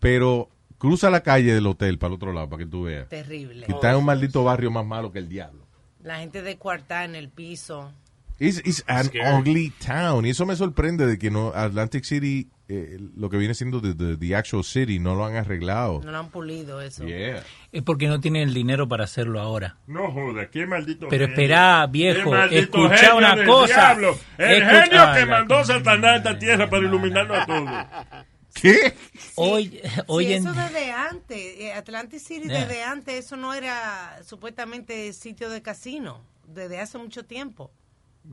Pero 0.00 0.48
cruza 0.78 1.10
la 1.10 1.20
calle 1.22 1.52
del 1.54 1.66
hotel 1.66 1.98
para 1.98 2.08
el 2.08 2.14
otro 2.14 2.32
lado 2.32 2.48
para 2.48 2.64
que 2.64 2.70
tú 2.70 2.84
veas. 2.84 3.08
Terrible. 3.08 3.66
Que 3.66 3.72
está 3.72 3.90
en 3.90 3.96
un 3.96 4.04
maldito 4.06 4.42
barrio 4.42 4.70
más 4.70 4.86
malo 4.86 5.12
que 5.12 5.18
el 5.18 5.28
diablo. 5.28 5.66
La 6.02 6.18
gente 6.18 6.40
de 6.42 6.56
cuarta 6.56 7.04
en 7.04 7.14
el 7.14 7.28
piso. 7.28 7.92
It's, 8.40 8.58
it's 8.64 8.84
an 8.86 9.10
ugly 9.36 9.70
town. 9.84 10.24
Y 10.24 10.30
eso 10.30 10.46
me 10.46 10.54
sorprende 10.54 11.06
de 11.06 11.18
que 11.18 11.30
no 11.30 11.52
Atlantic 11.54 12.04
City, 12.04 12.48
eh, 12.68 12.96
lo 13.16 13.28
que 13.30 13.36
viene 13.36 13.52
siendo 13.54 13.80
the, 13.80 13.94
the- 13.94 14.16
the 14.16 14.36
actual 14.36 14.62
city, 14.62 15.00
no 15.00 15.16
lo 15.16 15.24
han 15.24 15.34
arreglado. 15.34 16.00
No 16.04 16.12
lo 16.12 16.18
han 16.18 16.30
pulido 16.30 16.80
eso. 16.80 17.04
Yeah. 17.04 17.42
Es 17.72 17.82
porque 17.82 18.06
no 18.06 18.20
tienen 18.20 18.42
el 18.48 18.54
dinero 18.54 18.86
para 18.86 19.04
hacerlo 19.04 19.40
ahora. 19.40 19.76
No 19.88 20.12
joda, 20.12 20.48
qué 20.50 20.66
maldito 20.66 21.08
Pero 21.08 21.24
esperá, 21.24 21.84
viejo, 21.88 22.36
escuchá 22.36 23.14
una 23.16 23.34
del 23.34 23.46
cosa. 23.46 23.74
diablo. 23.74 24.16
El 24.38 24.62
Escucha- 24.62 24.82
genio 24.84 25.00
Ah, 25.02 25.14
que 25.18 25.26
mandó 25.26 25.64
Satanás 25.64 26.10
a 26.12 26.16
esta 26.18 26.38
tierra 26.38 26.70
para 26.70 26.86
iluminarnos 26.86 27.38
a 27.38 27.46
todos. 27.46 28.24
¿Qué? 28.54 28.94
Hoy, 29.36 29.80
hoy 30.06 30.26
sí, 30.26 30.32
en 30.34 30.46
eso 30.46 30.52
desde 30.54 30.90
antes, 30.92 31.36
eh, 31.60 31.72
Atlantic 31.72 32.20
City 32.20 32.48
Yeah. 32.48 32.60
desde 32.66 32.82
antes, 32.84 33.24
eso 33.26 33.36
no 33.36 33.52
era 33.54 34.20
supuestamente 34.24 35.12
sitio 35.12 35.50
de 35.50 35.60
casino, 35.62 36.22
desde 36.46 36.80
hace 36.80 36.98
mucho 36.98 37.24
tiempo. 37.24 37.72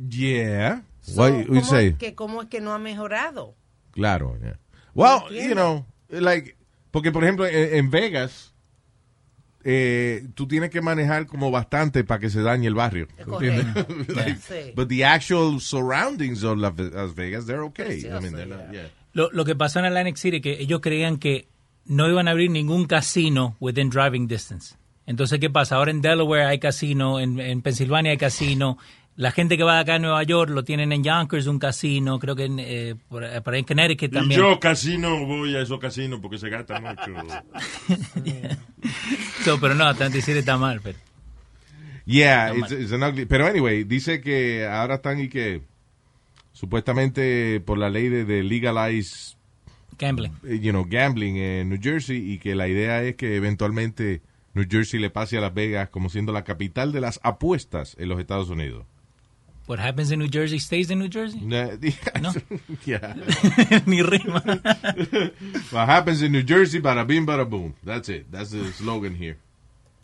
Yeah. 0.09 0.81
So, 1.01 1.21
What 1.21 1.31
you 1.45 1.45
¿cómo 1.47 1.61
say? 1.63 1.87
es 1.87 1.95
que 1.97 2.15
cómo 2.15 2.41
es 2.41 2.49
que 2.49 2.61
no 2.61 2.73
ha 2.73 2.79
mejorado? 2.79 3.55
Claro. 3.91 4.37
yeah. 4.41 4.57
Well, 4.93 5.29
you 5.31 5.53
know, 5.53 5.85
like, 6.09 6.55
porque 6.91 7.11
por 7.11 7.23
ejemplo 7.23 7.45
en, 7.45 7.75
en 7.75 7.91
Vegas, 7.91 8.53
eh, 9.63 10.27
tú 10.35 10.47
tienes 10.47 10.69
que 10.69 10.81
manejar 10.81 11.25
como 11.27 11.49
bastante 11.51 12.03
para 12.03 12.19
que 12.19 12.29
se 12.29 12.41
dañe 12.41 12.67
el 12.67 12.75
barrio. 12.75 13.07
Like, 14.15 14.37
Sí. 14.39 14.71
But 14.75 14.89
the 14.89 15.03
actual 15.05 15.59
surroundings 15.59 16.43
of 16.43 16.57
Las 16.57 16.75
Vegas, 17.15 17.45
they're 17.45 17.63
okay. 17.65 18.01
I 18.05 18.19
mean, 18.19 18.33
they're 18.33 18.45
not- 18.47 18.71
yeah. 18.71 18.89
Lo, 19.13 19.29
lo 19.31 19.45
que 19.45 19.55
pasó 19.55 19.79
en 19.79 19.85
Atlantic 19.85 20.17
City 20.17 20.41
que 20.41 20.59
ellos 20.59 20.81
creían 20.81 21.17
que 21.17 21.47
no 21.85 22.09
iban 22.09 22.27
a 22.27 22.31
abrir 22.31 22.51
ningún 22.51 22.85
casino 22.85 23.55
within 23.59 23.89
driving 23.89 24.27
distance. 24.27 24.75
Entonces, 25.07 25.39
¿qué 25.39 25.49
pasa? 25.49 25.75
Ahora 25.75 25.91
en 25.91 26.01
Delaware 26.01 26.45
hay 26.45 26.59
casino, 26.59 27.19
en, 27.19 27.39
en 27.39 27.61
Pensilvania 27.61 28.11
hay 28.11 28.17
casino. 28.17 28.77
La 29.17 29.31
gente 29.31 29.55
que 29.57 29.63
va 29.63 29.75
de 29.75 29.79
acá 29.81 29.95
a 29.95 29.99
Nueva 29.99 30.21
York 30.23 30.49
lo 30.51 30.63
tienen 30.65 30.91
en 30.91 31.01
Yonkers, 31.03 31.47
un 31.47 31.57
casino. 31.57 32.19
Creo 32.19 32.35
que 32.35 32.43
en, 32.45 32.59
eh, 32.59 32.95
por, 33.07 33.23
por 33.43 33.53
ahí 33.53 33.61
en 33.61 33.65
Connecticut 33.65 34.09
Y 34.11 34.13
también. 34.13 34.39
yo 34.41 34.59
casi 34.59 34.97
no 34.97 35.25
voy 35.25 35.55
a 35.55 35.61
esos 35.61 35.79
casinos 35.79 36.19
porque 36.21 36.37
se 36.37 36.49
gasta 36.49 36.79
mucho. 36.81 37.13
So, 39.43 39.59
pero 39.59 39.75
no, 39.75 39.85
Atlantic 39.85 40.21
City 40.21 40.39
está 40.39 40.57
mal. 40.57 40.81
Pero. 40.81 40.97
Yeah, 42.05 42.51
Está 42.51 42.59
it's, 42.75 42.83
it's 42.83 42.91
an 42.91 43.01
ugly- 43.01 43.25
Pero 43.25 43.45
anyway, 43.47 43.83
dice 43.83 44.21
que 44.21 44.65
ahora 44.67 44.95
están 44.95 45.19
y 45.19 45.29
que 45.29 45.61
supuestamente 46.51 47.59
por 47.61 47.77
la 47.77 47.89
ley 47.89 48.09
de, 48.09 48.25
de 48.25 48.43
legalize, 48.43 49.35
Gambling. 49.97 50.31
eh, 50.47 50.59
you 50.59 50.71
know, 50.71 50.85
gambling 50.89 51.37
en 51.37 51.69
New 51.69 51.79
Jersey 51.81 52.31
y 52.33 52.37
que 52.39 52.53
la 52.55 52.67
idea 52.67 53.01
es 53.03 53.15
que 53.15 53.35
eventualmente 53.35 54.21
New 54.53 54.65
Jersey 54.69 54.99
le 54.99 55.09
pase 55.09 55.37
a 55.37 55.41
Las 55.41 55.53
Vegas 55.53 55.89
como 55.89 56.09
siendo 56.09 56.31
la 56.31 56.43
capital 56.43 56.91
de 56.91 57.01
las 57.01 57.19
apuestas 57.23 57.95
en 57.99 58.09
los 58.09 58.19
Estados 58.19 58.49
Unidos. 58.49 58.85
What 59.65 59.79
happens 59.79 60.11
in 60.11 60.19
New 60.19 60.27
Jersey 60.27 60.59
stays 60.59 60.91
in 60.91 60.99
New 60.99 61.07
Jersey. 61.07 61.39
No. 62.21 62.31
yeah. 62.85 63.13
Ni 63.87 64.01
rima. 64.03 64.41
What 65.71 65.85
happens 65.87 66.21
in 66.21 66.31
New 66.31 66.43
Jersey, 66.43 66.79
bada 66.81 67.05
bing, 67.05 67.25
bada 67.25 67.49
boom. 67.49 67.73
That's 67.83 68.09
it. 68.09 68.31
That's 68.31 68.51
the 68.51 68.71
slogan 68.73 69.15
here. 69.15 69.37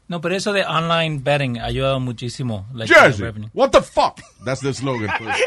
No, 0.09 0.19
pero 0.19 0.35
eso 0.35 0.51
de 0.51 0.63
online 0.65 1.19
betting 1.19 1.55
ha 1.57 1.67
ayudado 1.67 1.99
muchísimo. 2.01 2.65
like, 2.73 2.89
Jersey, 2.89 3.23
revenue. 3.23 3.47
what 3.53 3.71
the 3.71 3.81
fuck? 3.81 4.19
That's 4.43 4.59
the 4.59 4.73
slogan. 4.73 5.07
pues. 5.07 5.37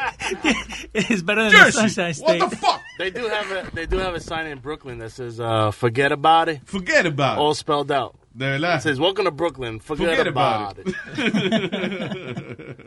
It's 0.94 1.20
better 1.22 1.42
than 1.42 1.50
Jersey, 1.52 1.64
the 1.64 1.88
Sunshine 1.88 2.14
what 2.24 2.36
State. 2.38 2.40
the 2.50 2.56
fuck? 2.56 2.80
They 2.98 3.10
do 3.10 3.28
have 3.28 3.50
a 3.50 3.70
they 3.74 3.84
do 3.86 3.98
have 3.98 4.14
a 4.14 4.20
sign 4.20 4.46
in 4.46 4.60
Brooklyn 4.60 4.98
that 5.00 5.10
says 5.10 5.38
uh, 5.38 5.70
"Forget 5.70 6.12
about 6.12 6.48
it." 6.48 6.60
Forget 6.64 7.04
about 7.04 7.36
it. 7.36 7.40
All 7.42 7.52
spelled 7.54 7.90
out. 7.92 8.14
De 8.34 8.46
verdad. 8.46 8.76
It 8.78 8.82
says 8.82 8.98
"Welcome 8.98 9.26
to 9.26 9.30
Brooklyn." 9.32 9.80
Forget, 9.80 10.08
Forget 10.08 10.26
about, 10.28 10.78
about 10.78 10.94
it. 11.18 12.83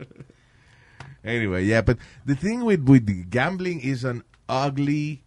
Anyway, 1.27 1.65
yeah, 1.65 1.81
but 1.81 1.97
the 2.25 2.35
thing 2.35 2.63
with 2.63 2.81
with 2.87 3.05
gambling 3.29 3.81
is 3.81 4.03
an 4.05 4.23
ugly, 4.47 5.21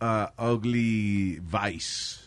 uh, 0.00 0.28
ugly 0.38 1.40
vice. 1.42 2.22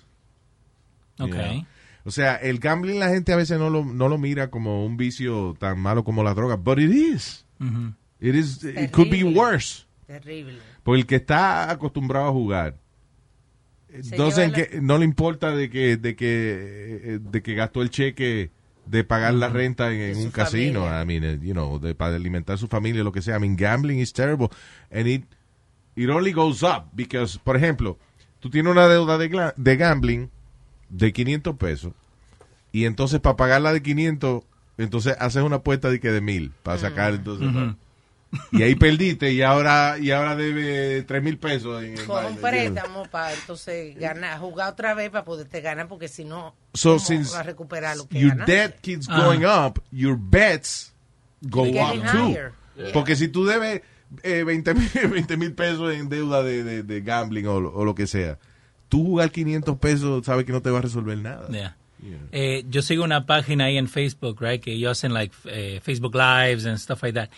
you 1.18 1.26
Okay. 1.26 1.56
know? 1.60 1.66
O 2.06 2.12
sea, 2.12 2.36
el 2.42 2.60
gambling 2.60 3.00
la 3.00 3.10
gente 3.10 3.32
a 3.34 3.36
veces 3.36 3.60
no 3.60 3.70
lo, 3.70 3.84
no 3.84 4.08
lo 4.10 4.18
mira 4.18 4.50
como 4.50 4.86
un 4.86 4.98
vicio 4.98 5.56
tan 5.60 5.80
malo 5.80 6.04
como 6.04 6.24
la 6.24 6.34
droga, 6.34 6.56
but 6.56 6.80
it 6.80 6.92
is. 6.92 7.46
Ujú. 7.60 7.94
It 8.20 8.36
is. 8.36 8.64
It 8.64 8.92
could 8.92 9.10
be 9.10 9.24
worse. 9.24 9.86
Terrible. 10.08 10.58
Porque 10.84 11.02
el 11.02 11.06
que 11.06 11.16
está 11.18 11.70
acostumbrado 11.70 12.28
a 12.30 12.32
jugar, 12.32 12.76
la- 13.92 14.82
no 14.82 14.98
le 14.98 15.06
importa 15.06 15.52
de 15.56 15.70
que, 15.70 15.98
de 15.98 16.16
que, 16.16 17.02
eh, 17.04 17.20
de 17.22 17.42
que 17.44 17.54
gastó 17.54 17.82
el 17.82 17.90
cheque 17.92 18.50
de 18.90 19.04
pagar 19.04 19.36
la 19.36 19.50
renta 19.50 19.92
en, 19.94 20.18
un 20.18 20.32
casino, 20.32 20.82
familia. 20.82 21.02
I 21.02 21.06
mean, 21.06 21.24
eh, 21.24 21.40
you 21.44 21.54
know, 21.54 21.80
de, 21.80 21.94
para 21.94 22.16
alimentar 22.16 22.58
su 22.58 22.68
familia, 22.68 23.04
lo 23.04 23.12
que 23.12 23.22
sea. 23.22 23.38
I 23.38 23.40
mean, 23.40 23.56
gambling 23.56 24.00
is 24.00 24.12
terrible. 24.12 24.50
And 24.92 25.08
it, 25.08 25.26
it 25.96 26.10
only 26.10 26.32
goes 26.32 26.64
up 26.64 26.90
because, 26.94 27.38
por 27.38 27.56
ejemplo, 27.56 28.00
tú 28.40 28.50
tienes 28.50 28.72
una 28.72 28.88
deuda 28.88 29.20
de, 29.20 29.54
de 29.56 29.78
gambling 29.78 30.32
de 30.90 31.14
500 31.14 31.56
pesos 31.58 31.94
y 32.72 32.86
entonces 32.86 33.20
para 33.20 33.36
pagar 33.36 33.62
la 33.62 33.74
de 33.74 33.84
500, 33.84 34.44
entonces 34.80 35.16
haces 35.20 35.44
una 35.44 35.58
apuesta 35.58 35.92
de 35.92 36.00
que 36.00 36.12
de 36.12 36.22
mil 36.22 36.52
para 36.64 36.80
sacar 36.80 37.14
entonces... 37.14 37.48
Y 38.52 38.62
ahí 38.62 38.76
perdiste 38.76 39.32
y 39.34 39.42
ahora 39.42 39.98
y 40.00 40.12
ahora 40.12 40.36
debe 40.36 41.02
tres 41.04 41.24
mil 41.24 41.38
pesos. 41.38 41.84
En 41.84 41.98
el 41.98 42.06
Con 42.06 42.16
baile, 42.16 42.30
un 42.30 42.38
préstamo 42.42 43.06
para 43.10 43.34
entonces 43.34 43.96
ganar, 43.98 44.40
jugar 44.40 44.74
otra 44.74 44.94
vez 44.94 45.10
para 45.10 45.26
poderte 45.26 45.62
ganar, 45.62 45.88
porque 45.88 46.08
si 46.08 46.26
no, 46.26 46.56
So 46.74 46.90
¿cómo 46.94 47.00
since 47.00 47.32
vas 47.32 47.40
a 47.40 47.44
recuperar 47.44 47.98
lo 47.98 48.08
que 48.08 48.20
your 48.20 48.32
ganaste? 48.32 48.52
debt 48.52 48.80
keeps 48.82 49.08
Ah. 49.10 49.24
going 49.26 49.46
up, 49.46 49.82
your 49.92 50.16
bets 50.20 50.94
go 51.42 51.64
up 51.64 52.12
too. 52.12 52.34
Yeah. 52.34 52.52
Porque 52.94 53.16
si 53.16 53.28
tú 53.30 53.46
debes 53.46 53.82
eh, 54.24 54.44
20 54.44 54.74
mil 55.38 55.54
pesos 55.54 55.94
en 55.94 56.10
deuda 56.10 56.44
de, 56.44 56.64
de, 56.64 56.84
de 56.84 57.02
gambling 57.02 57.48
o, 57.48 57.60
lo- 57.60 57.74
o 57.74 57.84
lo 57.86 57.96
que 57.96 58.06
sea, 58.08 58.38
tú 58.90 59.04
jugar 59.06 59.32
500 59.32 59.78
pesos 59.80 60.26
sabes 60.26 60.46
que 60.46 60.52
no 60.52 60.62
te 60.62 60.70
va 60.70 60.80
a 60.80 60.82
resolver 60.84 61.18
nada. 61.18 61.48
Yeah. 61.50 61.76
Eh, 62.32 62.64
yo 62.70 62.82
sigo 62.82 63.04
una 63.04 63.26
página 63.26 63.66
ahí 63.66 63.78
en 63.78 63.88
Facebook, 63.90 64.38
right, 64.40 64.62
que 64.64 64.72
ellos 64.74 64.92
hacen 64.92 65.14
like 65.14 65.36
eh, 65.46 65.82
Facebook 65.84 66.16
Lives 66.16 66.66
and 66.66 66.78
stuff 66.78 67.04
like 67.04 67.14
that. 67.20 67.30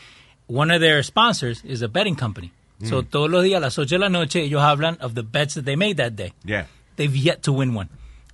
One 0.54 0.74
of 0.74 0.82
their 0.82 1.02
sponsors 1.04 1.64
is 1.64 1.82
a 1.82 1.88
betting 1.88 2.16
company. 2.16 2.52
So 2.84 3.04
Mm. 3.04 3.06
todos 3.10 3.30
los 3.30 3.44
días 3.44 3.58
a 3.58 3.60
las 3.62 3.78
8 3.78 3.96
de 3.96 4.00
la 4.00 4.10
noche 4.10 4.42
ellos 4.44 4.62
hablan 4.62 4.98
of 5.02 5.14
the 5.14 5.22
bets 5.22 5.54
that 5.54 5.64
they 5.66 5.76
made 5.78 5.96
that 5.96 6.14
day. 6.14 6.34
Yeah. 6.44 6.66
They've 6.98 7.16
yet 7.16 7.42
to 7.44 7.54
win 7.54 7.76
one. 7.78 7.90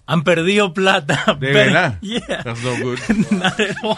Han 0.07 0.23
perdido 0.23 0.73
plata. 0.73 1.37
De 1.39 1.51
betting- 1.53 1.73
verdad. 1.73 1.97
Yeah. 2.01 2.43
That's 2.43 2.63
no 2.63 2.75
good. 2.81 2.99
Not 3.31 3.59
at 3.59 3.75
all. 3.83 3.97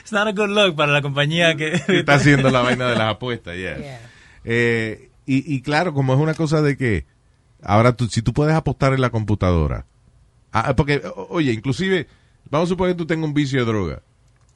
It's 0.00 0.10
not 0.12 0.26
a 0.26 0.32
good 0.32 0.50
look 0.50 0.74
para 0.76 0.92
la 0.92 1.00
compañía 1.02 1.56
que 1.56 1.74
está 1.88 2.14
haciendo 2.14 2.50
la 2.50 2.62
vaina 2.62 2.88
de 2.88 2.96
las 2.96 3.14
apuestas, 3.14 3.56
yeah. 3.56 4.00
Eh, 4.44 5.08
y, 5.24 5.54
y 5.54 5.60
claro, 5.62 5.94
como 5.94 6.14
es 6.14 6.20
una 6.20 6.34
cosa 6.34 6.62
de 6.62 6.76
que 6.76 7.06
ahora 7.62 7.92
tú, 7.96 8.06
si 8.08 8.22
tú 8.22 8.32
puedes 8.32 8.54
apostar 8.54 8.92
en 8.92 9.00
la 9.00 9.10
computadora, 9.10 9.86
ah, 10.52 10.74
porque, 10.76 11.00
oye, 11.30 11.52
inclusive, 11.52 12.06
vamos 12.50 12.68
a 12.68 12.70
suponer 12.70 12.94
que 12.94 12.98
tú 12.98 13.06
tengas 13.06 13.26
un 13.28 13.34
vicio 13.34 13.60
de 13.60 13.66
droga, 13.66 14.02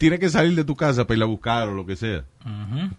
tienes 0.01 0.19
que 0.19 0.31
salir 0.31 0.57
de 0.57 0.65
tu 0.65 0.75
casa 0.75 1.07
para 1.07 1.19
ir 1.19 1.23
a 1.23 1.27
buscar 1.27 1.69
o 1.69 1.75
lo 1.75 1.85
que 1.85 1.95
sea. 1.95 2.25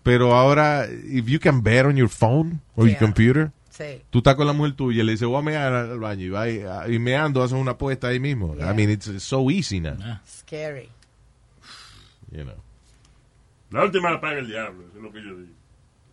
Pero 0.04 0.36
ahora, 0.36 0.86
if 0.88 1.26
you 1.26 1.40
can 1.40 1.64
bet 1.64 1.84
on 1.88 1.96
your 1.98 2.10
phone 2.10 2.62
or 2.76 2.86
your 2.86 2.92
Yeah. 2.92 3.00
computer, 3.00 3.52
Sí. 3.72 4.04
tú 4.12 4.20
estás 4.20 4.36
con 4.36 4.46
la 4.46 4.54
mujer 4.54 4.74
tuya 4.76 5.02
y 5.02 5.06
le 5.06 5.14
dices, 5.14 5.28
voy 5.28 5.40
a 5.40 5.42
mear 5.42 5.74
al 5.74 6.00
baño 6.00 6.26
y, 6.26 6.30
va 6.30 6.48
y, 6.48 6.62
y 6.94 7.00
meando, 7.00 7.42
haces 7.42 7.58
una 7.58 7.72
apuesta 7.72 8.10
ahí 8.10 8.20
mismo. 8.20 8.54
I 8.56 8.74
mean, 8.76 8.92
it's 8.92 9.10
so 9.24 9.50
easy 9.50 9.80
now. 9.80 9.96
Scary. 10.28 10.90
You 12.32 12.44
know. 12.44 12.56
La 13.72 13.84
última 13.86 14.12
la 14.12 14.22
paga 14.22 14.38
el 14.40 14.48
diablo, 14.48 14.84
eso 14.88 14.98
es 14.98 15.04
lo 15.04 15.12
que 15.12 15.24
yo 15.24 15.36
digo. 15.38 15.54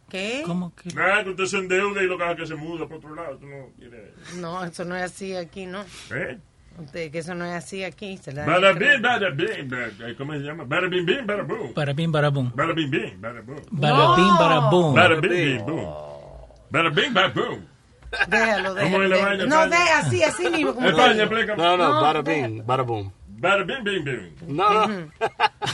¿Qué? 0.08 0.42
¿Cómo 0.46 0.74
que? 0.74 0.88
Nada, 0.94 1.22
que 1.22 1.30
usted 1.30 1.44
se 1.44 1.58
endeuda 1.58 2.02
y 2.02 2.06
lo 2.06 2.16
que 2.16 2.24
hace 2.24 2.32
es 2.32 2.38
que 2.40 2.46
se 2.46 2.54
muda 2.54 2.86
para 2.86 2.96
otro 2.96 3.14
lado. 3.14 3.36
Tú 3.36 3.46
no 3.46 3.66
quieres. 3.78 4.10
No, 4.36 4.64
eso 4.64 4.84
no 4.86 4.96
es 4.96 5.02
así 5.02 5.34
aquí, 5.36 5.66
¿no? 5.66 5.82
¿Eh? 6.14 6.38
Usted, 6.78 7.10
que 7.10 7.18
eso 7.18 7.34
no 7.34 7.44
es 7.44 7.52
así 7.54 7.82
aquí. 7.84 8.16
Se 8.18 8.32
la 8.32 8.44
Bada 8.46 8.72
bing, 8.72 9.02
bada 9.02 9.30
bing. 9.30 9.68
bada- 9.68 10.14
¿Cómo 10.16 10.32
se 10.34 10.38
llama? 10.40 10.64
Bada 10.64 10.86
bing, 10.88 11.04
bing, 11.04 11.26
bada 11.26 11.42
boom. 11.42 11.74
Para 11.74 11.92
bim, 11.92 12.12
para 12.12 12.28
boom. 12.30 12.52
Bada 12.54 12.72
bing, 12.72 12.90
bing, 12.90 13.20
bada 13.20 13.40
boom. 13.42 13.60
Bada 13.72 14.16
bing, 14.16 14.38
bada 14.38 14.70
boom. 14.70 14.94
Bada 14.94 15.20
bing, 15.20 15.30
bing, 15.30 15.64
boom. 15.66 15.94
Bada 16.70 16.90
bing, 16.90 17.12
bada 17.14 17.28
boom. 17.34 17.66
Déjalo, 18.28 18.74
¿Cómo 18.74 18.78
es 18.78 18.90
déjalo. 18.90 19.08
la 19.08 19.16
déjalo. 19.16 19.28
vaina, 19.28 19.46
No, 19.46 19.66
así, 19.98 20.22
así 20.22 20.48
mismo. 20.50 20.74
Como 20.74 20.88
España, 20.90 21.22
explica. 21.24 21.56
No, 21.56 21.76
no. 21.76 22.00
Bada 22.00 22.22
bing, 23.64 23.84
bing, 23.84 24.04
bing. 24.04 24.34
No, 24.56 24.86
no. 24.86 25.08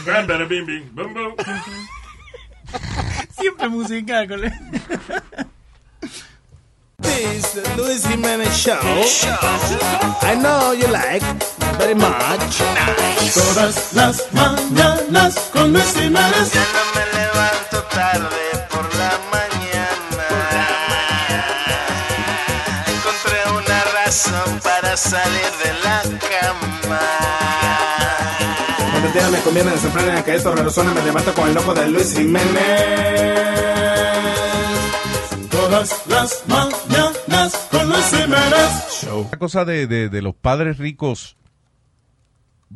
Bada 0.07 0.45
bing, 0.47 0.67
bing, 0.67 0.91
boom, 0.95 1.15
boom. 1.15 1.35
Siempre 3.31 3.69
musical. 3.69 4.27
con- 4.29 4.41
This 7.05 7.53
the 7.53 7.63
Luis 7.77 8.07
Jimenez 8.07 8.57
Show. 8.57 8.81
I 10.23 10.35
know 10.43 10.73
you 10.73 10.89
like 10.89 11.23
very 11.79 11.95
much. 11.95 12.63
Todas 13.35 13.93
las 13.93 14.23
mañanas 14.33 15.35
con 15.53 15.73
Luis 15.73 15.95
Jimenez. 15.95 16.53
Ya 16.53 16.65
no 16.75 16.83
me 16.95 17.05
levanto 17.19 17.83
tarde 17.91 18.47
por 18.71 18.87
la 18.97 19.13
mañana. 19.35 20.27
Encontré 22.87 23.39
una 23.61 23.85
razón 24.05 24.61
para 24.63 24.97
salir 24.97 25.51
de 25.63 25.73
la 25.85 26.03
cama. 26.31 27.01
Cuando 28.91 29.07
el 29.09 29.13
día 29.13 29.29
me 29.31 29.41
conviene 29.41 29.71
desenfrenar 29.73 30.25
que 30.25 30.35
esto 30.37 30.55
resuena, 30.55 30.93
me 30.93 31.03
levanto 31.03 31.35
con 31.35 31.49
el 31.49 31.55
loco 31.55 31.75
de 31.75 31.89
Luis 31.89 32.13
Jiménez. 32.15 33.55
Todas 35.75 36.07
las 36.07 36.45
mañanas 36.47 37.69
con 37.69 37.89
Luis 37.89 38.07
Jiménez. 38.11 39.01
Show. 39.03 39.23
Una 39.27 39.39
cosa 39.41 39.65
de, 39.65 39.89
de- 39.89 40.09
de 40.09 40.23
los 40.23 40.33
padres 40.37 40.79
ricos 40.79 41.37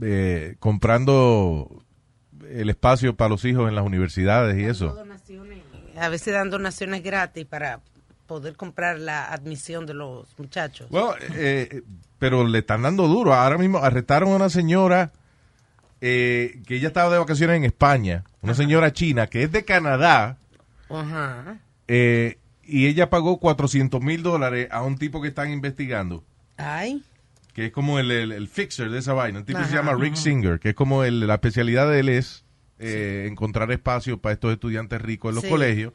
eh, 0.03 0.57
comprando 0.59 1.85
el 2.51 2.69
espacio 2.71 3.15
para 3.15 3.29
los 3.29 3.45
hijos 3.45 3.69
en 3.69 3.77
las 3.77 3.85
universidades 3.87 4.59
y 4.59 4.65
eso. 4.65 4.99
A 5.97 6.09
veces 6.09 6.35
dan 6.35 6.51
donaciones 6.51 7.05
gratis 7.05 7.47
para 7.47 7.79
poder 8.27 8.57
comprar 8.57 8.99
la 8.99 9.27
admisión 9.33 9.87
de 9.87 9.95
los 9.95 10.37
muchachos. 10.37 10.89
Bueno, 10.91 11.15
eh, 11.37 11.83
pero 12.19 12.45
le 12.49 12.59
están 12.59 12.83
dando 12.83 13.07
duro. 13.07 13.33
Ahora 13.33 13.59
mismo 13.59 13.79
arrestaron 13.79 14.33
a 14.33 14.35
una 14.35 14.51
señora 14.51 15.13
eh, 16.01 16.61
que 16.67 16.75
ella 16.75 16.89
estaba 16.89 17.13
de 17.13 17.19
vacaciones 17.21 17.59
en 17.59 17.65
España, 17.65 18.25
una 18.43 18.55
señora 18.55 18.93
china 18.93 19.29
que 19.29 19.45
es 19.45 19.53
de 19.53 19.65
Canadá 19.65 20.37
Ajá. 20.91 21.59
eh, 21.87 22.38
y 22.69 22.87
ella 22.87 23.11
pagó 23.11 23.41
400 23.41 24.01
mil 24.03 24.23
dólares 24.23 24.69
a 24.71 24.83
un 24.83 24.97
tipo 24.99 25.21
que 25.23 25.29
están 25.29 25.51
investigando. 25.51 26.25
Ay. 26.57 27.03
que 27.55 27.67
es 27.67 27.73
como 27.73 27.99
el, 27.99 28.11
el- 28.13 28.31
el 28.31 28.47
fixer 28.47 28.89
de 28.91 28.99
esa 29.01 29.15
vaina. 29.15 29.41
Un 29.41 29.45
tipo 29.45 29.59
que 29.59 29.65
se 29.65 29.75
llama 29.75 29.95
Rick. 29.95 30.15
Singer, 30.15 30.61
que 30.61 30.69
es 30.69 30.75
como 30.77 31.03
el- 31.03 31.27
la 31.27 31.35
especialidad 31.35 31.89
de 31.91 31.99
él 32.01 32.09
es 32.09 32.45
eh, 32.79 33.27
encontrar 33.29 33.73
espacio 33.73 34.19
para 34.21 34.35
estos 34.35 34.53
estudiantes 34.53 35.03
ricos 35.03 35.31
en 35.31 35.35
los 35.35 35.43
Sí. 35.45 35.51
colegios. 35.51 35.93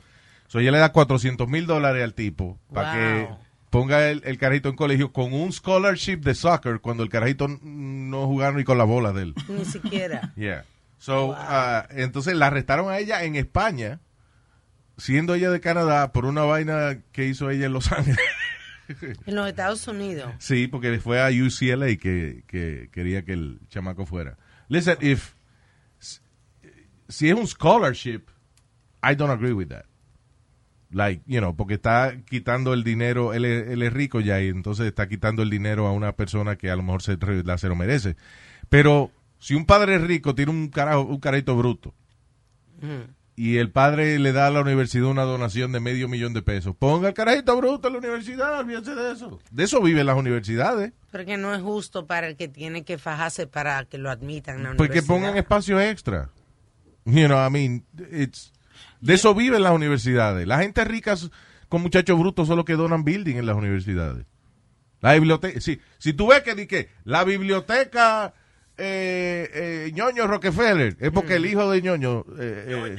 So 0.48 0.60
ella 0.60 0.72
le 0.72 0.80
da 0.80 0.92
400 0.92 1.48
mil 1.48 1.66
dólares 1.66 2.04
al 2.04 2.14
tipo 2.14 2.60
para 2.74 2.92
Wow. 2.92 2.98
que 2.98 3.30
ponga 3.70 4.10
el, 4.10 4.22
el 4.26 4.38
carajito 4.38 4.68
en 4.68 4.76
colegio 4.76 5.14
con 5.14 5.32
un 5.34 5.54
scholarship 5.54 6.18
de 6.18 6.36
soccer 6.36 6.82
cuando 6.82 7.02
el 7.04 7.10
carajito 7.10 7.48
no 7.48 8.28
jugaron 8.28 8.58
ni 8.58 8.66
con 8.66 8.78
la 8.78 8.84
bola 8.84 9.14
de 9.14 9.22
él. 9.24 9.36
Ni 9.48 9.64
siquiera. 9.64 10.34
Yeah. 10.36 10.66
So, 10.98 11.34
ah, 11.38 11.88
entonces 11.92 12.36
la 12.36 12.48
arrestaron 12.48 12.90
a 12.92 12.98
ella 13.00 13.24
en 13.24 13.38
España, 13.38 14.02
siendo 14.98 15.34
ella 15.36 15.50
de 15.52 15.60
Canadá, 15.60 16.12
por 16.12 16.26
una 16.26 16.44
vaina 16.44 17.00
que 17.12 17.28
hizo 17.28 17.50
ella 17.50 17.66
en 17.68 17.74
Los 17.74 17.92
Ángeles. 17.92 18.20
En 19.26 19.36
los 19.36 19.48
Estados 19.48 19.88
Unidos. 19.88 20.30
Sí, 20.40 20.68
porque 20.68 21.00
fue 21.00 21.22
a 21.22 21.30
UCLA 21.30 21.96
que, 21.96 22.44
que 22.48 22.90
quería 22.92 23.24
que 23.24 23.32
el 23.32 23.62
chamaco 23.70 24.06
fuera. 24.06 24.38
Listen, 24.68 24.98
if 25.00 25.34
si 27.08 27.30
es 27.30 27.34
un 27.36 27.48
scholarship, 27.48 28.24
I 29.02 29.16
don't 29.16 29.32
agree 29.32 29.54
with 29.54 29.68
that. 29.70 29.86
Like, 30.92 31.24
you 31.26 31.40
know, 31.40 31.56
porque 31.56 31.76
está 31.76 32.18
quitando 32.30 32.74
el 32.74 32.84
dinero, 32.84 33.34
él 33.34 33.46
es, 33.46 33.68
él 33.70 33.82
es 33.84 33.94
rico 33.94 34.20
ya 34.20 34.42
y 34.42 34.50
entonces 34.50 34.86
está 34.86 35.08
quitando 35.08 35.42
el 35.44 35.50
dinero 35.50 35.88
a 35.88 35.92
una 35.94 36.12
persona 36.16 36.58
que 36.58 36.70
a 36.70 36.76
lo 36.76 36.84
mejor 36.84 37.02
se, 37.02 37.18
la- 37.46 37.58
se 37.58 37.70
lo 37.70 37.76
merece. 37.76 38.16
Pero 38.70 39.12
si 39.40 39.56
un 39.56 39.66
padre 39.66 39.98
rico 39.98 40.36
tiene 40.36 40.52
un 40.52 40.68
carajo, 40.68 41.02
un 41.04 41.20
carajito 41.22 41.56
bruto, 41.56 41.96
y 43.36 43.58
el 43.58 43.72
padre 43.72 44.20
le 44.20 44.32
da 44.32 44.48
a 44.48 44.52
la 44.52 44.62
universidad 44.62 45.06
una 45.08 45.24
donación 45.24 45.72
de 45.72 45.80
medio 45.80 46.08
millón 46.08 46.34
de 46.34 46.42
pesos. 46.42 46.76
Ponga 46.78 47.08
el 47.08 47.14
carajito 47.14 47.58
bruto 47.58 47.88
a 47.88 47.92
la 47.92 47.98
universidad, 47.98 48.60
olvídese 48.60 48.94
de 48.94 49.12
eso. 49.12 49.40
De 49.50 49.64
eso 49.64 49.82
viven 49.82 50.06
las 50.06 50.18
universidades. 50.18 50.94
Pero 51.12 51.26
que 51.26 51.38
no 51.38 51.54
es 51.56 51.62
justo 51.62 52.06
para 52.06 52.28
el 52.28 52.36
que 52.36 52.48
tiene 52.48 52.84
que 52.84 52.98
fajarse 52.98 53.48
para 53.48 53.86
que 53.86 53.98
lo 53.98 54.12
admitan 54.12 54.62
la 54.62 54.70
Porque 54.76 55.00
universidad. 55.00 55.08
pongan 55.16 55.38
espacio 55.38 55.82
extra. 55.82 56.30
You 57.06 57.26
know, 57.26 57.46
I 57.46 57.50
mean, 57.50 57.86
it's, 58.12 58.54
de 59.02 59.16
eso 59.16 59.34
viven 59.34 59.64
las 59.64 59.74
universidades. 59.74 60.48
La 60.48 60.60
gente 60.60 60.84
rica 60.86 61.16
con 61.70 61.82
muchachos 61.82 62.18
brutos 62.20 62.48
son 62.48 62.58
los 62.58 62.66
que 62.66 62.74
donan 62.76 63.04
building 63.04 63.36
en 63.38 63.46
las 63.46 63.56
universidades. 63.56 64.26
La 65.02 65.14
biblioteca, 65.16 65.60
sí, 65.60 65.82
si 65.98 66.14
tú 66.14 66.28
ves 66.28 66.44
que, 66.44 66.56
di 66.56 66.66
que 66.66 66.90
la 67.04 67.26
biblioteca 67.26 68.34
eh, 68.78 69.50
eh, 69.54 69.92
ñoño 69.94 70.28
Rockefeller, 70.28 70.96
es 71.00 71.12
porque 71.12 71.36
el 71.36 71.46
hijo 71.46 71.70
de 71.70 71.82
ñoño, 71.82 72.24
eh, 72.40 72.96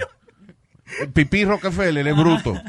eh, 1.01 1.07
Pipí 1.13 1.45
Rockefeller 1.45 2.07
es 2.07 2.17
bruto. 2.17 2.55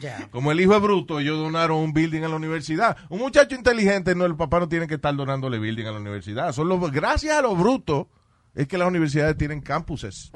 Ya. 0.00 0.28
Como 0.30 0.52
el 0.52 0.60
hijo 0.60 0.76
es 0.76 0.82
bruto, 0.82 1.18
ellos 1.18 1.38
donaron 1.38 1.78
un 1.78 1.92
building 1.92 2.22
a 2.22 2.28
la 2.28 2.36
universidad. 2.36 2.96
Un 3.08 3.18
muchacho 3.18 3.56
inteligente, 3.56 4.14
no, 4.14 4.26
el 4.26 4.36
papá 4.36 4.60
no 4.60 4.68
tiene 4.68 4.86
que 4.86 4.94
estar 4.94 5.16
donándole 5.16 5.58
building 5.58 5.86
a 5.86 5.90
la 5.90 5.98
universidad. 5.98 6.52
Son 6.52 6.68
los, 6.68 6.92
gracias 6.92 7.36
a 7.36 7.42
los 7.42 7.58
brutos 7.58 8.06
es 8.54 8.68
que 8.68 8.78
las 8.78 8.86
universidades 8.86 9.36
tienen 9.36 9.60
campuses 9.60 10.30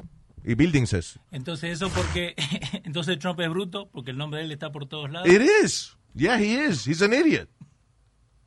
y 0.45 0.55
buildingses. 0.55 1.19
Entonces, 1.31 1.73
eso 1.73 1.91
porque. 1.91 2.35
Entonces, 2.85 3.19
Trump 3.19 3.41
es 3.41 3.49
bruto, 3.49 3.89
porque 3.91 4.11
el 4.11 4.17
nombre 4.17 4.41
de 4.41 4.47
él 4.47 4.53
está 4.53 4.73
por 4.73 4.87
todos 4.87 5.11
lados. 5.11 5.29
It 5.29 5.43
is. 5.43 5.97
Yeah, 6.15 6.39
he 6.39 6.67
is. 6.67 6.87
He's 6.87 7.03
an 7.03 7.13
idiot. 7.13 7.49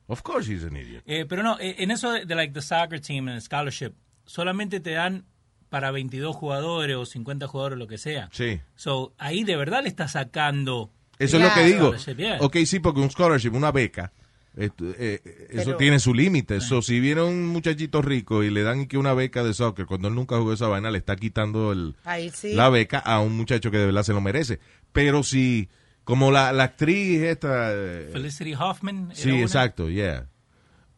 Of 0.08 0.22
course 0.22 0.50
he's 0.50 0.64
an 0.64 0.76
idiot. 0.76 1.02
Eh, 1.06 1.26
pero 1.28 1.42
no, 1.42 1.58
eh, 1.58 1.76
en 1.78 1.90
eso 1.90 2.12
de, 2.12 2.24
de, 2.24 2.34
like 2.34 2.52
the 2.52 2.62
soccer 2.62 3.00
team 3.00 3.28
and 3.28 3.40
scholarship, 3.40 3.94
solamente 4.24 4.80
te 4.80 4.92
dan 4.92 5.26
para 5.68 5.90
22 5.90 6.34
jugadores 6.36 6.96
o 6.96 7.04
50 7.06 7.46
jugadores, 7.48 7.78
lo 7.78 7.86
que 7.86 7.98
sea. 7.98 8.28
Sí. 8.32 8.60
So, 8.74 9.14
ahí 9.18 9.44
de 9.44 9.56
verdad 9.56 9.82
le 9.82 9.88
está 9.88 10.08
sacando. 10.08 10.90
Eso 11.18 11.38
es 11.38 11.42
lo 11.44 11.52
que 11.54 11.64
digo. 11.64 11.92
Ok, 12.40 12.56
sí, 12.66 12.78
porque 12.80 13.00
un 13.00 13.10
scholarship, 13.10 13.50
una 13.54 13.72
beca, 13.72 14.12
esto, 14.54 14.84
eh, 14.90 15.20
eh, 15.24 15.46
eso 15.50 15.64
Pero- 15.64 15.76
tiene 15.76 15.98
su 16.00 16.14
límite. 16.14 16.60
So, 16.60 16.82
si 16.82 17.00
viene 17.00 17.22
un 17.22 17.46
muchachito 17.46 18.00
rico 18.02 18.42
y 18.42 18.50
le 18.50 18.62
dan 18.62 18.86
que 18.86 18.96
una 18.98 19.12
beca 19.14 19.42
de 19.42 19.54
soccer, 19.54 19.86
cuando 19.86 20.08
él 20.08 20.14
nunca 20.14 20.36
jugó 20.38 20.52
esa 20.52 20.68
vaina, 20.68 20.90
le 20.90 20.98
está 20.98 21.16
quitando 21.16 21.72
el, 21.72 21.94
Ahí 22.04 22.30
sí. 22.34 22.54
la 22.54 22.68
beca 22.68 22.98
a 22.98 23.20
un 23.20 23.36
muchacho 23.36 23.70
que 23.70 23.78
de 23.78 23.86
verdad 23.86 24.02
se 24.02 24.12
lo 24.12 24.20
merece. 24.20 24.60
Pero 24.92 25.22
si, 25.22 25.68
como 26.04 26.30
la, 26.30 26.52
la 26.52 26.64
actriz 26.64 27.20
esta... 27.22 27.70
eh, 27.72 28.10
Felicity 28.12 28.54
Hoffman. 28.54 29.10
Sí, 29.14 29.30
una. 29.30 29.40
exacto, 29.42 29.90
yeah. 29.90 30.26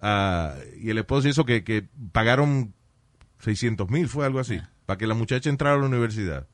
Ah, 0.01 0.55
y 0.81 0.91
el 0.91 0.99
esposo 0.99 1.29
hizo 1.29 1.45
que, 1.45 1.64
que 1.64 1.85
pagaron 2.12 2.75
600 3.41 3.89
mil, 3.91 4.09
fue 4.09 4.26
algo 4.26 4.41
así, 4.41 4.61
para 4.86 4.99
que 4.99 5.07
la 5.07 5.14
muchacha 5.14 5.51
entrara 5.51 5.76
a 5.76 5.78
la 5.78 5.86
universidad. 5.86 6.47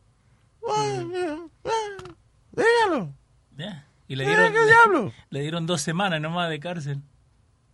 Dígalo. 2.52 3.14
Yeah. 3.56 3.86
Y 4.08 4.16
le 4.16 4.26
dieron, 4.26 4.52
¿qué 4.52 5.12
le 5.30 5.40
dieron 5.40 5.66
dos 5.66 5.80
semanas 5.80 6.20
nomás 6.20 6.50
de 6.50 6.60
cárcel. 6.60 7.02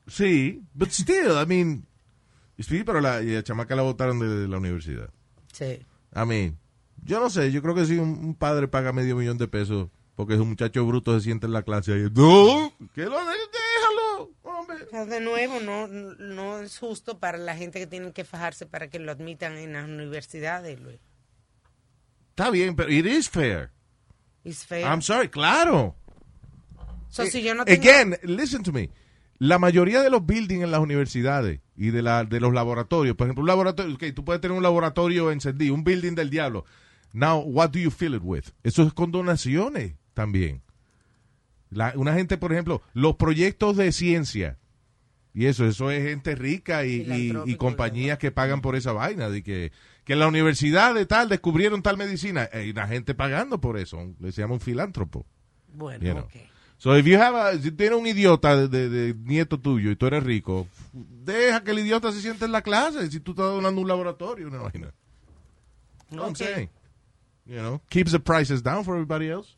Sí, 0.06 0.62
but 0.74 0.90
still, 0.90 1.32
I 1.42 1.46
mean, 1.46 1.86
sí, 2.58 2.82
pero 2.84 3.00
la, 3.00 3.22
y 3.22 3.34
la 3.34 3.42
chamaca 3.42 3.76
la 3.76 3.82
votaron 3.82 4.18
de, 4.18 4.48
la 4.48 4.58
universidad. 4.58 5.10
Sí. 5.52 5.84
I 6.14 6.26
mean, 6.26 6.58
yo 7.04 7.20
no 7.20 7.30
sé, 7.30 7.52
yo 7.52 7.62
creo 7.62 7.74
que 7.74 7.86
si 7.86 7.96
un, 7.98 8.10
un 8.10 8.34
padre 8.34 8.68
paga 8.68 8.92
medio 8.92 9.16
millón 9.16 9.38
de 9.38 9.48
pesos 9.48 9.88
porque 10.20 10.34
es 10.34 10.40
un 10.40 10.50
muchacho 10.50 10.84
bruto 10.84 11.14
se 11.14 11.24
siente 11.24 11.46
en 11.46 11.54
la 11.54 11.62
clase 11.62 11.94
ahí, 11.94 12.02
no, 12.14 12.70
que 12.94 13.04
lo 13.04 13.18
de- 13.24 13.36
hombre. 14.42 14.76
De 15.06 15.20
nuevo, 15.20 15.60
no, 15.60 15.86
no 15.88 16.60
es 16.60 16.78
justo 16.78 17.18
para 17.18 17.38
la 17.38 17.56
gente 17.56 17.78
que 17.78 17.86
tiene 17.86 18.12
que 18.12 18.24
fajarse 18.24 18.66
para 18.66 18.88
que 18.88 18.98
lo 18.98 19.12
admitan 19.12 19.56
en 19.56 19.72
las 19.74 19.84
universidades, 19.88 20.80
Luis. 20.80 20.98
Está 22.30 22.50
bien, 22.50 22.74
pero 22.76 22.90
it 22.90 23.06
is 23.06 23.28
fair. 23.28 23.70
It's 24.44 24.64
fair. 24.64 24.86
I'm 24.86 25.02
sorry, 25.02 25.28
claro. 25.28 25.94
So, 27.10 27.26
si 27.26 27.42
yo 27.42 27.54
no 27.54 27.64
tengo- 27.64 27.80
Again, 27.82 28.16
listen 28.22 28.62
to 28.62 28.72
me. 28.72 28.90
La 29.38 29.58
mayoría 29.58 30.02
de 30.02 30.10
los 30.10 30.24
buildings 30.24 30.64
en 30.64 30.70
las 30.70 30.80
universidades 30.80 31.60
y 31.76 31.90
de, 31.90 32.02
la, 32.02 32.24
de 32.24 32.40
los 32.40 32.52
laboratorios, 32.52 33.16
por 33.16 33.26
ejemplo, 33.26 33.40
un 33.42 33.48
laboratorio, 33.48 33.94
ok, 33.94 34.04
tú 34.14 34.24
puedes 34.24 34.40
tener 34.40 34.56
un 34.56 34.62
laboratorio 34.62 35.30
encendido, 35.30 35.74
un 35.74 35.82
building 35.82 36.14
del 36.14 36.28
diablo. 36.30 36.64
Now, 37.12 37.38
what 37.40 37.70
do 37.70 37.78
you 37.78 37.90
fill 37.90 38.14
it 38.14 38.22
with? 38.22 38.44
Eso 38.62 38.82
es 38.82 38.92
con 38.92 39.10
donaciones 39.10 39.94
también. 40.14 40.62
La- 41.70 41.92
una 41.96 42.14
gente, 42.14 42.36
por 42.36 42.52
ejemplo, 42.52 42.82
los 42.94 43.16
proyectos 43.16 43.76
de 43.76 43.92
ciencia, 43.92 44.58
y 45.32 45.46
eso, 45.46 45.64
eso 45.64 45.90
es 45.90 46.02
gente 46.02 46.34
rica 46.34 46.84
y, 46.84 47.02
y- 47.02 47.32
y 47.46 47.54
compañías 47.56 48.18
que 48.18 48.32
pagan 48.32 48.60
por 48.60 48.74
esa 48.76 48.92
vaina, 48.92 49.28
de 49.30 49.42
que, 49.42 49.70
que 50.04 50.14
en 50.14 50.18
la 50.18 50.26
universidad 50.28 50.94
de 50.94 51.06
tal 51.06 51.28
descubrieron 51.28 51.82
tal 51.82 51.96
medicina, 51.96 52.48
hay 52.52 52.70
una 52.70 52.88
gente 52.88 53.14
pagando 53.14 53.60
por 53.60 53.78
eso, 53.78 54.12
le 54.18 54.32
se 54.32 54.42
llama 54.42 54.54
un 54.54 54.60
filántropo. 54.60 55.24
Bueno, 55.72 56.04
You 56.04 56.12
know. 56.12 56.24
ok. 56.24 56.32
So 56.78 56.96
if 56.98 57.04
you 57.06 57.20
have 57.20 57.36
a- 57.38 57.58
si 57.60 57.70
tienes 57.70 57.98
un 57.98 58.06
idiota 58.06 58.56
de, 58.56 58.66
de- 58.68 58.88
de 58.88 59.14
nieto 59.14 59.60
tuyo 59.60 59.90
y 59.90 59.96
tú 59.96 60.06
eres 60.06 60.24
rico, 60.24 60.66
deja 60.92 61.62
que 61.62 61.70
el 61.72 61.78
idiota 61.80 62.10
se 62.10 62.20
siente 62.22 62.46
en 62.46 62.52
la 62.52 62.62
clase 62.62 63.08
si 63.10 63.20
tú 63.20 63.32
estás 63.32 63.46
donando 63.46 63.80
un 63.82 63.86
laboratorio, 63.86 64.48
una 64.48 64.58
vaina. 64.62 64.92
No, 66.10 66.22
I'm 66.24 66.30
Ok. 66.30 66.36
saying. 66.38 66.70
You 67.46 67.58
know, 67.58 67.80
keeps 67.88 68.12
the 68.12 68.18
prices 68.18 68.62
down 68.62 68.84
for 68.84 68.94
everybody 68.96 69.28
else. 69.28 69.54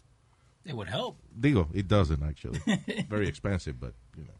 It 0.64 0.74
would 0.76 0.88
help. 0.88 1.18
Digo, 1.38 1.68
it 1.74 1.88
doesn't 1.88 2.22
actually. 2.22 2.60
Very 3.08 3.26
expensive, 3.28 3.78
but 3.80 3.94
you 4.16 4.24
know. 4.24 4.30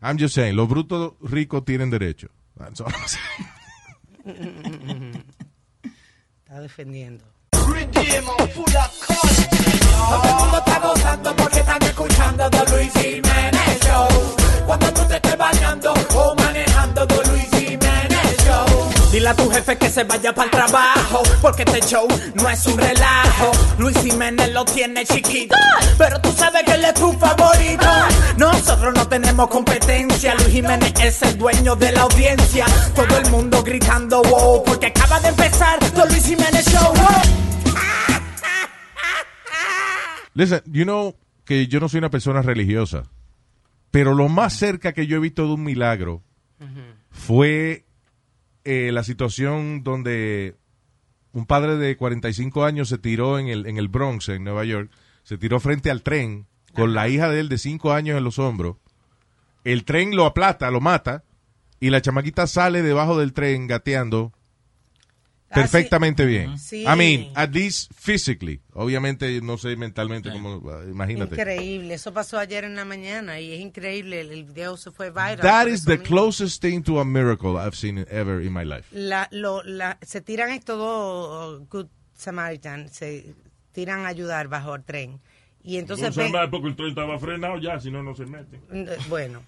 I'm 0.00 0.16
just 0.16 0.32
saying, 0.34 0.54
los 0.54 0.68
brutos 0.68 1.14
ricos 1.20 1.64
tienen 1.64 1.90
derecho. 1.90 2.28
That's 2.56 2.80
all 2.80 2.86
I'm 2.88 3.08
saying. 3.08 3.48
Está 6.44 6.60
defendiendo. 6.60 7.24
Todo 7.50 7.74
el 7.74 7.88
mundo 10.36 10.58
está 10.58 10.78
gozando 10.78 11.34
porque 11.36 11.58
están 11.58 11.82
escuchando 11.82 12.48
The 12.50 12.64
Luis 12.70 12.92
Jiménez 12.94 13.80
Show. 13.82 14.08
Cuando 14.66 14.92
tú 14.92 15.04
te 15.08 15.16
estés 15.16 15.36
bañando 15.36 15.92
o 16.14 16.34
manejando 16.36 17.04
The 17.06 17.16
Luis 17.28 17.50
Jiménez. 17.50 18.17
Dile 19.10 19.28
a 19.30 19.34
tu 19.34 19.48
jefe 19.50 19.78
que 19.78 19.88
se 19.88 20.04
vaya 20.04 20.34
para 20.34 20.44
el 20.44 20.50
trabajo, 20.50 21.22
porque 21.40 21.62
este 21.62 21.80
show 21.80 22.06
no 22.34 22.48
es 22.50 22.66
un 22.66 22.76
relajo. 22.76 23.52
Luis 23.78 23.96
Jiménez 24.02 24.52
lo 24.52 24.66
tiene 24.66 25.06
chiquito, 25.06 25.56
pero 25.96 26.20
tú 26.20 26.30
sabes 26.32 26.62
que 26.64 26.72
él 26.72 26.84
es 26.84 26.94
tu 26.94 27.10
favorito. 27.14 27.86
Nosotros 28.36 28.94
no 28.94 29.08
tenemos 29.08 29.48
competencia, 29.48 30.34
Luis 30.34 30.48
Jiménez 30.48 30.92
es 31.02 31.22
el 31.22 31.38
dueño 31.38 31.74
de 31.74 31.92
la 31.92 32.02
audiencia. 32.02 32.66
Todo 32.94 33.16
el 33.16 33.30
mundo 33.30 33.62
gritando 33.62 34.22
wow, 34.22 34.62
porque 34.62 34.88
acaba 34.88 35.18
de 35.20 35.28
empezar 35.28 35.78
The 35.78 36.06
Luis 36.06 36.26
Jiménez 36.26 36.66
Show. 36.66 36.92
wow. 36.94 37.38
Listen, 40.34 40.60
you 40.66 40.84
know 40.84 41.16
que 41.44 41.66
yo 41.66 41.80
no 41.80 41.88
soy 41.88 41.98
una 41.98 42.10
persona 42.10 42.42
religiosa, 42.42 43.04
pero 43.90 44.14
lo 44.14 44.28
más 44.28 44.52
cerca 44.52 44.92
que 44.92 45.06
yo 45.06 45.16
he 45.16 45.20
visto 45.20 45.46
de 45.46 45.54
un 45.54 45.64
milagro 45.64 46.22
fue 47.10 47.87
eh, 48.70 48.92
la 48.92 49.02
situación 49.02 49.82
donde 49.82 50.58
un 51.32 51.46
padre 51.46 51.78
de 51.78 51.96
45 51.96 52.66
años 52.66 52.90
se 52.90 52.98
tiró 52.98 53.38
en 53.38 53.48
el, 53.48 53.64
en 53.64 53.78
el 53.78 53.88
Bronx, 53.88 54.28
en 54.28 54.44
Nueva 54.44 54.66
York, 54.66 54.90
se 55.22 55.38
tiró 55.38 55.58
frente 55.58 55.90
al 55.90 56.02
tren 56.02 56.46
con 56.74 56.92
la 56.92 57.08
hija 57.08 57.30
de 57.30 57.40
él 57.40 57.48
de 57.48 57.56
5 57.56 57.94
años 57.94 58.18
en 58.18 58.24
los 58.24 58.38
hombros. 58.38 58.76
El 59.64 59.86
tren 59.86 60.14
lo 60.14 60.26
aplata, 60.26 60.70
lo 60.70 60.82
mata, 60.82 61.24
y 61.80 61.88
la 61.88 62.02
chamaquita 62.02 62.46
sale 62.46 62.82
debajo 62.82 63.18
del 63.18 63.32
tren 63.32 63.68
gateando 63.68 64.34
perfectamente 65.48 66.24
bien. 66.24 66.58
Sí. 66.58 66.82
I 66.82 66.96
mean, 66.96 67.32
at 67.34 67.54
least 67.54 67.92
physically. 67.94 68.60
Obviamente, 68.74 69.40
no 69.40 69.58
sé 69.58 69.76
mentalmente 69.76 70.30
cómo, 70.30 70.60
imagínate. 70.84 71.34
Increíble. 71.34 71.94
Eso 71.94 72.12
pasó 72.12 72.38
ayer 72.38 72.64
en 72.64 72.76
la 72.76 72.84
mañana 72.84 73.40
y 73.40 73.52
es 73.52 73.60
increíble. 73.60 74.20
El, 74.20 74.44
video 74.44 74.76
se 74.76 74.90
fue 74.90 75.10
viral. 75.10 75.40
That 75.40 75.66
is 75.66 75.84
the 75.84 75.98
mismo. 75.98 76.16
closest 76.16 76.62
thing 76.62 76.82
to 76.82 77.00
a 77.00 77.04
miracle 77.04 77.56
I've 77.56 77.76
seen 77.76 78.06
ever 78.10 78.42
in 78.42 78.52
my 78.52 78.64
life. 78.64 78.84
La, 78.92 79.28
lo, 79.30 79.62
la, 79.64 79.98
se 80.02 80.20
tiran 80.20 80.50
estos 80.50 80.78
dos 80.78 81.60
uh, 81.60 81.66
Good 81.68 81.86
Samaritan, 82.14 82.88
se 82.88 83.34
tiran 83.72 84.04
a 84.04 84.08
ayudar 84.08 84.48
bajo 84.48 84.74
el 84.74 84.84
tren. 84.84 85.20
Y 85.62 85.76
entonces 85.76 86.16
No 86.16 86.22
ven- 86.32 86.50
porque 86.50 86.68
el 86.68 86.76
tren 86.76 86.88
estaba 86.90 87.18
frenado 87.18 87.58
ya, 87.58 87.78
si 87.80 87.90
no, 87.90 88.02
no 88.02 88.14
se 88.14 88.26
mete. 88.26 88.60
Bueno, 89.08 89.42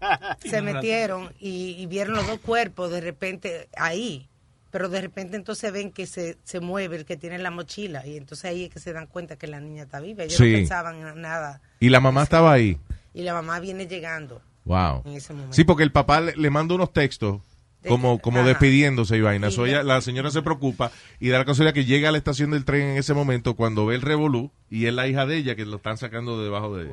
se 0.44 0.62
metieron 0.62 1.32
y, 1.38 1.76
y 1.78 1.86
vieron 1.86 2.14
los 2.16 2.26
dos 2.26 2.40
cuerpos 2.40 2.90
de 2.90 3.00
repente 3.00 3.68
ahí. 3.76 4.28
Pero 4.70 4.88
de 4.88 5.00
repente 5.00 5.36
entonces 5.36 5.72
ven 5.72 5.90
que 5.92 6.06
se, 6.06 6.36
se 6.44 6.60
mueve 6.60 6.96
el 6.96 7.04
que 7.04 7.16
tiene 7.16 7.38
la 7.38 7.50
mochila 7.50 8.06
y 8.06 8.16
entonces 8.16 8.44
ahí 8.46 8.64
es 8.64 8.70
que 8.70 8.80
se 8.80 8.92
dan 8.92 9.06
cuenta 9.06 9.36
que 9.36 9.46
la 9.46 9.60
niña 9.60 9.84
está 9.84 10.00
viva. 10.00 10.24
Ellos 10.24 10.36
Sí. 10.36 10.50
no 10.52 10.58
pensaban 10.58 10.96
en 11.06 11.20
nada. 11.22 11.62
Y 11.80 11.88
la 11.88 12.00
mamá 12.00 12.22
estaba 12.24 12.52
ahí. 12.52 12.78
Y 13.14 13.22
la 13.22 13.32
mamá 13.32 13.60
viene 13.60 13.86
llegando. 13.86 14.42
Wow. 14.64 15.02
En 15.06 15.12
ese 15.14 15.32
momento. 15.32 15.54
Sí, 15.54 15.64
porque 15.64 15.84
el 15.84 15.92
papá 15.92 16.20
le, 16.20 16.36
le 16.36 16.50
manda 16.50 16.74
unos 16.74 16.92
textos 16.92 17.40
como, 17.86 18.18
como 18.18 18.40
Ajá. 18.40 18.48
despidiéndose 18.48 19.16
y 19.16 19.20
vaina. 19.20 19.48
La 19.84 20.00
señora 20.00 20.30
se 20.32 20.42
preocupa 20.42 20.90
y 21.20 21.28
da 21.28 21.38
la 21.38 21.44
casualidad 21.44 21.72
que 21.72 21.84
llega 21.84 22.08
a 22.08 22.12
la 22.12 22.18
estación 22.18 22.50
del 22.50 22.64
tren 22.64 22.82
en 22.88 22.96
ese 22.96 23.14
momento 23.14 23.54
cuando 23.54 23.86
ve 23.86 23.94
el 23.94 24.02
revolú 24.02 24.50
y 24.68 24.86
es 24.86 24.92
la 24.92 25.06
hija 25.06 25.24
de 25.24 25.36
ella 25.36 25.54
que 25.54 25.64
lo 25.64 25.76
están 25.76 25.96
sacando 25.96 26.42
debajo 26.42 26.76
de, 26.76 26.90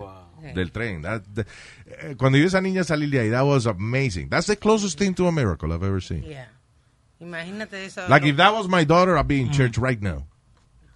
del 0.53 0.71
tren. 0.71 1.01
That- 1.01 1.23
that- 1.33 1.47
eh, 1.87 2.15
cuando 2.15 2.37
vio 2.37 2.45
a 2.45 2.47
esa 2.49 2.61
niña 2.61 2.83
salir 2.83 3.09
de 3.09 3.19
ahí, 3.21 3.31
that 3.31 3.43
was 3.43 3.65
amazing. 3.65 4.29
That's 4.29 4.45
the 4.45 4.57
closest 4.57 4.99
thing 4.99 5.13
to 5.15 5.27
a 5.27 5.31
miracle 5.31 5.73
I've 5.73 5.83
ever 5.85 6.01
seen. 6.01 6.21
Yeah. 6.23 6.51
Imagínate 7.21 7.85
eso. 7.85 8.07
Like 8.09 8.25
if 8.25 8.37
that 8.37 8.53
was 8.53 8.67
my 8.67 8.83
daughter, 8.83 9.17
I'd 9.17 9.27
be 9.27 9.41
in 9.41 9.49
mm. 9.49 9.53
church 9.53 9.77
right 9.77 10.01
now. 10.01 10.25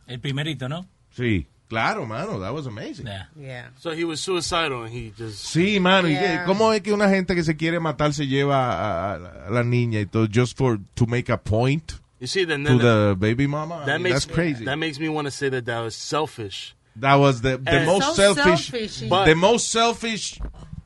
El 0.07 0.19
primerito, 0.19 0.67
¿no? 0.69 0.85
Sí, 1.15 1.45
claro, 1.69 2.05
mano, 2.05 2.39
that 2.39 2.53
was 2.53 2.65
amazing. 2.67 3.07
Yeah. 3.07 3.23
yeah. 3.35 3.65
So 3.79 3.91
he 3.91 4.03
was 4.03 4.19
suicidal 4.21 4.83
and 4.83 4.93
he 4.93 5.11
just. 5.17 5.43
Sí, 5.45 5.79
mano, 5.79 6.07
¿y 6.07 6.15
qué- 6.15 6.21
Yeah. 6.21 6.45
¿cómo 6.45 6.73
es 6.73 6.81
que 6.81 6.93
una 6.93 7.09
gente 7.09 7.35
que 7.35 7.43
se 7.43 7.55
quiere 7.55 7.79
matar 7.79 8.13
se 8.13 8.25
lleva 8.27 8.55
a, 8.57 9.13
a- 9.15 9.47
a 9.47 9.51
la 9.51 9.63
niña 9.63 9.99
y 9.99 10.05
todo 10.05 10.27
just 10.27 10.57
for 10.57 10.79
to 10.95 11.05
make 11.05 11.29
a 11.29 11.37
point 11.37 11.93
You 12.19 12.27
see, 12.27 12.45
then, 12.45 12.63
to 12.63 12.69
then 12.69 12.77
the 12.79 13.15
baby 13.19 13.47
mama? 13.47 13.81
I 13.83 13.85
that 13.85 13.93
mean, 14.01 14.03
makes 14.13 14.25
that's 14.25 14.33
crazy. 14.33 14.65
That 14.65 14.77
makes 14.77 14.99
me 14.99 15.07
want 15.09 15.25
to 15.27 15.31
say 15.31 15.49
that 15.49 15.65
that 15.65 15.81
was 15.81 15.95
selfish. 15.95 16.73
That 16.95 17.15
was 17.15 17.41
the, 17.41 17.57
the 17.57 17.71
And- 17.71 17.85
most 17.85 18.15
So 18.15 18.33
selfish, 18.33 18.69
selfish. 18.69 19.01
But- 19.09 19.25
the 19.25 19.35
most 19.35 19.69
selfish, 19.71 20.39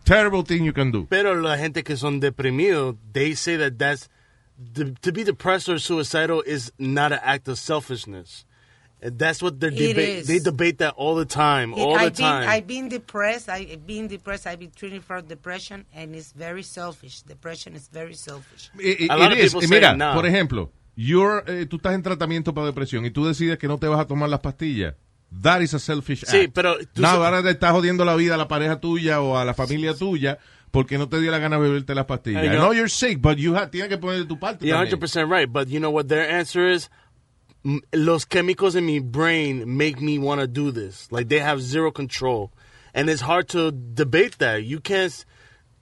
terrible 0.04 0.44
thing 0.44 0.66
you 0.66 0.74
can 0.74 0.92
do. 0.92 1.06
Pero 1.10 1.34
la 1.36 1.58
gente 1.58 1.84
que 1.84 1.96
son 1.96 2.20
deprimidos, 2.20 2.98
they 3.14 3.34
say 3.36 3.56
that 3.58 3.78
that's 3.78 4.10
the, 4.74 4.96
to 5.02 5.12
be 5.12 5.24
depressed 5.24 5.68
or 5.70 5.80
suicidal 5.80 6.42
is 6.46 6.72
not 6.78 7.12
an 7.12 7.20
act 7.24 7.48
of 7.48 7.58
selfishness. 7.58 8.46
And 9.04 9.18
that's 9.18 9.42
what 9.42 9.60
they 9.60 9.70
It 9.70 9.78
debate. 9.96 10.26
They 10.28 10.38
debate 10.40 10.78
that 10.78 10.94
all 10.96 11.16
the 11.16 11.26
time, 11.26 11.74
all 11.74 11.94
the 11.96 12.00
I've 12.02 12.16
been, 12.16 12.26
time. 12.26 12.48
I've 12.50 12.68
been 12.68 12.88
depressed. 12.88 13.50
I've 13.50 13.88
been 13.88 14.08
depressed. 14.08 14.46
I've 14.46 14.60
been 14.60 14.70
treated 14.76 15.04
for 15.04 15.20
depression, 15.24 15.86
and 15.96 16.16
it's 16.16 16.32
very 16.34 16.62
selfish. 16.62 17.24
Depression 17.24 17.76
is 17.76 17.88
very 17.92 18.14
selfish. 18.14 18.70
It- 18.78 19.10
A 19.10 19.18
lot 19.18 19.32
it 19.32 19.40
of 19.40 19.40
is. 19.40 19.54
people 19.54 19.62
Y 19.62 19.68
say 19.68 19.76
mira, 19.80 19.96
no. 19.98 20.14
por 20.14 20.26
ejemplo, 20.28 20.70
you're, 20.96 21.44
eh, 21.48 21.66
tú 21.66 21.78
estás 21.78 21.96
en 21.96 22.04
tratamiento 22.04 22.54
para 22.54 22.68
depresión 22.68 23.04
y 23.06 23.10
tú 23.10 23.26
decides 23.26 23.58
que 23.58 23.68
no 23.68 23.80
te 23.80 23.88
vas 23.88 24.00
a 24.00 24.06
tomar 24.06 24.30
las 24.30 24.40
pastillas. 24.42 24.94
That 25.42 25.62
is 25.62 25.74
a 25.74 25.80
selfish 25.80 26.24
Sí, 26.28 26.42
act. 26.42 26.54
pero 26.54 26.78
tú 26.94 27.02
no, 27.02 27.08
ahora 27.08 27.42
le 27.42 27.52
estás 27.52 27.72
jodiendo 27.72 28.06
la 28.06 28.16
vida 28.16 28.36
a 28.36 28.38
la 28.38 28.48
pareja 28.48 28.80
tuya 28.80 29.22
o 29.22 29.36
a 29.36 29.46
la 29.46 29.54
familia 29.56 29.96
tuya 29.96 30.38
porque 30.72 30.98
no 30.98 31.08
te 31.10 31.20
dio 31.20 31.32
la 31.32 31.40
gana 31.40 31.58
de 31.58 31.64
beberte 31.64 31.94
las 31.94 32.06
pastillas. 32.06 32.44
I 32.44 32.50
know 32.50 32.72
you're 32.72 32.90
sick, 32.90 33.22
but 33.22 33.38
you 33.38 33.54
have, 33.56 33.72
tienes 33.72 33.90
que 33.90 33.98
poner 33.98 34.20
de 34.20 34.26
tu 34.26 34.38
parte 34.40 34.66
You're 34.66 34.78
también. 34.78 35.00
100% 35.00 35.30
right. 35.30 35.52
But 35.52 35.68
you 35.68 35.80
know 35.80 35.92
what 35.92 36.08
their 36.08 36.30
answer 36.30 36.68
is? 36.68 36.90
Los 37.94 38.26
chemicals 38.26 38.76
in 38.76 38.86
my 38.86 39.00
brain 39.00 39.78
make 39.78 40.02
me 40.02 40.18
want 40.18 40.42
to 40.42 40.48
do 40.48 40.72
this. 40.72 41.12
Like 41.12 41.28
they 41.28 41.40
have 41.40 41.62
zero 41.62 41.92
control. 41.92 42.52
And 42.94 43.10
it's 43.10 43.22
hard 43.22 43.48
to 43.50 43.72
debate 43.72 44.38
that. 44.40 44.64
You 44.64 44.80
can't. 44.80 45.14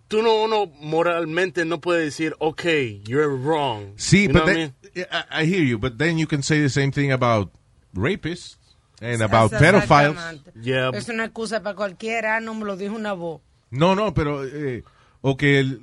Tú 0.09 0.23
no, 0.23 0.43
uno 0.43 0.65
moralmente 0.81 1.65
no 1.65 1.79
puede 1.79 2.05
decir, 2.05 2.33
okay, 2.41 2.99
you're 3.07 3.29
wrong. 3.29 3.93
Sí, 3.95 4.23
You 4.23 4.33
but 4.33 4.45
then, 4.47 4.55
mean? 4.55 5.05
I, 5.11 5.23
I 5.29 5.45
hear 5.45 5.63
you, 5.63 5.77
but 5.77 5.99
then 5.99 6.17
you 6.17 6.25
can 6.25 6.41
say 6.41 6.61
the 6.61 6.69
same 6.69 6.91
thing 6.91 7.11
about 7.11 7.51
rapists 7.95 8.57
and 9.01 9.21
about 9.21 9.51
pedophiles. 9.51 10.17
Yeah. 10.59 10.89
Es 10.95 11.09
una 11.09 11.25
excusa 11.25 11.61
para 11.61 11.75
cualquiera. 11.75 12.41
No 12.41 12.55
me 12.55 12.65
lo 12.65 12.75
dijo 12.75 12.95
una 12.95 13.13
voz. 13.13 13.41
No, 13.72 13.95
no, 13.95 14.13
pero 14.13 14.43
eh, 14.45 14.84
o 15.22 15.38
que 15.38 15.59
el 15.59 15.82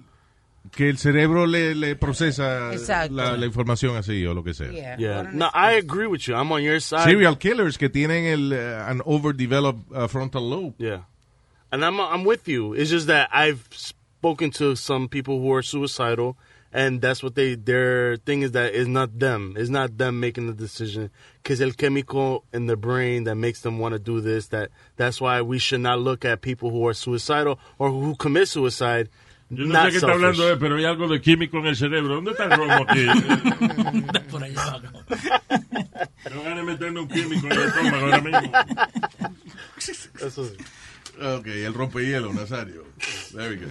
que 0.72 0.89
el 0.89 0.99
cerebro 0.99 1.47
le, 1.47 1.74
le 1.74 1.95
procesa 1.97 2.72
la, 3.11 3.37
la 3.37 3.47
información 3.47 3.97
así 3.97 4.26
o 4.26 4.34
lo 4.34 4.43
que 4.43 4.53
sea. 4.53 4.70
Yeah. 4.70 4.97
Yeah. 4.97 5.30
No, 5.32 5.49
I 5.55 5.74
agree 5.78 6.07
with 6.07 6.22
you. 6.26 6.34
I'm 6.34 6.51
on 6.53 6.62
your 6.62 6.80
side. 6.80 7.05
Serial 7.05 7.39
killers 7.39 7.78
que 7.78 7.89
tienen 7.89 8.26
el 8.26 8.53
eh, 8.53 8.82
an 8.87 9.01
overdeveloped 9.07 9.93
uh, 9.95 10.09
frontal 10.09 10.49
lobe. 10.49 10.74
Yeah. 10.78 11.03
And 11.70 11.84
I'm 11.84 12.01
I'm 12.01 12.24
with 12.24 12.49
you. 12.49 12.74
It's 12.74 12.91
just 12.91 13.07
that 13.07 13.28
I've 13.32 13.68
spoken 13.70 14.51
to 14.53 14.74
some 14.76 15.09
people 15.09 15.41
who 15.41 15.53
are 15.53 15.62
suicidal 15.62 16.37
and 16.77 17.01
that's 17.01 17.22
what 17.22 17.35
they 17.35 17.55
their 17.57 18.16
thing 18.27 18.43
is 18.43 18.53
that 18.53 18.74
it's 18.74 18.87
not 18.99 19.18
them. 19.18 19.55
It's 19.57 19.70
not 19.70 19.97
them 19.97 20.20
making 20.20 20.47
the 20.47 20.53
decision 20.53 21.09
cuz 21.43 21.61
el 21.61 21.72
chemical 21.72 22.45
in 22.53 22.66
the 22.66 22.77
brain 22.77 23.24
that 23.24 23.37
makes 23.37 23.61
them 23.62 23.79
want 23.79 23.95
to 23.95 23.99
do 23.99 24.20
this 24.20 24.49
that 24.49 24.68
that's 24.97 25.18
why 25.20 25.41
we 25.41 25.59
should 25.59 25.81
not 25.81 25.99
look 26.01 26.24
at 26.24 26.43
people 26.43 26.68
who 26.70 26.87
are 26.87 26.95
suicidal 26.95 27.59
or 27.79 27.89
who 27.91 28.14
commit 28.16 28.49
suicide 28.49 29.09
Yo 29.49 29.64
no 29.64 29.72
not 29.74 29.87
sé 29.87 29.93
qué 29.93 29.97
está 29.99 30.09
selfish. 30.09 30.24
hablando, 30.24 30.51
eh, 30.53 30.57
pero 30.59 30.77
hay 30.77 30.85
algo 30.85 31.07
de 31.09 31.20
químico 31.20 31.59
en 31.59 31.66
el 31.66 31.77
cerebro. 31.77 32.16
¿Dónde 32.16 32.33
está 32.33 32.45
el 32.47 32.51
romo 32.59 32.85
aquí? 32.89 33.07
Por 34.31 34.43
allá 34.43 34.61
abajo. 34.61 35.05
No 36.35 36.43
van 36.43 36.59
a 36.59 36.62
meterme 36.64 36.99
un 37.01 37.07
químico 37.09 37.47
en 37.47 37.53
el 37.53 37.62
estómago 37.68 38.07
ahora 38.07 38.20
mismo. 38.20 38.53
Ok, 41.39 41.47
el 41.47 41.74
rompehielo, 41.74 42.33
Nazario. 42.35 42.85
Very 43.33 43.57
good. 43.57 43.70